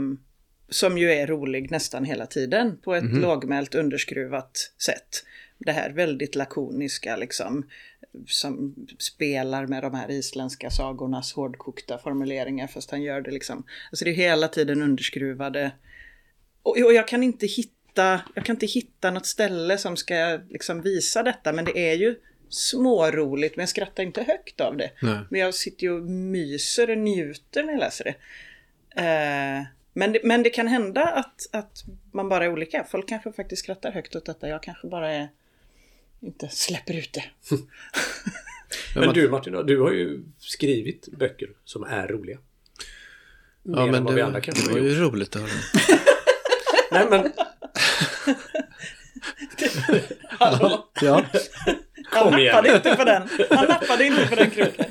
som 0.68 0.98
ju 0.98 1.12
är 1.12 1.26
rolig 1.26 1.70
nästan 1.70 2.04
hela 2.04 2.26
tiden 2.26 2.78
på 2.84 2.94
ett 2.94 3.02
mm 3.02 3.22
lågmält 3.22 3.74
underskruvat 3.74 4.72
sätt. 4.78 5.24
Det 5.58 5.72
här 5.72 5.90
väldigt 5.90 6.34
lakoniska 6.34 7.16
liksom 7.16 7.64
som 8.26 8.74
spelar 8.98 9.66
med 9.66 9.82
de 9.82 9.94
här 9.94 10.10
isländska 10.10 10.70
sagornas 10.70 11.32
hårdkokta 11.32 11.98
formuleringar 11.98 12.66
fast 12.66 12.90
han 12.90 13.02
gör 13.02 13.20
det 13.20 13.30
liksom. 13.30 13.64
Alltså 13.90 14.04
det 14.04 14.10
är 14.10 14.14
hela 14.14 14.48
tiden 14.48 14.82
underskruvade. 14.82 15.70
Och, 16.62 16.76
och 16.84 16.92
jag 16.92 17.08
kan 17.08 17.22
inte 17.22 17.46
hitta, 17.46 18.20
jag 18.34 18.44
kan 18.44 18.56
inte 18.56 18.66
hitta 18.66 19.10
något 19.10 19.26
ställe 19.26 19.78
som 19.78 19.96
ska 19.96 20.38
liksom 20.48 20.82
visa 20.82 21.22
detta 21.22 21.52
men 21.52 21.64
det 21.64 21.78
är 21.78 21.94
ju 21.94 22.16
småroligt 22.48 23.56
men 23.56 23.62
jag 23.62 23.68
skrattar 23.68 24.02
inte 24.02 24.22
högt 24.22 24.60
av 24.60 24.76
det. 24.76 24.90
Nej. 25.02 25.18
Men 25.30 25.40
jag 25.40 25.54
sitter 25.54 25.82
ju 25.82 25.92
och 25.92 26.02
myser 26.02 26.90
och 26.90 26.98
njuter 26.98 27.62
när 27.62 27.72
jag 27.72 27.80
läser 27.80 28.04
det. 28.04 28.14
Eh, 29.02 29.64
men, 29.92 30.12
det 30.12 30.20
men 30.24 30.42
det 30.42 30.50
kan 30.50 30.68
hända 30.68 31.04
att, 31.04 31.48
att 31.52 31.84
man 32.12 32.28
bara 32.28 32.44
är 32.44 32.52
olika. 32.52 32.84
Folk 32.90 33.08
kanske 33.08 33.32
faktiskt 33.32 33.62
skrattar 33.62 33.92
högt 33.92 34.16
åt 34.16 34.24
detta. 34.24 34.48
Jag 34.48 34.62
kanske 34.62 34.88
bara 34.88 35.12
är, 35.12 35.28
inte 36.20 36.48
släpper 36.48 36.94
ut 36.98 37.12
det. 37.12 37.24
men 39.00 39.14
du 39.14 39.28
Martin, 39.28 39.66
du 39.66 39.80
har 39.80 39.92
ju 39.92 40.22
skrivit 40.38 41.08
böcker 41.08 41.48
som 41.64 41.84
är 41.84 42.08
roliga. 42.08 42.38
Ja, 43.62 43.86
men 43.86 44.04
det, 44.04 44.14
vi 44.14 44.20
andra 44.20 44.40
det 44.40 44.70
var 44.70 44.78
ju 44.78 44.94
roligt 44.94 45.36
att 45.36 45.42
höra. 45.42 45.50
Nej, 46.90 47.06
men... 47.10 47.32
Hallå? 50.38 50.90
ja. 51.00 51.24
Han 52.16 52.32
Kom 52.32 52.44
nappade 52.44 52.68
igen. 52.68 52.76
inte 52.76 52.96
på 52.96 53.04
den. 53.04 53.22
Han 53.50 53.68
nappade 53.68 54.04
inte 54.04 54.26
på 54.26 54.34
den 54.34 54.50
kroken. 54.50 54.84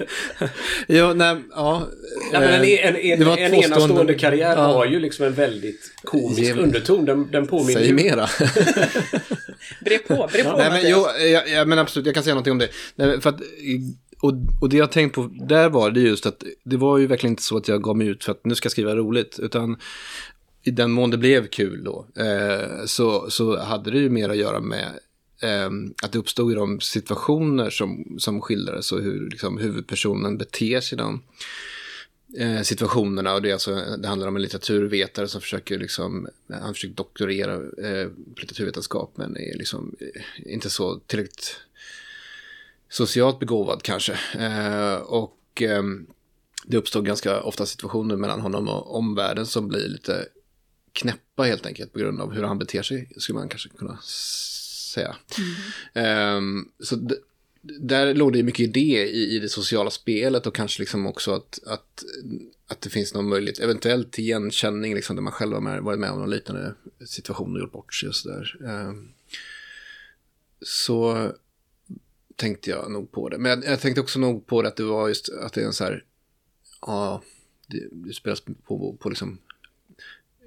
jo, 0.88 1.14
nej, 1.14 1.36
ja. 1.56 1.88
Nej, 2.34 2.42
men 2.42 2.54
en, 2.54 2.96
en, 2.96 3.22
en, 3.22 3.38
en 3.38 3.54
enastående 3.54 4.14
karriär 4.14 4.56
ja. 4.56 4.62
har 4.62 4.86
ju 4.86 5.00
liksom 5.00 5.26
en 5.26 5.34
väldigt 5.34 5.92
komisk 6.04 6.40
Ge... 6.40 6.54
underton. 6.54 7.06
Den, 7.06 7.32
den 7.32 7.48
påminner 7.48 7.82
Säg 7.82 7.94
mera. 7.94 8.28
bre 9.86 9.98
på, 9.98 10.30
bre 10.34 10.44
på. 10.44 10.58
Nej, 10.58 10.70
men, 10.70 10.82
jo, 10.84 11.06
ja, 11.20 11.42
ja, 11.48 11.66
men 11.66 11.80
absolut, 11.80 12.06
jag 12.06 12.16
kan 12.16 12.24
säga 12.24 12.34
någonting 12.34 12.52
om 12.52 12.60
det. 12.60 12.70
Nej, 12.96 13.22
för 13.22 13.30
att, 13.30 13.42
och, 14.20 14.34
och 14.62 14.70
det 14.70 14.78
jag 14.78 14.92
tänkt 14.92 15.16
på 15.16 15.30
där 15.48 15.70
var 15.70 15.92
det 15.92 16.00
just 16.00 16.26
att 16.26 16.44
det 16.64 16.78
var 16.78 16.98
ju 16.98 17.08
verkligen 17.08 17.32
inte 17.32 17.44
så 17.44 17.58
att 17.58 17.68
jag 17.68 17.84
gav 17.84 17.98
mig 17.98 18.08
ut 18.08 18.24
för 18.24 18.32
att 18.32 18.46
nu 18.46 18.56
ska 18.56 18.66
jag 18.66 18.72
skriva 18.72 18.96
roligt. 18.96 19.40
Utan 19.40 19.78
i 20.64 20.72
den 20.72 20.92
mån 20.92 21.12
det 21.12 21.18
blev 21.18 21.48
kul 21.48 21.84
då, 21.84 22.06
eh, 22.18 22.86
så, 22.86 23.30
så 23.30 23.60
hade 23.60 23.92
det 23.92 23.98
ju 23.98 24.10
mer 24.10 24.30
att 24.30 24.38
göra 24.38 24.60
med 24.60 24.90
eh, 25.46 25.70
att 26.04 26.12
det 26.12 26.20
uppstod 26.20 26.52
i 26.52 26.56
de 26.56 26.82
situationer 26.82 27.70
som, 27.70 28.16
som 28.20 28.42
skildrades 28.42 28.92
och 28.92 29.02
hur 29.02 29.30
liksom, 29.30 29.58
huvudpersonen 29.58 30.38
beter 30.38 30.82
sig 30.82 30.96
i 30.96 31.00
de 31.00 31.22
eh, 32.38 32.62
situationerna. 32.62 33.34
Och 33.34 33.42
det, 33.42 33.50
är 33.50 33.54
alltså, 33.54 33.76
det 33.98 34.08
handlar 34.08 34.28
om 34.28 34.36
en 34.36 34.42
litteraturvetare 34.42 35.28
som 35.28 35.42
försöker, 35.42 35.80
liksom, 35.80 36.28
han 36.50 36.74
försöker 36.74 36.96
doktorera 36.96 37.54
eh, 37.54 38.10
litteraturvetenskap 38.38 39.14
men 39.16 39.38
är 39.38 39.58
liksom 39.58 39.96
eh, 40.00 40.54
inte 40.54 40.70
så 40.70 41.00
tillräckligt 41.00 41.60
socialt 42.90 43.40
begåvad 43.40 43.84
kanske. 43.84 44.14
Eh, 44.40 44.96
och 44.96 45.62
eh, 45.62 45.84
det 46.66 46.78
uppstår 46.78 47.02
ganska 47.02 47.42
ofta 47.42 47.66
situationer 47.66 48.16
mellan 48.16 48.42
honom 48.42 48.68
och 48.68 48.96
omvärlden 48.96 49.46
som 49.46 49.68
blir 49.68 49.88
lite 49.88 50.26
knäppa 50.94 51.44
helt 51.44 51.66
enkelt 51.66 51.94
på 51.94 52.00
grund 52.00 52.22
av 52.22 52.34
hur 52.34 52.44
han 52.44 52.60
beter 52.60 52.82
sig, 52.82 53.10
skulle 53.18 53.40
man 53.40 53.50
kanske 53.50 53.70
kunna 53.70 53.98
säga. 54.96 55.16
Mm. 55.94 56.38
Um, 56.38 56.72
så 56.80 57.10
där 57.80 58.14
låg 58.14 58.34
det 58.34 58.44
mycket 58.44 58.60
idé 58.60 59.04
i, 59.04 59.36
i 59.36 59.40
det 59.40 59.50
sociala 59.50 59.90
spelet 59.90 60.48
och 60.48 60.56
kanske 60.56 60.82
liksom 60.82 61.08
också 61.08 61.34
att, 61.34 61.60
att, 61.66 62.04
att 62.68 62.82
det 62.82 62.90
finns 62.90 63.14
någon 63.14 63.30
möjlighet, 63.30 63.60
eventuellt 63.60 64.12
till 64.12 64.24
igenkänning, 64.24 64.96
liksom, 64.96 65.16
där 65.16 65.24
man 65.24 65.34
själv 65.34 65.54
har 65.54 65.62
med, 65.62 65.84
varit 65.84 66.00
med 66.00 66.12
om 66.12 66.20
någon 66.20 66.30
liknande 66.30 66.74
situation 67.06 67.54
och 67.54 67.60
gjort 67.60 67.72
bort 67.72 67.94
sig 67.94 68.10
och 68.10 68.16
sådär. 68.16 68.58
Um, 68.60 69.14
så 70.62 71.32
tänkte 72.36 72.70
jag 72.70 72.92
nog 72.92 73.12
på 73.12 73.30
det. 73.30 73.38
Men 73.38 73.50
jag, 73.50 73.72
jag, 73.72 73.82
tänkte 73.82 74.02
också 74.02 74.20
nog 74.20 74.46
på 74.46 74.62
det 74.62 74.68
att 74.68 74.76
det 74.76 74.84
var 74.84 75.08
just 75.08 75.30
att 75.30 75.54
det 75.54 75.62
är 75.62 75.66
en 75.66 75.74
så 75.74 75.84
här, 75.84 76.04
ja, 76.82 77.24
det, 77.68 77.88
det 77.92 78.14
spelas 78.14 78.42
på, 78.42 78.54
på, 78.54 78.98
på 79.00 79.10
liksom 79.10 79.38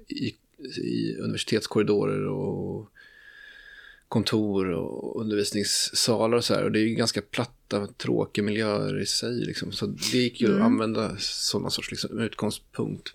i, 0.07 0.35
i 0.81 1.15
universitetskorridorer 1.15 2.27
och 2.27 2.91
kontor 4.09 4.69
och 4.71 5.21
undervisningssalar 5.21 6.37
och 6.37 6.43
så 6.43 6.53
här. 6.53 6.63
Och 6.63 6.71
det 6.71 6.79
är 6.79 6.83
ju 6.83 6.95
ganska 6.95 7.21
platta, 7.21 7.87
tråkiga 7.87 8.45
miljöer 8.45 9.01
i 9.01 9.05
sig. 9.05 9.35
Liksom. 9.45 9.71
Så 9.71 9.85
det 9.85 10.17
gick 10.17 10.41
ju 10.41 10.47
mm. 10.47 10.59
att 10.59 10.65
använda 10.65 11.15
sådana 11.19 11.69
sorts 11.69 11.91
liksom, 11.91 12.19
utgångspunkt. 12.19 13.13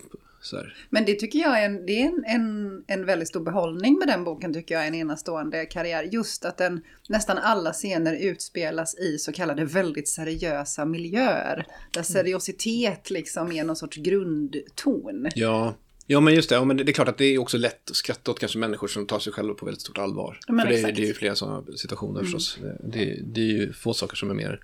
Men 0.89 1.05
det 1.05 1.13
tycker 1.13 1.39
jag 1.39 1.61
är, 1.61 1.65
en, 1.65 1.85
det 1.85 2.01
är 2.01 2.05
en, 2.05 2.23
en, 2.27 2.83
en 2.87 3.05
väldigt 3.05 3.27
stor 3.27 3.43
behållning 3.43 3.97
med 3.99 4.07
den 4.07 4.23
boken 4.23 4.53
tycker 4.53 4.75
jag, 4.75 4.87
en 4.87 4.95
enastående 4.95 5.65
karriär. 5.65 6.03
Just 6.03 6.45
att 6.45 6.57
den, 6.57 6.81
nästan 7.09 7.37
alla 7.37 7.73
scener 7.73 8.15
utspelas 8.15 8.97
i 8.97 9.17
så 9.17 9.31
kallade 9.31 9.65
väldigt 9.65 10.07
seriösa 10.07 10.85
miljöer. 10.85 11.65
Där 11.91 11.99
mm. 11.99 12.05
seriositet 12.05 13.09
liksom 13.09 13.51
är 13.51 13.63
någon 13.63 13.75
sorts 13.75 13.97
grundton. 13.97 15.29
Ja, 15.35 15.75
Ja, 16.07 16.19
men 16.19 16.35
just 16.35 16.49
det. 16.49 16.55
Ja, 16.55 16.65
men 16.65 16.77
det 16.77 16.89
är 16.89 16.93
klart 16.93 17.07
att 17.07 17.17
det 17.17 17.25
är 17.25 17.39
också 17.39 17.57
lätt 17.57 17.89
att 17.89 17.95
skratta 17.95 18.31
åt 18.31 18.39
kanske 18.39 18.57
människor 18.57 18.87
som 18.87 19.05
tar 19.05 19.19
sig 19.19 19.33
själva 19.33 19.53
på 19.53 19.65
väldigt 19.65 19.81
stort 19.81 19.97
allvar. 19.97 20.39
Ja, 20.47 20.59
För 20.59 20.67
det, 20.67 20.75
exakt. 20.75 20.95
det 20.95 21.01
är 21.01 21.07
ju 21.07 21.13
flera 21.13 21.35
sådana 21.35 21.63
situationer 21.75 22.19
mm. 22.19 22.23
förstås. 22.23 22.57
Det, 22.83 23.19
det, 23.23 23.41
är 23.41 23.45
ju 23.45 23.73
få 23.73 23.93
saker 23.93 24.15
som 24.15 24.29
är 24.29 24.33
mer 24.33 24.59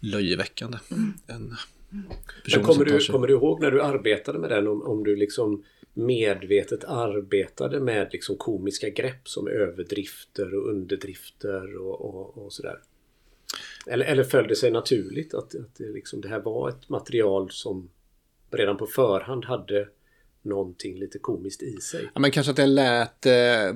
löjeväckande 0.00 0.78
Mm. 0.90 1.12
än 1.26 1.56
Men 1.90 2.04
personer 2.44 2.64
kommer, 2.64 2.74
som 2.74 2.84
tar 2.84 2.94
du, 2.94 3.00
sig... 3.00 3.12
kommer 3.12 3.26
du 3.26 3.34
ihåg 3.34 3.60
när 3.60 3.70
du 3.70 3.82
arbetade 3.82 4.38
med 4.38 4.50
den 4.50 4.66
om, 4.66 4.82
om 4.82 5.04
du 5.04 5.16
liksom 5.16 5.64
medvetet 5.94 6.84
arbetade 6.84 7.80
med 7.80 8.08
liksom 8.12 8.36
komiska 8.36 8.88
grepp 8.88 9.28
som 9.28 9.48
överdrifter 9.48 10.54
och 10.54 10.68
underdrifter 10.68 11.76
och, 11.76 12.00
och, 12.00 12.38
och 12.38 12.52
sådär? 12.52 12.78
Eller, 13.86 14.06
eller 14.06 14.24
föll 14.24 14.48
det 14.48 14.56
sig 14.56 14.70
naturligt 14.70 15.34
att, 15.34 15.54
att 15.54 15.74
det, 15.76 15.88
liksom, 15.92 16.20
det 16.20 16.28
här 16.28 16.40
var 16.40 16.68
ett 16.68 16.88
material 16.88 17.50
som 17.50 17.90
redan 18.50 18.76
på 18.76 18.86
förhand 18.86 19.44
hade 19.44 19.88
någonting 20.48 20.98
lite 20.98 21.18
komiskt 21.18 21.62
i 21.62 21.80
sig? 21.80 22.10
Ja, 22.14 22.20
men 22.20 22.30
kanske 22.30 22.52
att 22.52 22.58
jag 22.58 22.68
lät, 22.68 23.26
eh, 23.26 23.74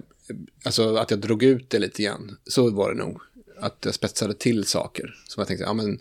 alltså 0.64 0.96
att 0.96 1.10
jag 1.10 1.20
drog 1.20 1.42
ut 1.42 1.70
det 1.70 1.78
lite 1.78 2.02
grann. 2.02 2.36
Så 2.44 2.70
var 2.70 2.92
det 2.92 2.98
nog. 2.98 3.20
Att 3.58 3.78
jag 3.84 3.94
spetsade 3.94 4.34
till 4.34 4.64
saker. 4.64 5.14
Som 5.28 5.40
jag 5.40 5.48
tänkte, 5.48 5.64
ja 5.64 5.72
men 5.74 6.00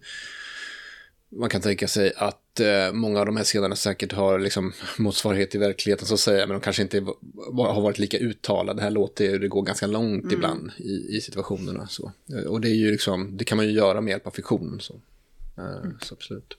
man 1.30 1.50
kan 1.50 1.62
tänka 1.62 1.88
sig 1.88 2.14
att 2.16 2.60
eh, 2.60 2.94
många 2.94 3.20
av 3.20 3.26
de 3.26 3.38
här 3.38 3.44
scenerna 3.44 3.76
säkert 3.76 4.14
har 4.14 4.40
liksom 4.40 4.74
motsvarighet 4.98 5.56
i 5.56 5.58
verkligheten 5.58 6.08
så 6.08 6.14
att 6.14 6.20
säga, 6.20 6.48
men 6.48 6.54
de 6.54 6.62
kanske 6.62 6.82
inte 6.82 7.06
har 7.56 7.82
varit 7.82 8.00
lika 8.00 8.18
uttalade. 8.18 8.80
Det 8.80 8.84
här 8.84 8.92
låter 8.92 9.26
ju, 9.26 9.40
det 9.40 9.48
går 9.48 9.62
ganska 9.62 9.88
långt 9.88 10.32
ibland 10.32 10.72
i, 10.78 11.18
i 11.18 11.22
situationerna. 11.22 11.88
Så. 11.88 12.12
Och 12.48 12.62
det 12.62 12.70
är 12.70 12.76
ju 12.76 12.92
liksom, 12.92 13.38
det 13.38 13.46
kan 13.46 13.56
man 13.56 13.66
ju 13.66 13.72
göra 13.72 14.02
med 14.02 14.12
hjälp 14.12 14.28
av 14.28 14.32
fiktion. 14.32 14.80
Så, 14.82 14.94
eh, 15.58 15.90
så 16.02 16.14
absolut. 16.14 16.58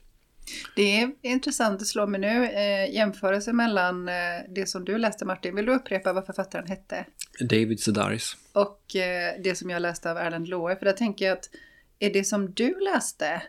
Det 0.77 1.01
är 1.01 1.13
intressant, 1.23 1.79
det 1.79 1.85
slår 1.85 2.07
mig 2.07 2.21
nu, 2.21 2.47
eh, 2.47 2.95
jämförelse 2.95 3.53
mellan 3.53 4.09
eh, 4.09 4.15
det 4.49 4.67
som 4.67 4.85
du 4.85 4.99
läste 4.99 5.25
Martin. 5.25 5.57
Vill 5.57 5.67
du 5.67 5.75
upprepa 5.75 6.13
vad 6.13 6.27
författaren 6.27 6.67
hette? 6.67 7.05
David 7.41 7.81
Sedaris. 7.81 8.37
Och 8.53 8.97
eh, 8.97 9.35
det 9.45 9.55
som 9.55 9.71
jag 9.71 9.83
läste 9.83 10.11
av 10.11 10.17
Erland 10.17 10.49
Loe. 10.49 10.77
För 10.77 10.85
där 10.85 10.93
tänker 10.93 11.25
jag 11.25 11.33
att 11.33 11.51
är 11.99 12.13
det 12.13 12.25
som 12.25 12.53
du 12.53 12.81
läste 12.81 13.43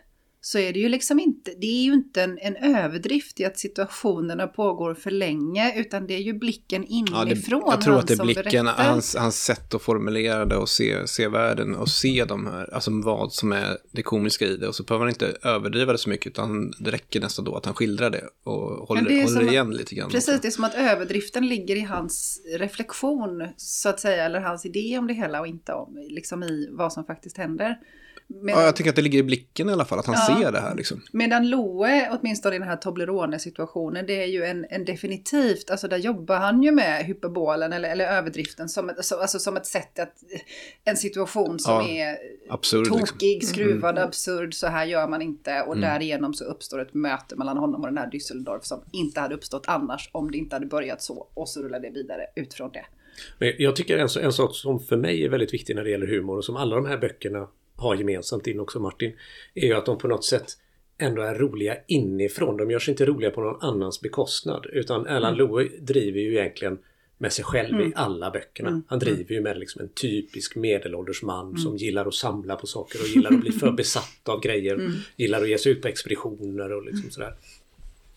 så 0.46 0.58
är 0.58 0.72
det 0.72 0.78
ju 0.78 0.88
liksom 0.88 1.20
inte, 1.20 1.50
det 1.60 1.66
är 1.66 1.82
ju 1.82 1.92
inte 1.92 2.22
en, 2.22 2.38
en 2.38 2.56
överdrift 2.56 3.40
i 3.40 3.44
att 3.44 3.58
situationerna 3.58 4.46
pågår 4.46 4.94
för 4.94 5.10
länge 5.10 5.80
utan 5.80 6.06
det 6.06 6.14
är 6.14 6.20
ju 6.20 6.32
blicken 6.32 6.86
Ja, 6.88 7.24
det, 7.24 7.30
inifrån 7.30 7.62
jag 7.66 7.80
tror 7.80 7.98
att 7.98 8.06
det 8.06 8.14
är 8.14 8.24
blicken, 8.24 8.66
hans, 8.66 9.16
hans 9.16 9.44
sätt 9.44 9.74
att 9.74 9.82
formulera 9.82 10.44
det 10.44 10.56
och 10.56 10.68
se, 10.68 11.06
se 11.08 11.28
världen 11.28 11.74
och 11.74 11.88
se 11.88 12.24
de 12.24 12.46
här, 12.46 12.74
alltså 12.74 12.90
vad 12.90 13.32
som 13.32 13.52
är 13.52 13.78
det 13.92 14.02
komiska 14.02 14.46
i 14.46 14.56
det. 14.56 14.68
Och 14.68 14.74
så 14.74 14.82
behöver 14.82 15.04
han 15.04 15.10
inte 15.10 15.36
överdriva 15.42 15.92
det 15.92 15.98
så 15.98 16.08
mycket 16.08 16.26
utan 16.26 16.70
det 16.78 16.90
räcker 16.90 17.20
nästan 17.20 17.44
då 17.44 17.56
att 17.56 17.66
han 17.66 17.74
skildrar 17.74 18.10
det 18.10 18.24
och 18.44 18.88
håller, 18.88 19.08
det 19.08 19.24
håller 19.24 19.50
igen 19.50 19.70
lite 19.70 19.94
grann. 19.94 20.10
Precis, 20.10 20.40
det 20.40 20.48
är 20.48 20.50
som 20.50 20.64
att 20.64 20.74
överdriften 20.74 21.48
ligger 21.48 21.76
i 21.76 21.82
hans 21.82 22.40
reflektion 22.58 23.48
så 23.56 23.88
att 23.88 24.00
säga, 24.00 24.24
eller 24.24 24.40
hans 24.40 24.66
idé 24.66 24.98
om 24.98 25.06
det 25.06 25.14
hela 25.14 25.40
och 25.40 25.46
inte 25.46 25.72
om, 25.72 26.06
liksom 26.08 26.42
i 26.42 26.68
vad 26.72 26.92
som 26.92 27.04
faktiskt 27.04 27.36
händer. 27.36 27.78
Medan, 28.26 28.60
Ja, 28.60 28.66
jag 28.66 28.76
tycker 28.76 28.90
att 28.90 28.96
det 28.96 29.02
ligger 29.02 29.18
i 29.18 29.22
blicken 29.22 29.68
i 29.68 29.72
alla 29.72 29.84
fall, 29.84 29.98
att 29.98 30.06
han 30.06 30.14
Ja. 30.28 30.40
ser 30.42 30.52
det 30.52 30.60
här 30.60 30.74
liksom. 30.74 31.00
medan 31.12 31.48
Loe, 31.50 32.08
åtminstone 32.20 32.56
i 32.56 32.58
den 32.58 32.68
här 32.68 32.76
Toblerone-situationen, 32.76 34.06
det 34.06 34.22
är 34.22 34.26
ju 34.26 34.44
en, 34.44 34.66
en 34.70 34.84
definitivt, 34.84 35.70
alltså 35.70 35.88
där 35.88 35.96
jobbar 35.96 36.36
han 36.36 36.62
ju 36.62 36.70
med 36.72 37.04
hyperbolen 37.04 37.72
eller, 37.72 37.90
eller 37.90 38.06
överdriften 38.06 38.68
som 38.68 38.90
ett, 38.90 39.04
så, 39.04 39.20
alltså 39.20 39.38
som 39.38 39.56
ett 39.56 39.66
sätt 39.66 39.98
att, 39.98 40.12
en 40.84 40.96
situation 40.96 41.58
som 41.58 41.74
Ja, 41.74 41.88
är 41.88 42.16
Absurd 42.48 42.80
liksom. 42.80 42.98
tokig, 43.00 43.44
skruvad, 43.44 43.98
absurd, 43.98 44.54
så 44.54 44.66
här 44.66 44.84
gör 44.86 45.08
man 45.08 45.22
inte 45.22 45.62
och 45.62 45.76
därigenom 45.78 46.34
så 46.34 46.44
uppstår 46.44 46.80
ett 46.80 46.94
möte 46.94 47.36
mellan 47.36 47.56
honom 47.56 47.80
och 47.80 47.86
den 47.86 47.98
här 47.98 48.10
Düsseldorf 48.10 48.60
som 48.62 48.80
inte 48.92 49.20
hade 49.20 49.34
uppstått 49.34 49.64
annars 49.66 50.10
om 50.12 50.30
det 50.30 50.38
inte 50.38 50.56
hade 50.56 50.66
börjat 50.66 51.02
så 51.02 51.28
och 51.34 51.48
så 51.48 51.62
rullar 51.62 51.80
det 51.80 51.90
vidare 51.90 52.22
utifrån 52.36 52.70
det. 52.72 52.84
Men 53.38 53.52
jag 53.58 53.76
tycker 53.76 53.98
en, 53.98 54.08
en 54.24 54.32
sak 54.32 54.54
som 54.56 54.80
för 54.80 54.96
mig 54.96 55.24
är 55.24 55.28
väldigt 55.28 55.54
viktig 55.54 55.76
när 55.76 55.84
det 55.84 55.90
gäller 55.90 56.06
humor 56.06 56.36
och 56.36 56.44
som 56.44 56.56
alla 56.56 56.76
de 56.76 56.86
här 56.86 56.98
böckerna 56.98 57.48
har 57.76 57.94
gemensamt 57.94 58.46
in 58.46 58.60
också 58.60 58.80
Martin, 58.80 59.12
är 59.54 59.66
ju 59.66 59.74
att 59.74 59.86
de 59.86 59.98
på 59.98 60.08
något 60.08 60.24
sätt 60.24 60.46
ändå 60.98 61.22
är 61.22 61.34
roliga 61.34 61.76
inifrån. 61.86 62.56
De 62.56 62.70
görs 62.70 62.88
inte 62.88 63.04
roliga 63.04 63.30
på 63.30 63.40
någon 63.40 63.60
annans 63.60 64.00
bekostnad. 64.00 64.66
Utan 64.72 65.06
Erland 65.06 65.36
Loe 65.36 65.68
driver 65.80 66.20
ju 66.20 66.32
egentligen 66.32 66.78
med 67.18 67.32
sig 67.32 67.44
själv 67.44 67.80
i 67.80 67.92
alla 67.96 68.30
böckerna. 68.30 68.82
Han 68.86 68.98
driver 68.98 69.34
ju 69.34 69.40
med 69.40 69.58
liksom 69.58 69.82
en 69.82 69.88
typisk 69.88 70.56
medelålders 70.56 71.22
man 71.22 71.58
som 71.58 71.76
gillar 71.76 72.06
att 72.06 72.14
samla 72.14 72.56
på 72.56 72.66
saker 72.66 73.00
och 73.00 73.06
gillar 73.06 73.32
att 73.32 73.40
bli 73.40 73.52
för 73.60 73.72
besatt 73.72 74.28
av 74.28 74.40
grejer. 74.40 74.90
Gillar 75.16 75.42
att 75.42 75.48
ge 75.48 75.58
sig 75.58 75.72
ut 75.72 75.82
på 75.82 75.88
expeditioner 75.88 76.72
och 76.72 76.84
liksom 76.84 77.10
sådär. 77.10 77.34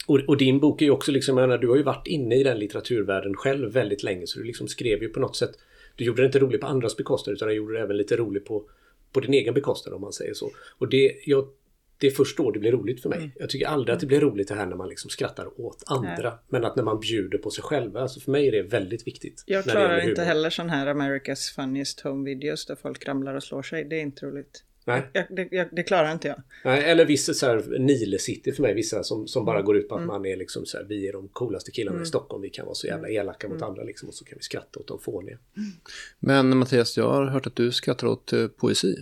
Och, 0.07 0.19
och 0.27 0.37
din 0.37 0.59
bok 0.59 0.81
är 0.81 0.85
ju 0.85 0.91
också 0.91 1.11
liksom, 1.11 1.35
menar, 1.35 1.57
du 1.57 1.67
har 1.67 1.75
ju 1.75 1.83
varit 1.83 2.07
inne 2.07 2.35
i 2.35 2.43
den 2.43 2.59
litteraturvärlden 2.59 3.35
själv 3.35 3.73
väldigt 3.73 4.03
länge 4.03 4.27
så 4.27 4.39
du 4.39 4.45
liksom 4.45 4.67
skrev 4.67 5.01
ju 5.01 5.09
på 5.09 5.19
något 5.19 5.35
sätt 5.35 5.51
Du 5.95 6.05
gjorde 6.05 6.21
det 6.21 6.25
inte 6.25 6.39
roligt 6.39 6.61
på 6.61 6.67
andras 6.67 6.97
bekostnad 6.97 7.33
utan 7.35 7.47
du 7.47 7.53
gjorde 7.53 7.73
det 7.73 7.79
även 7.79 7.97
lite 7.97 8.15
roligt 8.15 8.45
på, 8.45 8.63
på 9.11 9.19
din 9.19 9.33
egen 9.33 9.53
bekostnad 9.53 9.95
om 9.95 10.01
man 10.01 10.13
säger 10.13 10.33
så. 10.33 10.51
Och 10.77 10.89
det, 10.89 11.15
jag, 11.25 11.47
det 11.97 12.07
är 12.07 12.11
först 12.11 12.37
då 12.37 12.51
det 12.51 12.59
blir 12.59 12.71
roligt 12.71 13.01
för 13.01 13.09
mig. 13.09 13.17
Mm. 13.17 13.31
Jag 13.35 13.49
tycker 13.49 13.67
aldrig 13.67 13.93
att 13.93 13.99
det 13.99 14.05
blir 14.05 14.19
roligt 14.19 14.47
det 14.47 14.55
här 14.55 14.65
när 14.65 14.75
man 14.75 14.89
liksom 14.89 15.09
skrattar 15.09 15.61
åt 15.61 15.83
andra. 15.87 16.39
Men 16.49 16.65
att 16.65 16.75
när 16.75 16.83
man 16.83 16.99
bjuder 16.99 17.37
på 17.37 17.49
sig 17.49 17.63
själva, 17.63 18.01
alltså 18.01 18.19
för 18.19 18.31
mig 18.31 18.47
är 18.47 18.51
det 18.51 18.63
väldigt 18.63 19.07
viktigt. 19.07 19.43
Jag 19.45 19.63
klarar 19.63 20.09
inte 20.09 20.23
heller 20.23 20.49
sån 20.49 20.69
här 20.69 20.87
America's 20.87 21.55
Funniest 21.55 21.99
Home 21.99 22.25
Videos 22.29 22.65
där 22.65 22.75
folk 22.75 23.07
ramlar 23.07 23.35
och 23.35 23.43
slår 23.43 23.61
sig. 23.61 23.83
Det 23.83 23.95
är 23.95 24.01
inte 24.01 24.25
roligt. 24.25 24.63
Nej. 24.87 25.09
Jag, 25.13 25.25
det, 25.29 25.47
jag, 25.51 25.67
det 25.71 25.83
klarar 25.83 26.11
inte 26.11 26.27
jag. 26.27 26.41
Nej, 26.65 26.83
eller 26.83 27.05
vissa 27.05 27.33
så 27.33 27.45
här 27.45 27.79
Nile 27.79 28.19
City 28.19 28.51
för 28.51 28.61
mig, 28.61 28.73
vissa 28.73 29.03
som, 29.03 29.27
som 29.27 29.39
Mm. 29.41 29.45
bara 29.45 29.61
går 29.61 29.77
ut 29.77 29.89
på 29.89 29.95
att 29.95 30.05
man 30.05 30.25
är 30.25 30.35
liksom 30.37 30.65
så 30.65 30.77
här, 30.77 30.85
vi 30.89 31.07
är 31.07 31.13
de 31.13 31.27
coolaste 31.27 31.71
killarna 31.71 32.01
i 32.01 32.05
Stockholm, 32.05 32.41
vi 32.41 32.49
kan 32.49 32.65
vara 32.65 32.75
så 32.75 32.87
Mm. 32.87 32.95
jävla 32.99 33.09
elaka 33.21 33.49
mot 33.49 33.61
andra 33.61 33.83
liksom 33.83 34.09
och 34.09 34.15
så 34.15 34.25
kan 34.25 34.37
vi 34.37 34.43
skratta 34.43 34.79
åt 34.79 34.87
de 34.87 34.99
fåniga. 34.99 35.37
Men 36.19 36.57
Mattias, 36.57 36.97
jag 36.97 37.09
har 37.09 37.25
hört 37.25 37.47
att 37.47 37.55
du 37.55 37.71
skrattar 37.71 38.07
åt 38.07 38.33
eh, 38.33 38.47
poesi. 38.47 38.95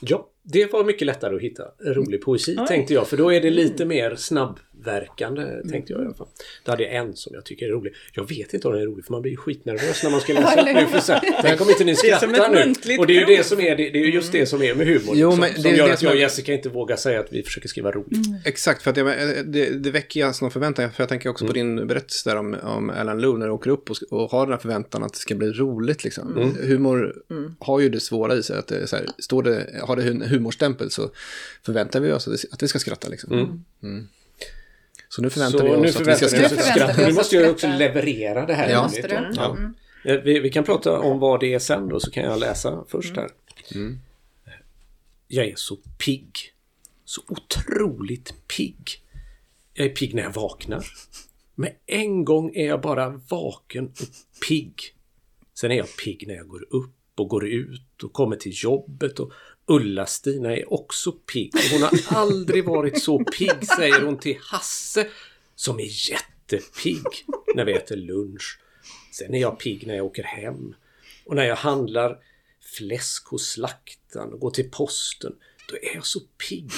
Ja, 0.00 0.30
det 0.42 0.72
var 0.72 0.84
mycket 0.84 1.06
lättare 1.06 1.36
att 1.36 1.42
hitta 1.42 1.62
rolig 1.80 2.22
poesi 2.22 2.56
tänkte 2.68 2.94
jag. 2.94 3.06
För 3.08 3.16
då 3.16 3.32
är 3.32 3.40
det 3.40 3.50
lite 3.50 3.84
mer 3.84 4.14
snabbverkande 4.78 5.70
tänkte 5.70 5.92
jag 5.92 6.02
i 6.02 6.04
alla 6.04 6.14
fall. 6.14 6.26
Då 6.64 6.72
hade 6.72 6.82
jag 6.82 6.94
en 6.94 7.16
som 7.16 7.34
jag 7.34 7.44
tycker 7.44 7.66
är 7.66 7.70
rolig. 7.70 7.94
Jag 8.12 8.28
vet 8.28 8.54
inte 8.54 8.68
om 8.68 8.74
den 8.74 8.82
är 8.82 8.86
rolig 8.86 9.04
för 9.04 9.12
man 9.12 9.22
blir 9.22 9.32
ju 9.32 9.36
skitnervös 9.36 10.02
när 10.02 10.10
man 10.10 10.20
ska 10.20 10.32
läsa 10.40 10.60
upp 10.60 10.66
nu. 10.74 10.86
För 10.86 11.00
så 11.00 11.12
här, 11.12 11.38
Tänk 11.42 11.60
om 11.60 11.68
inte 11.70 11.84
ni 11.84 11.94
Det 12.02 12.10
är 12.10 12.18
som 12.18 12.30
skrattar 12.30 12.66
nu. 12.86 12.98
Och 12.98 13.06
det 13.06 13.16
är 13.16 13.20
ju 13.28 13.36
det 13.36 13.44
som 13.44 13.60
är, 13.60 13.76
det, 13.76 13.90
det 13.90 13.98
är 13.98 14.04
ju 14.04 14.12
just 14.12 14.32
det 14.32 14.46
som 14.46 14.62
är 14.62 14.74
med 14.74 14.86
humor. 14.86 15.14
Jo, 15.14 15.28
liksom, 15.28 15.40
men 15.40 15.54
som 15.54 15.62
det 15.62 15.68
är 15.68 15.76
gör 15.76 15.86
det 15.86 15.92
att 15.92 15.98
som 15.98 16.06
jag 16.06 16.14
och 16.14 16.20
Jessica 16.20 16.52
inte 16.52 16.68
vågar 16.68 16.96
säga 16.96 17.20
att 17.20 17.32
vi 17.32 17.42
försöker 17.42 17.68
skriva 17.68 17.90
roligt. 17.90 18.26
Exakt, 18.44 18.82
för 18.82 18.90
att 18.90 18.96
jag, 18.96 19.06
det, 19.44 19.70
det 19.70 19.90
väcker 19.90 20.24
alltså 20.24 20.44
någon 20.44 20.52
förväntan. 20.52 20.92
För 20.92 21.02
jag 21.02 21.08
tänker 21.08 21.28
också 21.28 21.46
på 21.46 21.52
din 21.52 21.86
berättelse 21.86 22.30
där 22.30 22.36
om, 22.36 22.56
om 22.62 22.90
Alan 22.90 23.20
Lowe 23.20 23.38
när 23.38 23.46
du 23.46 23.52
åker 23.52 23.70
upp 23.70 23.90
och, 23.90 23.96
och 24.10 24.30
har 24.30 24.46
den 24.46 24.52
här 24.52 24.60
förväntan 24.60 25.02
att 25.02 25.12
det 25.12 25.18
ska 25.18 25.34
bli 25.34 25.52
roligt. 25.52 26.04
Liksom. 26.04 26.54
Humor 26.60 27.14
har 27.58 27.80
ju 27.80 27.88
det 27.88 28.00
svåra 28.00 28.34
i 28.34 28.42
sig. 28.42 28.58
Att 28.58 28.66
det 28.66 28.86
så 28.86 28.96
här, 28.96 29.06
står 29.18 29.42
det, 29.42 29.80
har 29.82 29.96
det 29.96 30.02
en 30.02 30.22
humorstämpel 30.22 30.90
så 30.90 31.10
förväntar 31.66 32.00
vi 32.00 32.12
oss 32.12 32.28
att, 32.28 32.42
det, 32.42 32.52
att 32.52 32.62
vi 32.62 32.68
ska 32.68 32.78
skratta. 32.78 33.08
Liksom. 33.08 33.64
Mm. 35.08 35.10
Så 35.10 35.22
nu 35.22 35.30
förväntar 35.30 35.58
Så 35.58 35.64
vi 35.64 35.70
nu 35.76 35.88
oss 35.88 35.96
att 35.96 36.06
vi 36.06 36.48
ska 36.48 36.48
skratta. 36.48 37.06
Nu 37.06 37.12
måste 37.12 37.36
jag 37.36 37.50
också 37.50 37.66
leverera 37.68 38.46
det 38.46 38.54
här. 38.54 38.70
Ja. 38.70 38.78
roligt. 38.82 39.02
Måste 39.02 39.08
du? 39.08 39.30
Ja. 39.34 39.50
Mm. 39.50 39.74
Eh, 40.04 40.16
Vi, 40.16 40.40
vi 40.40 40.50
kan 40.50 40.64
prata 40.64 40.98
om 40.98 41.18
vad 41.18 41.40
det 41.40 41.54
är 41.54 41.58
sen 41.58 41.88
då, 41.88 42.00
så 42.00 42.10
kan 42.10 42.24
jag 42.24 42.40
läsa 42.40 42.84
först 42.88 43.16
här. 43.16 43.30
Jag 45.28 45.46
är 45.46 45.56
så 45.56 45.76
pigg. 45.76 46.32
Så 47.04 47.22
otroligt 47.28 48.34
pigg. 48.56 48.88
Jag 49.74 49.86
är 49.86 49.90
pigg 49.90 50.14
när 50.14 50.22
jag 50.22 50.32
vaknar. 50.32 50.84
Men 51.54 51.70
en 51.86 52.24
gång 52.24 52.54
är 52.54 52.66
jag 52.66 52.80
bara 52.80 53.20
vaken 53.28 53.84
och 53.86 54.46
pigg. 54.48 54.74
Sen 55.54 55.70
är 55.70 55.74
jag 55.76 55.96
pigg 56.04 56.24
när 56.26 56.34
jag 56.34 56.48
går 56.48 56.66
upp 56.70 56.94
och 57.14 57.28
går 57.28 57.46
ut 57.48 58.02
och 58.02 58.12
kommer 58.12 58.36
till 58.36 58.52
jobbet 58.54 59.18
och 59.18 59.32
Ulla-Stina 59.68 60.56
är 60.56 60.72
också 60.72 61.12
pigg. 61.12 61.52
Hon 61.72 61.82
har 61.82 61.92
aldrig 62.08 62.64
varit 62.64 63.02
så 63.02 63.24
pigg, 63.24 63.66
säger 63.76 64.00
hon 64.02 64.18
till 64.18 64.38
Hasse 64.40 65.06
som 65.54 65.80
är 65.80 66.10
jättepigg 66.10 67.06
när 67.54 67.64
vi 67.64 67.72
äter 67.72 67.96
lunch. 67.96 68.60
Sen 69.12 69.34
är 69.34 69.40
jag 69.40 69.58
pigg 69.58 69.86
när 69.86 69.94
jag 69.96 70.06
åker 70.06 70.22
hem. 70.22 70.74
Och 71.24 71.36
när 71.36 71.44
jag 71.44 71.56
handlar 71.56 72.18
fläsk 72.76 73.26
hos 73.26 73.48
slaktaren 73.48 74.32
och 74.32 74.40
går 74.40 74.50
till 74.50 74.70
posten, 74.70 75.32
då 75.68 75.76
är 75.76 75.94
jag 75.94 76.06
så 76.06 76.20
pigg. 76.48 76.70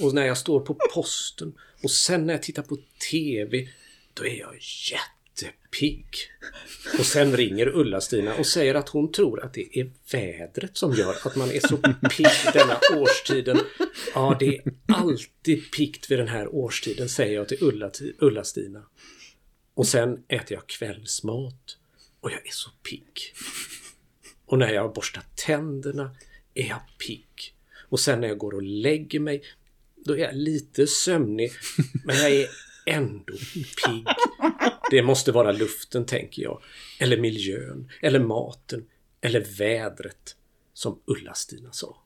Och 0.00 0.14
när 0.14 0.26
jag 0.26 0.38
står 0.38 0.60
på 0.60 0.76
posten 0.94 1.54
och 1.82 1.90
sen 1.90 2.26
när 2.26 2.34
jag 2.34 2.42
tittar 2.42 2.62
på 2.62 2.78
TV, 3.10 3.68
då 4.14 4.26
är 4.26 4.38
jag 4.38 4.54
jättepigg. 5.36 6.06
Och 6.98 7.06
sen 7.06 7.36
ringer 7.36 7.68
Ulla-Stina 7.68 8.34
och 8.34 8.46
säger 8.46 8.74
att 8.74 8.88
hon 8.88 9.12
tror 9.12 9.44
att 9.44 9.54
det 9.54 9.78
är 9.78 9.90
vädret 10.12 10.76
som 10.76 10.94
gör 10.94 11.16
att 11.26 11.36
man 11.36 11.50
är 11.50 11.60
så 11.60 11.76
pigg 12.16 12.26
denna 12.52 12.80
årstiden. 13.00 13.58
Ja, 14.14 14.36
det 14.40 14.56
är 14.56 14.62
alltid 14.88 15.70
piggt 15.70 16.10
vid 16.10 16.18
den 16.18 16.28
här 16.28 16.54
årstiden, 16.54 17.08
säger 17.08 17.34
jag 17.34 17.48
till 17.48 17.58
Ulla- 17.60 18.12
Ulla-Stina. 18.18 18.82
Och 19.74 19.86
sen 19.86 20.24
äter 20.28 20.52
jag 20.52 20.66
kvällsmat 20.66 21.76
och 22.20 22.30
jag 22.30 22.46
är 22.46 22.50
så 22.52 22.70
pigg. 22.90 23.34
Och 24.46 24.58
när 24.58 24.72
jag 24.72 24.82
har 24.82 24.94
borstat 24.94 25.36
tänderna 25.36 26.16
är 26.54 26.68
jag 26.68 26.80
pigg. 27.06 27.54
Och 27.88 28.00
sen 28.00 28.20
när 28.20 28.28
jag 28.28 28.38
går 28.38 28.54
och 28.54 28.62
lägger 28.62 29.20
mig, 29.20 29.42
då 30.04 30.12
är 30.14 30.18
jag 30.18 30.36
lite 30.36 30.86
sömnig, 30.86 31.52
men 32.04 32.16
jag 32.16 32.30
är 32.30 32.48
ändå 32.86 33.32
pigg. 33.86 34.06
Det 34.92 35.02
måste 35.02 35.32
vara 35.32 35.52
luften, 35.52 36.06
tänker 36.06 36.42
jag. 36.42 36.62
Eller 36.98 37.16
miljön. 37.16 37.90
Eller 38.02 38.20
maten. 38.20 38.84
Eller 39.20 39.40
vädret. 39.58 40.36
Som 40.74 41.00
Ulla-Stina 41.06 41.72
sa. 41.72 41.96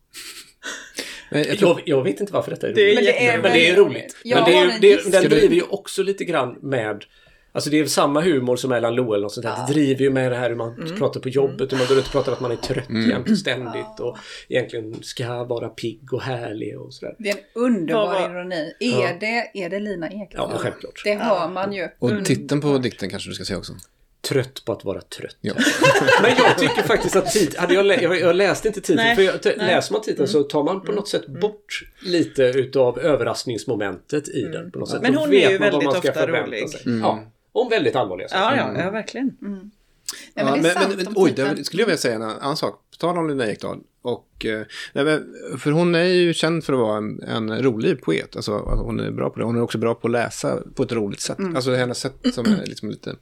Jag, 1.30 1.58
tror... 1.58 1.70
jag, 1.70 1.98
jag, 1.98 2.04
vet 2.04 2.20
inte 2.20 2.32
varför 2.32 2.50
detta 2.50 2.68
är 2.68 2.72
roligt. 2.72 2.76
Det 2.76 2.90
är 2.90 2.94
men, 2.94 3.04
det 3.04 3.26
är, 3.26 3.42
men 3.42 3.52
det 3.52 3.68
är 3.68 3.76
roligt. 3.76 4.16
Men 4.24 4.44
det 4.44 4.54
är, 4.54 4.80
det, 4.80 5.12
den 5.12 5.30
driver 5.30 5.54
ju 5.54 5.62
också 5.62 6.02
lite 6.02 6.24
grann 6.24 6.58
med 6.62 7.04
Alltså 7.56 7.70
det 7.70 7.78
är 7.78 7.86
samma 7.86 8.20
humor 8.20 8.56
som 8.56 8.72
Erland 8.72 8.96
Loe 8.96 9.16
eller 9.16 9.28
sånt 9.28 9.46
där. 9.46 9.56
Det 9.66 9.72
driver 9.72 10.00
ju 10.00 10.10
med 10.10 10.32
det 10.32 10.36
här 10.36 10.48
hur 10.48 10.56
man 10.56 10.74
mm. 10.74 10.96
pratar 10.96 11.20
på 11.20 11.28
jobbet 11.28 11.72
och 11.72 11.78
man 11.78 11.86
går 11.86 11.98
ut 11.98 12.06
och 12.06 12.12
pratar 12.12 12.32
att 12.32 12.40
man 12.40 12.50
är 12.50 12.56
trött 12.56 12.88
mm. 12.88 13.10
jämt 13.10 13.30
och 13.30 13.38
ständigt 13.38 14.00
och 14.00 14.16
egentligen 14.48 15.02
ska 15.02 15.44
vara 15.44 15.68
pigg 15.68 16.12
och 16.12 16.22
härlig 16.22 16.80
och 16.80 16.94
sådär. 16.94 17.14
Det 17.18 17.30
är 17.30 17.34
en 17.34 17.40
underbar 17.54 18.14
ja. 18.14 18.30
ironi. 18.30 18.72
Är, 18.80 19.02
ja. 19.02 19.16
det, 19.20 19.64
är 19.64 19.70
det 19.70 19.80
Lina 19.80 20.08
Ekdahl? 20.08 20.50
Ja, 20.52 20.58
självklart. 20.58 21.02
Det 21.04 21.14
hör 21.14 21.48
man 21.48 21.72
ju. 21.72 21.88
Och 21.98 22.24
titeln 22.24 22.60
på 22.60 22.78
dikten 22.78 23.10
kanske 23.10 23.30
du 23.30 23.34
ska 23.34 23.44
säga 23.44 23.58
också. 23.58 23.72
Trött 24.28 24.64
på 24.64 24.72
att 24.72 24.84
vara 24.84 25.00
trött. 25.00 25.36
Ja. 25.40 25.54
Men 26.22 26.30
jag 26.36 26.58
tycker 26.58 26.82
faktiskt 26.82 27.16
att 27.16 27.32
tid, 27.32 27.56
hade 27.56 27.74
jag, 27.74 27.86
lä 27.86 28.02
jag, 28.02 28.36
läste 28.36 28.68
inte 28.68 28.80
titeln. 28.80 29.16
För 29.16 29.22
jag, 29.22 29.56
läser 29.56 29.92
man 29.92 30.02
titeln 30.02 30.18
mm. 30.18 30.28
så 30.28 30.42
tar 30.42 30.62
man 30.62 30.80
på 30.80 30.92
något 30.92 31.08
sätt 31.08 31.28
mm. 31.28 31.40
bort 31.40 31.82
lite 32.02 32.42
utav 32.42 32.98
överraskningsmomentet 32.98 34.28
i 34.28 34.40
mm. 34.40 34.52
den. 34.52 34.70
På 34.70 34.78
något 34.78 34.90
sätt. 34.90 35.02
Men 35.02 35.14
hon 35.14 35.34
är 35.34 35.50
ju 35.50 35.58
väldigt 35.58 35.88
ofta 35.88 36.26
rolig. 36.26 36.66
Mm. 36.86 37.00
Ja 37.00 37.24
om 37.60 37.68
väldigt 37.68 37.96
allvarliga 37.96 38.28
saker. 38.28 38.56
Ja, 38.56 38.56
ja, 38.56 38.72
ja 38.74 38.80
mm. 38.80 38.92
verkligen. 38.92 39.36
Mm. 39.42 39.70
Ja, 40.34 40.44
men, 40.44 40.64
ja, 40.64 40.88
men, 40.88 40.96
men 40.96 41.12
oj, 41.16 41.32
det 41.36 41.64
skulle 41.64 41.82
jag 41.82 41.86
vilja 41.86 41.98
säga 41.98 42.14
en 42.14 42.22
annan 42.22 42.56
sak. 42.56 42.82
På 42.90 42.96
tal 42.96 43.18
om 43.18 43.28
Lina 43.28 43.46
Ekdahl. 43.46 43.80
Och, 44.02 44.46
eh, 44.46 44.66
för 45.58 45.70
hon 45.70 45.94
är 45.94 46.04
ju 46.04 46.34
känd 46.34 46.64
för 46.64 46.72
att 46.72 46.78
vara 46.78 46.96
en, 46.96 47.22
en, 47.22 47.62
rolig 47.62 48.02
poet. 48.02 48.36
Alltså, 48.36 48.58
hon 48.58 49.00
är 49.00 49.10
bra 49.10 49.30
på 49.30 49.38
det. 49.38 49.44
Hon 49.44 49.56
är 49.56 49.62
också 49.62 49.78
bra 49.78 49.94
på 49.94 50.06
att 50.06 50.12
läsa 50.12 50.62
på 50.74 50.82
ett 50.82 50.92
roligt 50.92 51.20
sätt. 51.20 51.38
Mm. 51.38 51.56
Alltså 51.56 51.74
hennes 51.74 51.98
sätt 51.98 52.34
som 52.34 52.46
är 52.46 52.66
liksom 52.66 52.90
lite... 52.90 53.16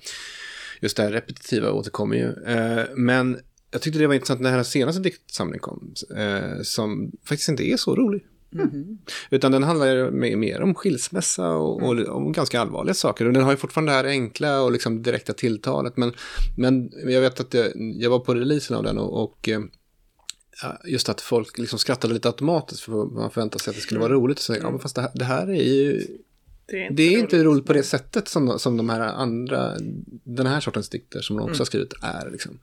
Just 0.80 0.96
det 0.96 1.02
här 1.02 1.10
repetitiva 1.10 1.72
återkommer 1.72 2.16
ju. 2.16 2.54
Eh, 2.54 2.84
men 2.96 3.40
jag 3.70 3.82
tyckte 3.82 3.98
det 3.98 4.06
var 4.06 4.14
intressant 4.14 4.40
när 4.40 4.50
hennes 4.50 4.70
senaste 4.70 5.02
diktsamling 5.02 5.60
kom. 5.60 5.94
Eh, 6.16 6.62
som 6.62 7.12
faktiskt 7.24 7.48
inte 7.48 7.70
är 7.70 7.76
så 7.76 7.96
rolig. 7.96 8.24
Mm. 8.54 8.98
Utan 9.30 9.52
den 9.52 9.62
handlar 9.62 10.10
mer 10.36 10.60
om 10.60 10.74
skilsmässa 10.74 11.50
och, 11.50 11.82
och, 11.82 11.92
mm. 11.92 12.10
om 12.10 12.32
ganska 12.32 12.60
allvarliga 12.60 12.94
saker. 12.94 13.26
Och 13.26 13.32
den 13.32 13.42
har 13.42 13.50
ju 13.50 13.56
fortfarande 13.56 13.92
det 13.92 13.96
här 13.96 14.04
enkla 14.04 14.62
och 14.62 14.72
liksom 14.72 15.02
direkta 15.02 15.32
tilltalet. 15.32 15.96
Men, 15.96 16.12
men 16.56 16.90
jag 17.08 17.20
vet 17.20 17.40
att 17.40 17.54
jag, 17.54 17.72
jag 17.76 18.10
var 18.10 18.18
på 18.18 18.34
releasen 18.34 18.76
av 18.76 18.82
den 18.82 18.98
och, 18.98 19.24
och 19.24 19.48
eh, 19.48 19.60
just 20.84 21.08
att 21.08 21.20
folk 21.20 21.58
liksom 21.58 21.78
skrattade 21.78 22.14
lite 22.14 22.28
automatiskt 22.28 22.80
för 22.80 22.92
man 22.92 23.30
förväntade 23.30 23.64
sig 23.64 23.70
att 23.70 23.76
det 23.76 23.82
skulle 23.82 24.00
vara 24.00 24.12
mm. 24.12 24.22
roligt. 24.22 24.38
Så, 24.38 24.54
ja, 24.54 24.70
men 24.70 24.80
fast 24.80 24.94
det 24.94 25.02
här, 25.02 25.10
det 25.14 25.24
här 25.24 25.50
är 25.50 25.62
ju... 25.62 26.06
Det 26.66 26.76
är 26.76 26.82
inte, 26.82 26.94
det 26.94 27.02
är 27.02 27.10
roligt. 27.10 27.22
inte 27.22 27.44
roligt 27.44 27.66
på 27.66 27.72
det 27.72 27.82
sättet 27.82 28.28
som, 28.28 28.58
som 28.58 28.76
de 28.76 28.88
här 28.88 29.00
andra, 29.00 29.72
den 30.24 30.46
här 30.46 30.60
sortens 30.60 30.88
dikter 30.88 31.20
som 31.20 31.36
de 31.36 31.42
också 31.42 31.50
mm. 31.50 31.58
har 31.58 31.64
skrivit 31.64 31.92
är. 32.02 32.30
Liksom. 32.30 32.58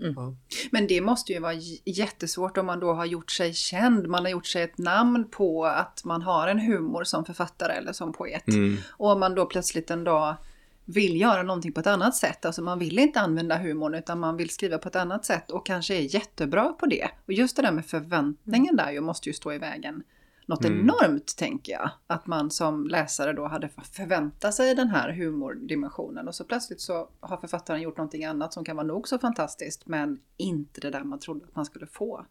Mm. 0.00 0.14
Ja. 0.16 0.34
Men 0.70 0.86
det 0.86 1.00
måste 1.00 1.32
ju 1.32 1.38
vara 1.38 1.54
jättesvårt 1.84 2.58
om 2.58 2.66
man 2.66 2.80
då 2.80 2.92
har 2.92 3.04
gjort 3.04 3.30
sig 3.30 3.54
känd. 3.54 4.08
Man 4.08 4.24
har 4.24 4.30
gjort 4.30 4.46
sig 4.46 4.62
ett 4.62 4.78
namn 4.78 5.28
på 5.30 5.66
att 5.66 6.04
man 6.04 6.22
har 6.22 6.48
en 6.48 6.58
humor 6.58 7.04
som 7.04 7.24
författare 7.24 7.72
eller 7.72 7.92
som 7.92 8.12
poet. 8.12 8.48
Mm. 8.48 8.76
Och 8.88 9.10
om 9.10 9.20
man 9.20 9.34
då 9.34 9.46
plötsligt 9.46 9.90
en 9.90 10.04
dag 10.04 10.36
vill 10.84 11.20
göra 11.20 11.42
någonting 11.42 11.72
på 11.72 11.80
ett 11.80 11.86
annat 11.86 12.16
sätt. 12.16 12.44
Alltså 12.44 12.62
man 12.62 12.78
vill 12.78 12.98
inte 12.98 13.20
använda 13.20 13.58
humorn 13.58 13.94
utan 13.94 14.20
man 14.20 14.36
vill 14.36 14.50
skriva 14.50 14.78
på 14.78 14.88
ett 14.88 14.96
annat 14.96 15.24
sätt 15.24 15.50
och 15.50 15.66
kanske 15.66 15.94
är 15.94 16.14
jättebra 16.14 16.72
på 16.72 16.86
det. 16.86 17.08
Och 17.26 17.32
just 17.32 17.56
det 17.56 17.62
där 17.62 17.72
med 17.72 17.86
förväntningen 17.86 18.76
där 18.76 18.90
ju 18.90 19.00
måste 19.00 19.28
ju 19.28 19.32
stå 19.32 19.52
i 19.52 19.58
vägen 19.58 20.02
något 20.48 20.64
mm. 20.64 20.80
enormt, 20.80 21.36
tänker 21.36 21.72
jag. 21.72 21.90
Att 22.06 22.26
man 22.26 22.50
som 22.50 22.86
läsare 22.86 23.32
då 23.32 23.46
hade 23.46 23.68
förväntat 23.92 24.54
sig 24.54 24.74
den 24.74 24.88
här 24.88 25.12
humordimensionen 25.12 26.28
och 26.28 26.34
så 26.34 26.44
plötsligt 26.44 26.80
så 26.80 27.08
har 27.20 27.36
författaren 27.36 27.82
gjort 27.82 27.96
någonting 27.96 28.24
annat 28.24 28.52
som 28.52 28.64
kan 28.64 28.76
vara 28.76 28.86
nog 28.86 29.08
så 29.08 29.18
fantastiskt 29.18 29.86
men 29.86 30.20
inte 30.36 30.80
det 30.80 30.90
där 30.90 31.04
man 31.04 31.18
trodde 31.18 31.44
att 31.44 31.56
man 31.56 31.64
skulle 31.64 31.86
få. 31.86 32.26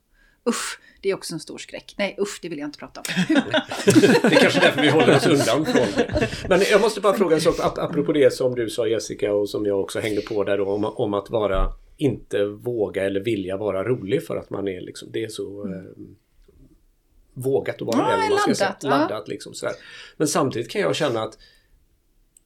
Usch, 0.50 0.80
det 1.02 1.10
är 1.10 1.14
också 1.14 1.34
en 1.34 1.40
stor 1.40 1.58
skräck. 1.58 1.96
Nej, 1.98 2.16
usch, 2.20 2.40
det 2.42 2.50
vill 2.50 2.60
jag 2.60 2.68
inte 2.68 2.80
prata 2.80 3.02
om. 3.02 3.36
det 4.30 4.36
är 4.36 4.42
kanske 4.42 4.60
därför 4.60 4.82
vi 4.82 4.90
håller 4.90 5.16
oss 5.16 5.28
undan 5.28 5.66
från 5.66 5.88
det. 5.96 6.28
Men 6.50 6.62
jag 6.72 6.82
måste 6.82 7.02
bara 7.02 7.14
fråga 7.14 7.36
en 7.36 7.42
sak, 7.42 7.56
apropå 7.60 8.12
det 8.12 8.34
som 8.34 8.56
du 8.56 8.70
sa 8.70 8.88
Jessica 8.88 9.34
och 9.34 9.50
som 9.50 9.66
jag 9.66 9.82
också 9.82 10.00
hängde 10.00 10.22
på 10.22 10.44
där 10.44 10.58
då, 10.58 10.66
om, 10.66 10.86
om 10.86 11.14
att 11.14 11.30
vara, 11.30 11.74
inte 11.98 12.46
våga 12.46 13.06
eller 13.06 13.20
vilja 13.20 13.58
vara 13.58 13.84
rolig 13.84 14.26
för 14.26 14.36
att 14.36 14.50
man 14.50 14.68
är 14.68 14.82
liksom, 14.82 15.10
det 15.12 15.24
är 15.24 15.30
så 15.30 15.64
mm. 15.64 16.16
Vågat 17.38 17.82
att 17.82 17.88
vara 17.88 18.12
ja, 18.12 18.18
det. 18.18 18.30
Man 18.30 18.40
ska 18.40 18.56
säga, 18.56 18.76
laddat 18.82 19.28
liksom, 19.28 19.54
sådär. 19.54 19.76
Men 20.18 20.28
samtidigt 20.28 20.72
kan 20.72 20.82
jag 20.82 20.96
känna 20.96 21.24
att 21.24 21.38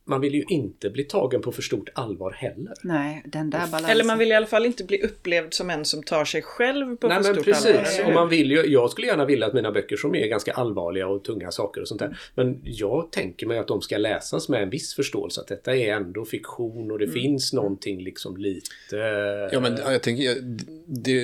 man 0.05 0.21
vill 0.21 0.35
ju 0.35 0.43
inte 0.49 0.89
bli 0.89 1.03
tagen 1.03 1.41
på 1.41 1.51
för 1.51 1.61
stort 1.61 1.89
allvar 1.93 2.31
heller. 2.31 2.73
Nej, 2.83 3.23
den 3.25 3.49
där 3.49 3.59
balansen. 3.59 3.89
Eller 3.89 4.03
man 4.03 4.17
vill 4.17 4.31
i 4.31 4.33
alla 4.33 4.45
fall 4.45 4.65
inte 4.65 4.83
bli 4.83 5.01
upplevd 5.01 5.53
som 5.53 5.69
en 5.69 5.85
som 5.85 6.03
tar 6.03 6.25
sig 6.25 6.41
själv 6.41 6.95
på 6.95 7.07
Nej, 7.07 7.23
för 7.23 7.33
stort 7.33 7.45
precis. 7.45 7.65
allvar. 7.65 8.07
Och 8.07 8.13
man 8.13 8.29
vill 8.29 8.51
ju, 8.51 8.65
jag 8.65 8.91
skulle 8.91 9.07
gärna 9.07 9.25
vilja 9.25 9.47
att 9.47 9.53
mina 9.53 9.71
böcker 9.71 9.97
som 9.97 10.15
är 10.15 10.27
ganska 10.27 10.53
allvarliga 10.53 11.07
och 11.07 11.23
tunga 11.23 11.51
saker 11.51 11.81
och 11.81 11.87
sånt 11.87 11.99
där. 11.99 12.17
Men 12.35 12.59
jag 12.63 13.11
tänker 13.11 13.47
mig 13.47 13.57
att 13.57 13.67
de 13.67 13.81
ska 13.81 13.97
läsas 13.97 14.49
med 14.49 14.63
en 14.63 14.69
viss 14.69 14.95
förståelse 14.95 15.41
att 15.41 15.47
detta 15.47 15.75
är 15.75 15.93
ändå 15.93 16.25
fiktion 16.25 16.91
och 16.91 16.99
det 16.99 17.05
mm. 17.05 17.13
finns 17.13 17.53
någonting 17.53 18.03
liksom 18.03 18.37
lite... 18.37 18.95
Ja 19.51 19.59
men 19.59 19.77
jag 19.77 20.03
tänker, 20.03 20.35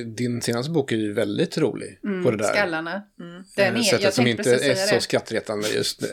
din 0.03 0.41
senaste 0.41 0.71
bok 0.71 0.91
är 0.91 0.97
ju 0.97 1.13
väldigt 1.13 1.57
rolig 1.57 1.99
mm, 2.03 2.23
på 2.23 2.31
det 2.31 2.37
där. 2.37 2.53
Skallarna. 2.53 3.03
Mm. 3.19 3.43
Den 3.55 3.75
är, 3.75 3.81
sättet 3.81 4.13
som 4.13 4.27
inte 4.27 4.53
är 4.53 4.75
så 4.75 4.99
skrattretande 4.99 5.69
just 5.69 6.03
eh, 6.03 6.09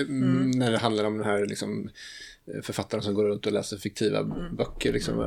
mm. 0.00 0.50
när 0.50 0.70
det 0.70 0.78
handlar 0.78 1.04
om 1.04 1.18
den 1.18 1.26
här 1.26 1.46
liksom 1.46 1.90
författare 2.62 3.02
som 3.02 3.14
går 3.14 3.24
runt 3.24 3.46
och 3.46 3.52
läser 3.52 3.76
fiktiva 3.76 4.18
mm. 4.18 4.56
böcker. 4.56 4.92
Liksom. 4.92 5.18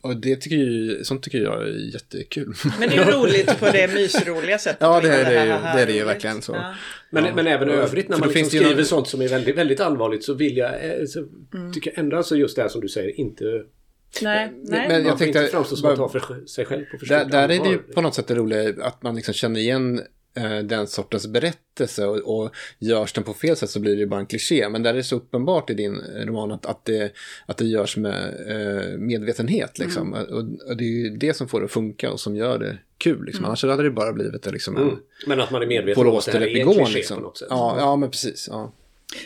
Och 0.00 0.16
det 0.16 0.36
tycker 0.36 0.56
jag, 0.56 1.06
sånt 1.06 1.22
tycker 1.22 1.38
jag 1.38 1.62
är 1.62 1.94
jättekul. 1.94 2.54
Men 2.80 2.88
det 2.88 2.96
är 2.96 3.12
roligt 3.20 3.60
på 3.60 3.66
det 3.70 3.94
mysroliga 3.94 4.58
sättet. 4.58 4.80
Ja, 4.80 5.00
det 5.00 5.08
är 5.08 5.30
det, 5.30 5.38
är, 5.38 5.46
det, 5.46 5.82
är 5.82 5.86
det 5.86 5.92
ju 5.92 6.04
verkligen 6.04 6.42
så. 6.42 6.52
Ja. 6.52 6.74
Men, 7.10 7.24
ja. 7.24 7.34
men 7.34 7.46
även 7.46 7.68
i 7.68 7.72
övrigt 7.72 8.08
när 8.08 8.18
man 8.18 8.28
liksom 8.28 8.44
skriver 8.44 8.76
någon... 8.76 8.84
sånt 8.84 9.08
som 9.08 9.22
är 9.22 9.28
väldigt, 9.28 9.56
väldigt 9.56 9.80
allvarligt 9.80 10.24
så 10.24 10.34
vill 10.34 10.56
jag, 10.56 10.84
eh, 10.84 11.06
så 11.06 11.18
mm. 11.54 11.72
tycker 11.72 11.90
jag 11.90 11.98
ändå 11.98 12.16
alltså 12.16 12.36
just 12.36 12.56
det 12.56 12.62
här 12.62 12.68
som 12.68 12.80
du 12.80 12.88
säger, 12.88 13.20
inte 13.20 13.44
Nej, 14.22 14.52
nej. 14.62 14.88
Men 14.88 15.04
jag 15.06 15.18
tänkte... 15.18 15.38
inte 15.38 15.50
framstå 15.50 15.76
som 15.76 15.90
att 15.90 15.96
ta 15.96 16.08
för 16.08 16.46
sig 16.46 16.64
själv 16.64 16.84
på 16.84 16.98
för 16.98 17.06
Där, 17.06 17.24
där 17.24 17.42
är 17.42 17.62
det 17.62 17.68
ju 17.68 17.78
på 17.78 18.00
något 18.00 18.14
sätt 18.14 18.26
det 18.26 18.34
roliga 18.34 18.74
att 18.80 19.02
man 19.02 19.14
liksom 19.14 19.34
känner 19.34 19.60
igen 19.60 20.00
Eh, 20.00 20.02
den 20.64 20.86
sortens 20.86 21.26
berättelse 21.26 22.06
och, 22.06 22.42
och 22.42 22.50
görs 22.78 23.12
den 23.12 23.24
på 23.24 23.34
fel 23.34 23.56
sätt 23.56 23.70
så 23.70 23.80
blir 23.80 23.94
det 23.94 24.00
ju 24.00 24.06
bara 24.06 24.20
en 24.20 24.26
kliché. 24.26 24.68
Men 24.68 24.82
där 24.82 24.90
är 24.90 24.96
det 24.96 25.02
så 25.02 25.16
uppenbart 25.16 25.70
i 25.70 25.74
din 25.74 26.00
roman 26.24 26.52
att, 26.52 26.66
att, 26.66 26.84
det, 26.84 27.12
att 27.46 27.56
det 27.56 27.64
görs 27.64 27.96
med 27.96 28.34
eh, 28.48 28.98
medvetenhet. 28.98 29.78
Liksom. 29.78 30.14
Mm. 30.14 30.26
Och, 30.26 30.68
och, 30.68 30.76
det 30.76 30.84
är 30.84 30.88
ju 30.88 31.16
det 31.16 31.34
som 31.34 31.48
får 31.48 31.60
det 31.60 31.64
att 31.64 31.72
funka 31.72 32.12
och 32.12 32.20
som 32.20 32.36
gör 32.36 32.58
det 32.58 32.78
kul. 32.98 33.24
Liksom. 33.24 33.40
Mm. 33.40 33.48
Annars 33.48 33.64
hade 33.64 33.82
det 33.82 33.90
bara 33.90 34.12
blivit 34.12 34.46
liksom, 34.46 34.76
en... 34.76 34.82
Mm. 34.82 34.96
Men 35.26 35.40
att 35.40 35.50
man 35.50 35.62
är 35.62 35.66
medveten 35.66 36.06
om 36.06 36.16
att 36.16 36.26
det 36.26 36.32
här 36.32 36.40
är 36.40 36.60
en 36.60 36.72
kliché 36.72 36.92
liksom. 36.94 37.16
på 37.16 37.22
något 37.22 37.38
sätt. 37.38 37.48
Ja, 37.50 37.76
ja 37.78 37.96
men 37.96 38.10
precis. 38.10 38.48
Ja. 38.50 38.72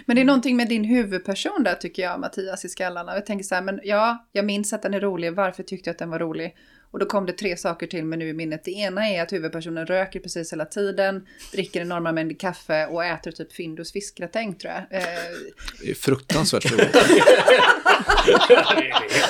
Men 0.07 0.17
det 0.17 0.23
är 0.23 0.27
någonting 0.27 0.57
med 0.57 0.69
din 0.69 0.85
huvudperson 0.85 1.63
där 1.63 1.75
tycker 1.75 2.03
jag, 2.03 2.21
Mattias 2.21 2.65
i 2.65 2.69
skallarna. 2.69 3.15
Jag 3.15 3.27
tänker 3.27 3.45
så 3.45 3.55
här, 3.55 3.63
men 3.63 3.81
ja, 3.85 4.27
jag 4.33 4.45
minns 4.45 4.73
att 4.73 4.83
den 4.83 4.95
är 4.95 5.01
rolig. 5.01 5.35
Varför 5.35 5.63
tyckte 5.63 5.89
jag 5.89 5.95
att 5.95 5.99
den 5.99 6.11
var 6.11 6.19
rolig? 6.19 6.57
Och 6.91 6.99
då 6.99 7.07
kom 7.07 7.27
det 7.27 7.33
tre 7.33 7.57
saker 7.57 7.87
till 7.87 8.05
mig 8.05 8.19
nu 8.19 8.29
i 8.29 8.33
minnet. 8.33 8.65
Det 8.65 8.71
ena 8.71 9.09
är 9.09 9.23
att 9.23 9.33
huvudpersonen 9.33 9.87
röker 9.87 10.21
precis 10.21 10.53
hela 10.53 10.65
tiden, 10.65 11.27
dricker 11.53 11.81
enorma 11.81 12.13
mängder 12.13 12.37
kaffe 12.37 12.87
och 12.87 13.05
äter 13.05 13.31
typ 13.31 13.53
Findus 13.53 13.93
fiskgratäng 13.93 14.55
tror 14.55 14.73
jag. 14.73 15.01
Eh... 15.01 15.07
Det 15.83 15.91
är 15.91 15.95
fruktansvärt 15.95 16.73
roligt. 16.73 16.97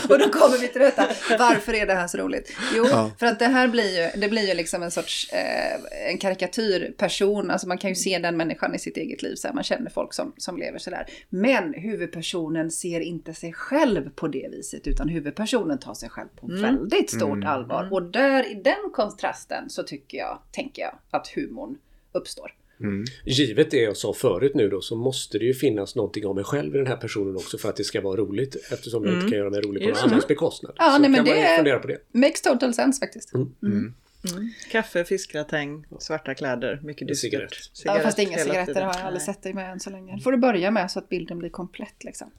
och 0.09 0.19
då 0.19 0.29
kommer 0.29 0.59
vi 0.59 0.69
till 0.69 0.81
detta. 0.81 1.09
Varför 1.39 1.75
är 1.75 1.87
det 1.87 1.95
här 1.95 2.09
så 2.09 2.19
roligt? 2.19 2.57
Jo, 2.75 2.87
ja. 2.91 3.11
för 3.19 3.27
att 3.27 3.39
det 3.39 3.47
här 3.47 3.69
blir 3.69 4.03
ju, 4.03 4.21
det 4.21 4.29
blir 4.29 4.49
ju 4.49 4.55
liksom 4.55 4.83
en 4.83 4.91
sorts 4.91 5.31
eh, 5.33 6.11
en 6.11 6.19
karikatyrperson. 6.19 7.51
Alltså 7.51 7.69
man 7.69 7.79
kan 7.79 7.91
ju 7.91 7.97
se 7.97 8.19
den 8.19 8.37
människan 8.37 8.75
i 8.75 8.79
sitt 8.79 8.97
eget 8.97 9.23
liv. 9.23 9.35
Så 9.35 9.49
här, 9.49 9.55
man 9.55 9.65
känner 9.65 9.91
folk 9.91 10.15
som, 10.15 10.33
som 10.47 10.59
lever 10.59 10.79
sådär. 10.79 11.07
Men 11.29 11.75
huvudpersonen 11.75 12.71
ser 12.71 13.01
inte 13.01 13.35
sig 13.35 13.53
själv 13.53 14.11
på 14.11 14.29
det 14.29 14.49
viset. 14.53 14.87
Utan 14.87 15.09
huvudpersonen 15.09 15.79
tar 15.79 15.95
sig 15.95 16.09
själv 16.09 16.29
på 16.41 16.47
mm. 16.47 16.63
väldigt 16.63 17.11
stort 17.11 17.37
mm. 17.37 17.49
allvar. 17.49 17.81
Mm. 17.81 17.93
Och 17.93 18.03
där 18.03 18.51
i 18.51 18.55
den 18.55 18.91
kontrasten 18.93 19.71
så 19.71 19.83
tycker 19.83 20.19
jag, 20.19 20.39
tänker 20.53 20.83
jag, 20.83 20.99
att 21.11 21.29
humorn 21.29 21.79
uppstår. 22.13 22.53
Mm. 22.81 23.05
Givet 23.25 23.71
det 23.71 23.77
jag 23.77 23.97
sa 23.97 24.13
förut 24.13 24.53
nu 24.55 24.69
då 24.69 24.81
så 24.81 24.97
måste 24.97 25.39
det 25.39 25.45
ju 25.45 25.55
finnas 25.55 25.97
någonting 25.97 26.27
om 26.27 26.35
mig 26.35 26.45
själv 26.45 26.75
i 26.75 26.79
den 26.79 26.87
här 26.87 26.97
personen 26.97 27.37
också 27.37 27.59
för 27.59 27.69
att 27.69 27.77
det 27.77 27.85
ska 27.85 28.01
vara 28.01 28.17
roligt 28.17 28.57
eftersom 28.73 29.05
jag 29.05 29.13
inte 29.13 29.19
mm. 29.19 29.31
kan 29.31 29.39
göra 29.39 29.51
mig 29.51 29.61
rolig 29.61 29.83
på 29.83 29.89
någon 29.89 29.99
annans 29.99 30.29
bekostnad. 30.29 30.73
Ja, 30.77 30.91
så 30.91 30.99
nej, 30.99 31.11
men 31.11 31.25
kan 31.25 31.35
det 31.35 31.43
man 31.43 31.57
fundera 31.57 31.79
på 31.79 31.89
det. 31.89 31.99
Makes 32.13 32.43
total 32.43 32.75
sense 32.75 33.01
faktiskt. 33.01 33.35
Mm. 33.35 33.95
Mm. 34.31 34.37
Mm. 34.37 34.51
Kaffe, 34.71 35.05
fiskgratäng, 35.05 35.85
svarta 35.99 36.35
kläder, 36.35 36.81
mycket 36.83 37.09
dystert. 37.09 37.31
Cigarett. 37.31 37.55
Cigarett. 37.73 37.99
Ja, 37.99 38.05
fast 38.05 38.19
inga 38.19 38.39
cigaretter 38.39 38.83
har 38.83 38.95
jag 38.95 39.07
aldrig 39.07 39.23
sett 39.23 39.43
dig 39.43 39.55
med 39.55 39.73
än 39.73 39.81
så 39.81 39.91
länge. 39.91 40.21
får 40.21 40.33
du 40.33 40.39
börja 40.39 40.71
med 40.71 40.91
så 40.91 40.99
att 40.99 41.09
bilden 41.09 41.39
blir 41.39 41.51
komplett 41.51 42.05
liksom. 42.05 42.31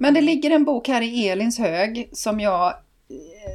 Men 0.00 0.14
det 0.14 0.20
ligger 0.20 0.50
en 0.50 0.64
bok 0.64 0.88
här 0.88 1.02
i 1.02 1.28
Elins 1.28 1.58
hög 1.58 2.08
som 2.12 2.40
jag 2.40 2.74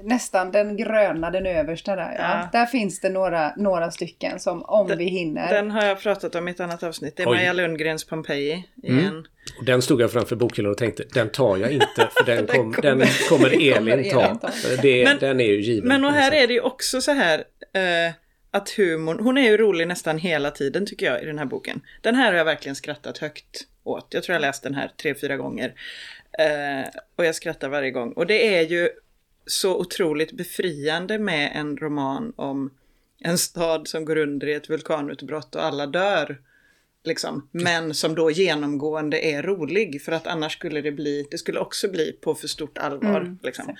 nästan 0.03 0.51
den 0.51 0.77
gröna, 0.77 1.31
den 1.31 1.45
översta 1.45 1.95
där. 1.95 2.15
Ja. 2.17 2.23
ja. 2.23 2.59
Där 2.59 2.65
finns 2.65 2.99
det 2.99 3.09
några, 3.09 3.53
några 3.57 3.91
stycken 3.91 4.39
som 4.39 4.63
om 4.63 4.87
den, 4.87 4.97
vi 4.97 5.05
hinner. 5.05 5.53
Den 5.53 5.71
har 5.71 5.85
jag 5.85 6.01
pratat 6.01 6.35
om 6.35 6.47
i 6.47 6.51
ett 6.51 6.59
annat 6.59 6.83
avsnitt. 6.83 7.17
Det 7.17 7.23
är 7.23 7.27
Oj. 7.29 7.35
Maja 7.35 7.53
Lundgrens 7.53 8.03
Pompeji. 8.03 8.63
Igen. 8.83 8.99
Mm. 8.99 9.25
Och 9.59 9.65
den 9.65 9.81
stod 9.81 10.01
jag 10.01 10.11
framför 10.11 10.35
bokhyllan 10.35 10.71
och 10.71 10.77
tänkte, 10.77 11.03
den 11.13 11.29
tar 11.29 11.57
jag 11.57 11.71
inte 11.71 12.09
för 12.11 12.25
den, 12.35 12.47
kom, 12.47 12.75
den 12.81 13.03
kommer 13.29 13.47
Elin 13.77 14.11
ta. 14.11 14.39
Det, 14.81 15.03
men, 15.03 15.17
den 15.19 15.39
är 15.39 15.45
ju 15.45 15.61
given. 15.61 15.87
Men 15.87 16.05
och 16.05 16.11
här 16.11 16.31
är 16.31 16.47
det 16.47 16.53
ju 16.53 16.61
också 16.61 17.01
så 17.01 17.11
här 17.11 17.43
eh, 17.75 18.13
att 18.51 18.69
humorn, 18.69 19.19
hon 19.19 19.37
är 19.37 19.41
ju 19.41 19.57
rolig 19.57 19.87
nästan 19.87 20.17
hela 20.17 20.51
tiden 20.51 20.85
tycker 20.85 21.05
jag 21.05 21.23
i 21.23 21.25
den 21.25 21.37
här 21.37 21.45
boken. 21.45 21.81
Den 22.01 22.15
här 22.15 22.31
har 22.31 22.37
jag 22.37 22.45
verkligen 22.45 22.75
skrattat 22.75 23.17
högt 23.17 23.67
åt. 23.83 24.07
Jag 24.09 24.23
tror 24.23 24.33
jag 24.33 24.41
läst 24.41 24.63
den 24.63 24.75
här 24.75 24.91
tre, 25.01 25.15
fyra 25.15 25.37
gånger. 25.37 25.73
Eh, 26.39 26.89
och 27.15 27.25
jag 27.25 27.35
skrattar 27.35 27.69
varje 27.69 27.91
gång. 27.91 28.11
Och 28.11 28.27
det 28.27 28.57
är 28.57 28.61
ju 28.61 28.89
så 29.45 29.79
otroligt 29.79 30.31
befriande 30.31 31.19
med 31.19 31.51
en 31.55 31.77
roman 31.77 32.33
om 32.35 32.71
en 33.19 33.37
stad 33.37 33.87
som 33.87 34.05
går 34.05 34.15
under 34.15 34.47
i 34.47 34.53
ett 34.53 34.69
vulkanutbrott 34.69 35.55
och 35.55 35.63
alla 35.63 35.87
dör. 35.87 36.41
Liksom. 37.03 37.49
Men 37.51 37.93
som 37.93 38.15
då 38.15 38.31
genomgående 38.31 39.25
är 39.25 39.43
rolig 39.43 40.01
för 40.01 40.11
att 40.11 40.27
annars 40.27 40.53
skulle 40.53 40.81
det 40.81 40.91
bli, 40.91 41.27
det 41.31 41.37
skulle 41.37 41.59
också 41.59 41.91
bli 41.91 42.11
på 42.11 42.35
för 42.35 42.47
stort 42.47 42.77
allvar. 42.77 43.21
Mm, 43.21 43.39
liksom. 43.43 43.75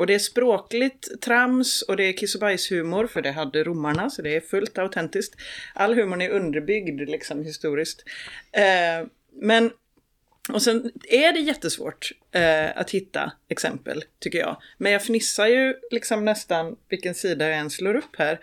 Och 0.00 0.06
det 0.06 0.14
är 0.14 0.18
språkligt 0.18 1.20
trams 1.20 1.82
och 1.82 1.96
det 1.96 2.04
är 2.04 2.12
kiss 2.12 2.34
och 2.34 2.40
bajshumor 2.40 3.06
för 3.06 3.22
det 3.22 3.32
hade 3.32 3.64
romarna 3.64 4.10
så 4.10 4.22
det 4.22 4.36
är 4.36 4.40
fullt 4.40 4.78
autentiskt. 4.78 5.34
All 5.74 5.94
humorn 5.94 6.22
är 6.22 6.30
underbyggd 6.30 7.00
liksom 7.00 7.44
historiskt. 7.44 8.04
Eh, 8.52 9.06
men 9.32 9.70
och 10.52 10.62
sen 10.62 10.92
är 11.08 11.32
det 11.32 11.40
jättesvårt 11.40 12.12
eh, 12.32 12.78
att 12.78 12.90
hitta 12.90 13.32
exempel, 13.48 14.04
tycker 14.18 14.38
jag. 14.38 14.56
Men 14.78 14.92
jag 14.92 15.02
fnissar 15.02 15.46
ju 15.46 15.74
liksom 15.90 16.24
nästan 16.24 16.76
vilken 16.88 17.14
sida 17.14 17.48
jag 17.48 17.58
än 17.58 17.70
slår 17.70 17.94
upp 17.94 18.16
här. 18.18 18.40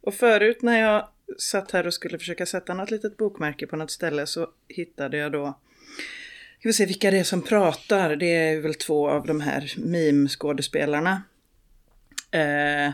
Och 0.00 0.14
förut 0.14 0.62
när 0.62 0.80
jag 0.80 1.08
satt 1.38 1.70
här 1.70 1.86
och 1.86 1.94
skulle 1.94 2.18
försöka 2.18 2.46
sätta 2.46 2.74
något 2.74 2.90
litet 2.90 3.16
bokmärke 3.16 3.66
på 3.66 3.76
något 3.76 3.90
ställe 3.90 4.26
så 4.26 4.48
hittade 4.68 5.16
jag 5.16 5.32
då 5.32 5.58
Ska 6.58 6.68
vi 6.68 6.72
se 6.72 6.86
vilka 6.86 7.10
det 7.10 7.18
är 7.18 7.24
som 7.24 7.42
pratar. 7.42 8.16
Det 8.16 8.36
är 8.36 8.60
väl 8.60 8.74
två 8.74 9.08
av 9.08 9.26
de 9.26 9.40
här 9.40 9.74
meme-skådespelarna. 9.76 11.22
Eh, 12.30 12.92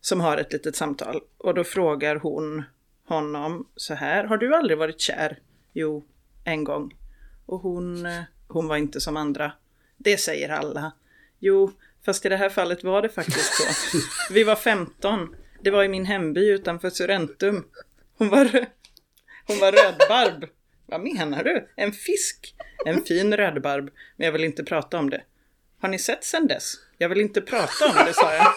som 0.00 0.20
har 0.20 0.36
ett 0.36 0.52
litet 0.52 0.76
samtal. 0.76 1.20
Och 1.38 1.54
då 1.54 1.64
frågar 1.64 2.16
hon 2.16 2.62
honom 3.04 3.68
så 3.76 3.94
här. 3.94 4.24
Har 4.24 4.36
du 4.36 4.54
aldrig 4.54 4.78
varit 4.78 5.00
kär? 5.00 5.38
Jo, 5.72 6.04
en 6.44 6.64
gång. 6.64 6.94
Och 7.46 7.60
hon, 7.60 8.06
eh, 8.06 8.22
hon 8.48 8.68
var 8.68 8.76
inte 8.76 9.00
som 9.00 9.16
andra. 9.16 9.52
Det 9.96 10.16
säger 10.16 10.48
alla. 10.48 10.92
Jo, 11.38 11.72
fast 12.04 12.26
i 12.26 12.28
det 12.28 12.36
här 12.36 12.48
fallet 12.48 12.84
var 12.84 13.02
det 13.02 13.08
faktiskt 13.08 13.54
så. 13.54 13.98
Vi 14.32 14.44
var 14.44 14.56
15. 14.56 15.34
Det 15.62 15.70
var 15.70 15.84
i 15.84 15.88
min 15.88 16.04
hemby 16.04 16.48
utanför 16.48 16.90
Surrentum. 16.90 17.64
Hon 18.18 18.28
var, 18.28 18.66
hon 19.46 19.58
var 19.60 19.72
rödbarb. 19.72 20.46
Vad 20.86 21.00
menar 21.00 21.44
du? 21.44 21.68
En 21.76 21.92
fisk? 21.92 22.54
En 22.84 23.04
fin 23.04 23.36
rödbarb. 23.36 23.90
Men 24.16 24.24
jag 24.24 24.32
vill 24.32 24.44
inte 24.44 24.64
prata 24.64 24.98
om 24.98 25.10
det. 25.10 25.22
Har 25.80 25.88
ni 25.88 25.98
sett 25.98 26.24
sen 26.24 26.46
dess? 26.46 26.74
Jag 26.98 27.08
vill 27.08 27.20
inte 27.20 27.40
prata 27.40 27.86
om 27.86 27.94
det, 28.06 28.14
sa 28.14 28.34
jag. 28.34 28.46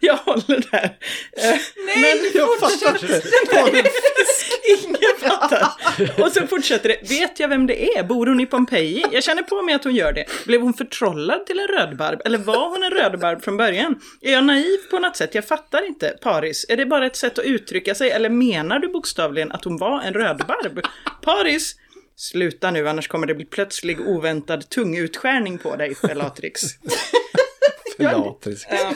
jag 0.00 0.16
håller 0.16 0.70
där. 0.70 0.98
Eh, 1.32 1.58
Nej, 2.00 2.20
men 2.22 2.30
jag 2.34 2.58
fattar 2.60 2.94
inte. 2.94 3.90
Ingen 4.84 5.16
fattar. 5.20 6.22
Och 6.22 6.32
så 6.32 6.46
fortsätter 6.46 6.88
det. 6.88 7.10
Vet 7.10 7.40
jag 7.40 7.48
vem 7.48 7.66
det 7.66 7.96
är? 7.96 8.02
Bor 8.02 8.26
hon 8.26 8.40
i 8.40 8.46
Pompeji? 8.46 9.04
Jag 9.12 9.24
känner 9.24 9.42
på 9.42 9.62
mig 9.62 9.74
att 9.74 9.84
hon 9.84 9.94
gör 9.94 10.12
det. 10.12 10.24
Blev 10.46 10.60
hon 10.60 10.74
förtrollad 10.74 11.46
till 11.46 11.58
en 11.58 11.68
rödbarb? 11.68 12.20
Eller 12.24 12.38
var 12.38 12.68
hon 12.68 12.82
en 12.82 12.90
rödbarb 12.90 13.44
från 13.44 13.56
början? 13.56 14.00
Är 14.20 14.32
jag 14.32 14.44
naiv 14.44 14.78
på 14.90 14.98
något 14.98 15.16
sätt? 15.16 15.34
Jag 15.34 15.48
fattar 15.48 15.86
inte. 15.86 16.16
Paris, 16.22 16.66
är 16.68 16.76
det 16.76 16.86
bara 16.86 17.06
ett 17.06 17.16
sätt 17.16 17.38
att 17.38 17.44
uttrycka 17.44 17.94
sig? 17.94 18.10
Eller 18.10 18.28
menar 18.30 18.78
du 18.78 18.88
bokstavligen 18.88 19.52
att 19.52 19.64
hon 19.64 19.78
var 19.78 20.00
en 20.02 20.14
rödbarb? 20.14 20.80
Paris, 21.22 21.74
Sluta 22.18 22.70
nu, 22.70 22.88
annars 22.88 23.08
kommer 23.08 23.26
det 23.26 23.34
bli 23.34 23.44
plötslig 23.44 24.00
oväntad 24.00 24.68
tungutskärning 24.68 25.58
på 25.58 25.76
dig, 25.76 25.96
Bellatrix. 26.02 26.62
Felatrix. 27.96 28.62
Ja. 28.70 28.94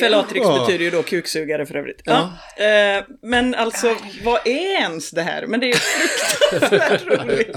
Felatrix 0.00 0.46
ja. 0.46 0.60
betyder 0.60 0.84
ju 0.84 0.90
då 0.90 1.02
kuksugare 1.02 1.66
för 1.66 1.74
övrigt. 1.74 2.02
Ja. 2.04 2.32
ja. 2.56 2.64
Eh, 2.64 3.04
men 3.22 3.54
alltså, 3.54 3.96
vad 4.24 4.46
är 4.46 4.80
ens 4.80 5.10
det 5.10 5.22
här? 5.22 5.46
Men 5.46 5.60
det 5.60 5.70
är 5.70 5.74
fruktansvärt 5.74 7.06
roligt. 7.06 7.56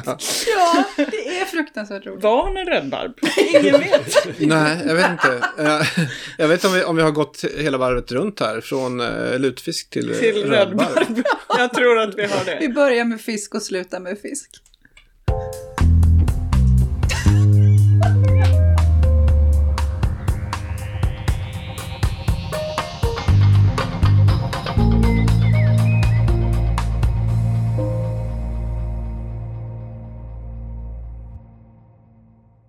Ja, 0.56 0.84
det 0.96 1.40
är 1.40 1.46
fruktansvärt 1.46 2.06
roligt. 2.06 2.24
Var 2.24 2.44
hon 2.44 2.58
en 2.58 2.66
rödbarb? 2.66 3.14
Ingen 3.38 3.80
vet. 3.80 4.40
Nej, 4.40 4.78
jag 4.88 4.96
vet 4.96 5.12
inte. 5.12 5.42
Jag 6.38 6.48
vet 6.48 6.66
om 6.66 6.74
vi, 6.74 6.84
om 6.84 6.96
vi 6.96 7.02
har 7.02 7.12
gått 7.12 7.46
hela 7.58 7.78
varvet 7.78 8.12
runt 8.12 8.40
här. 8.40 8.62
Från 8.62 9.02
uh, 9.02 9.40
lutfisk 9.40 9.90
till, 9.90 10.16
till 10.20 10.50
rödbarb. 10.50 10.98
rödbarb. 10.98 11.26
Jag 11.58 11.74
tror 11.74 12.00
att 12.00 12.16
vi 12.16 12.26
har 12.26 12.46
det. 12.46 12.58
Vi 12.60 12.70
börjar 12.70 13.06
med 13.06 13.22
fisk 13.22 13.56
och 13.56 13.62
slutar 13.62 14.00
med 14.00 14.20
fisk. 14.20 14.50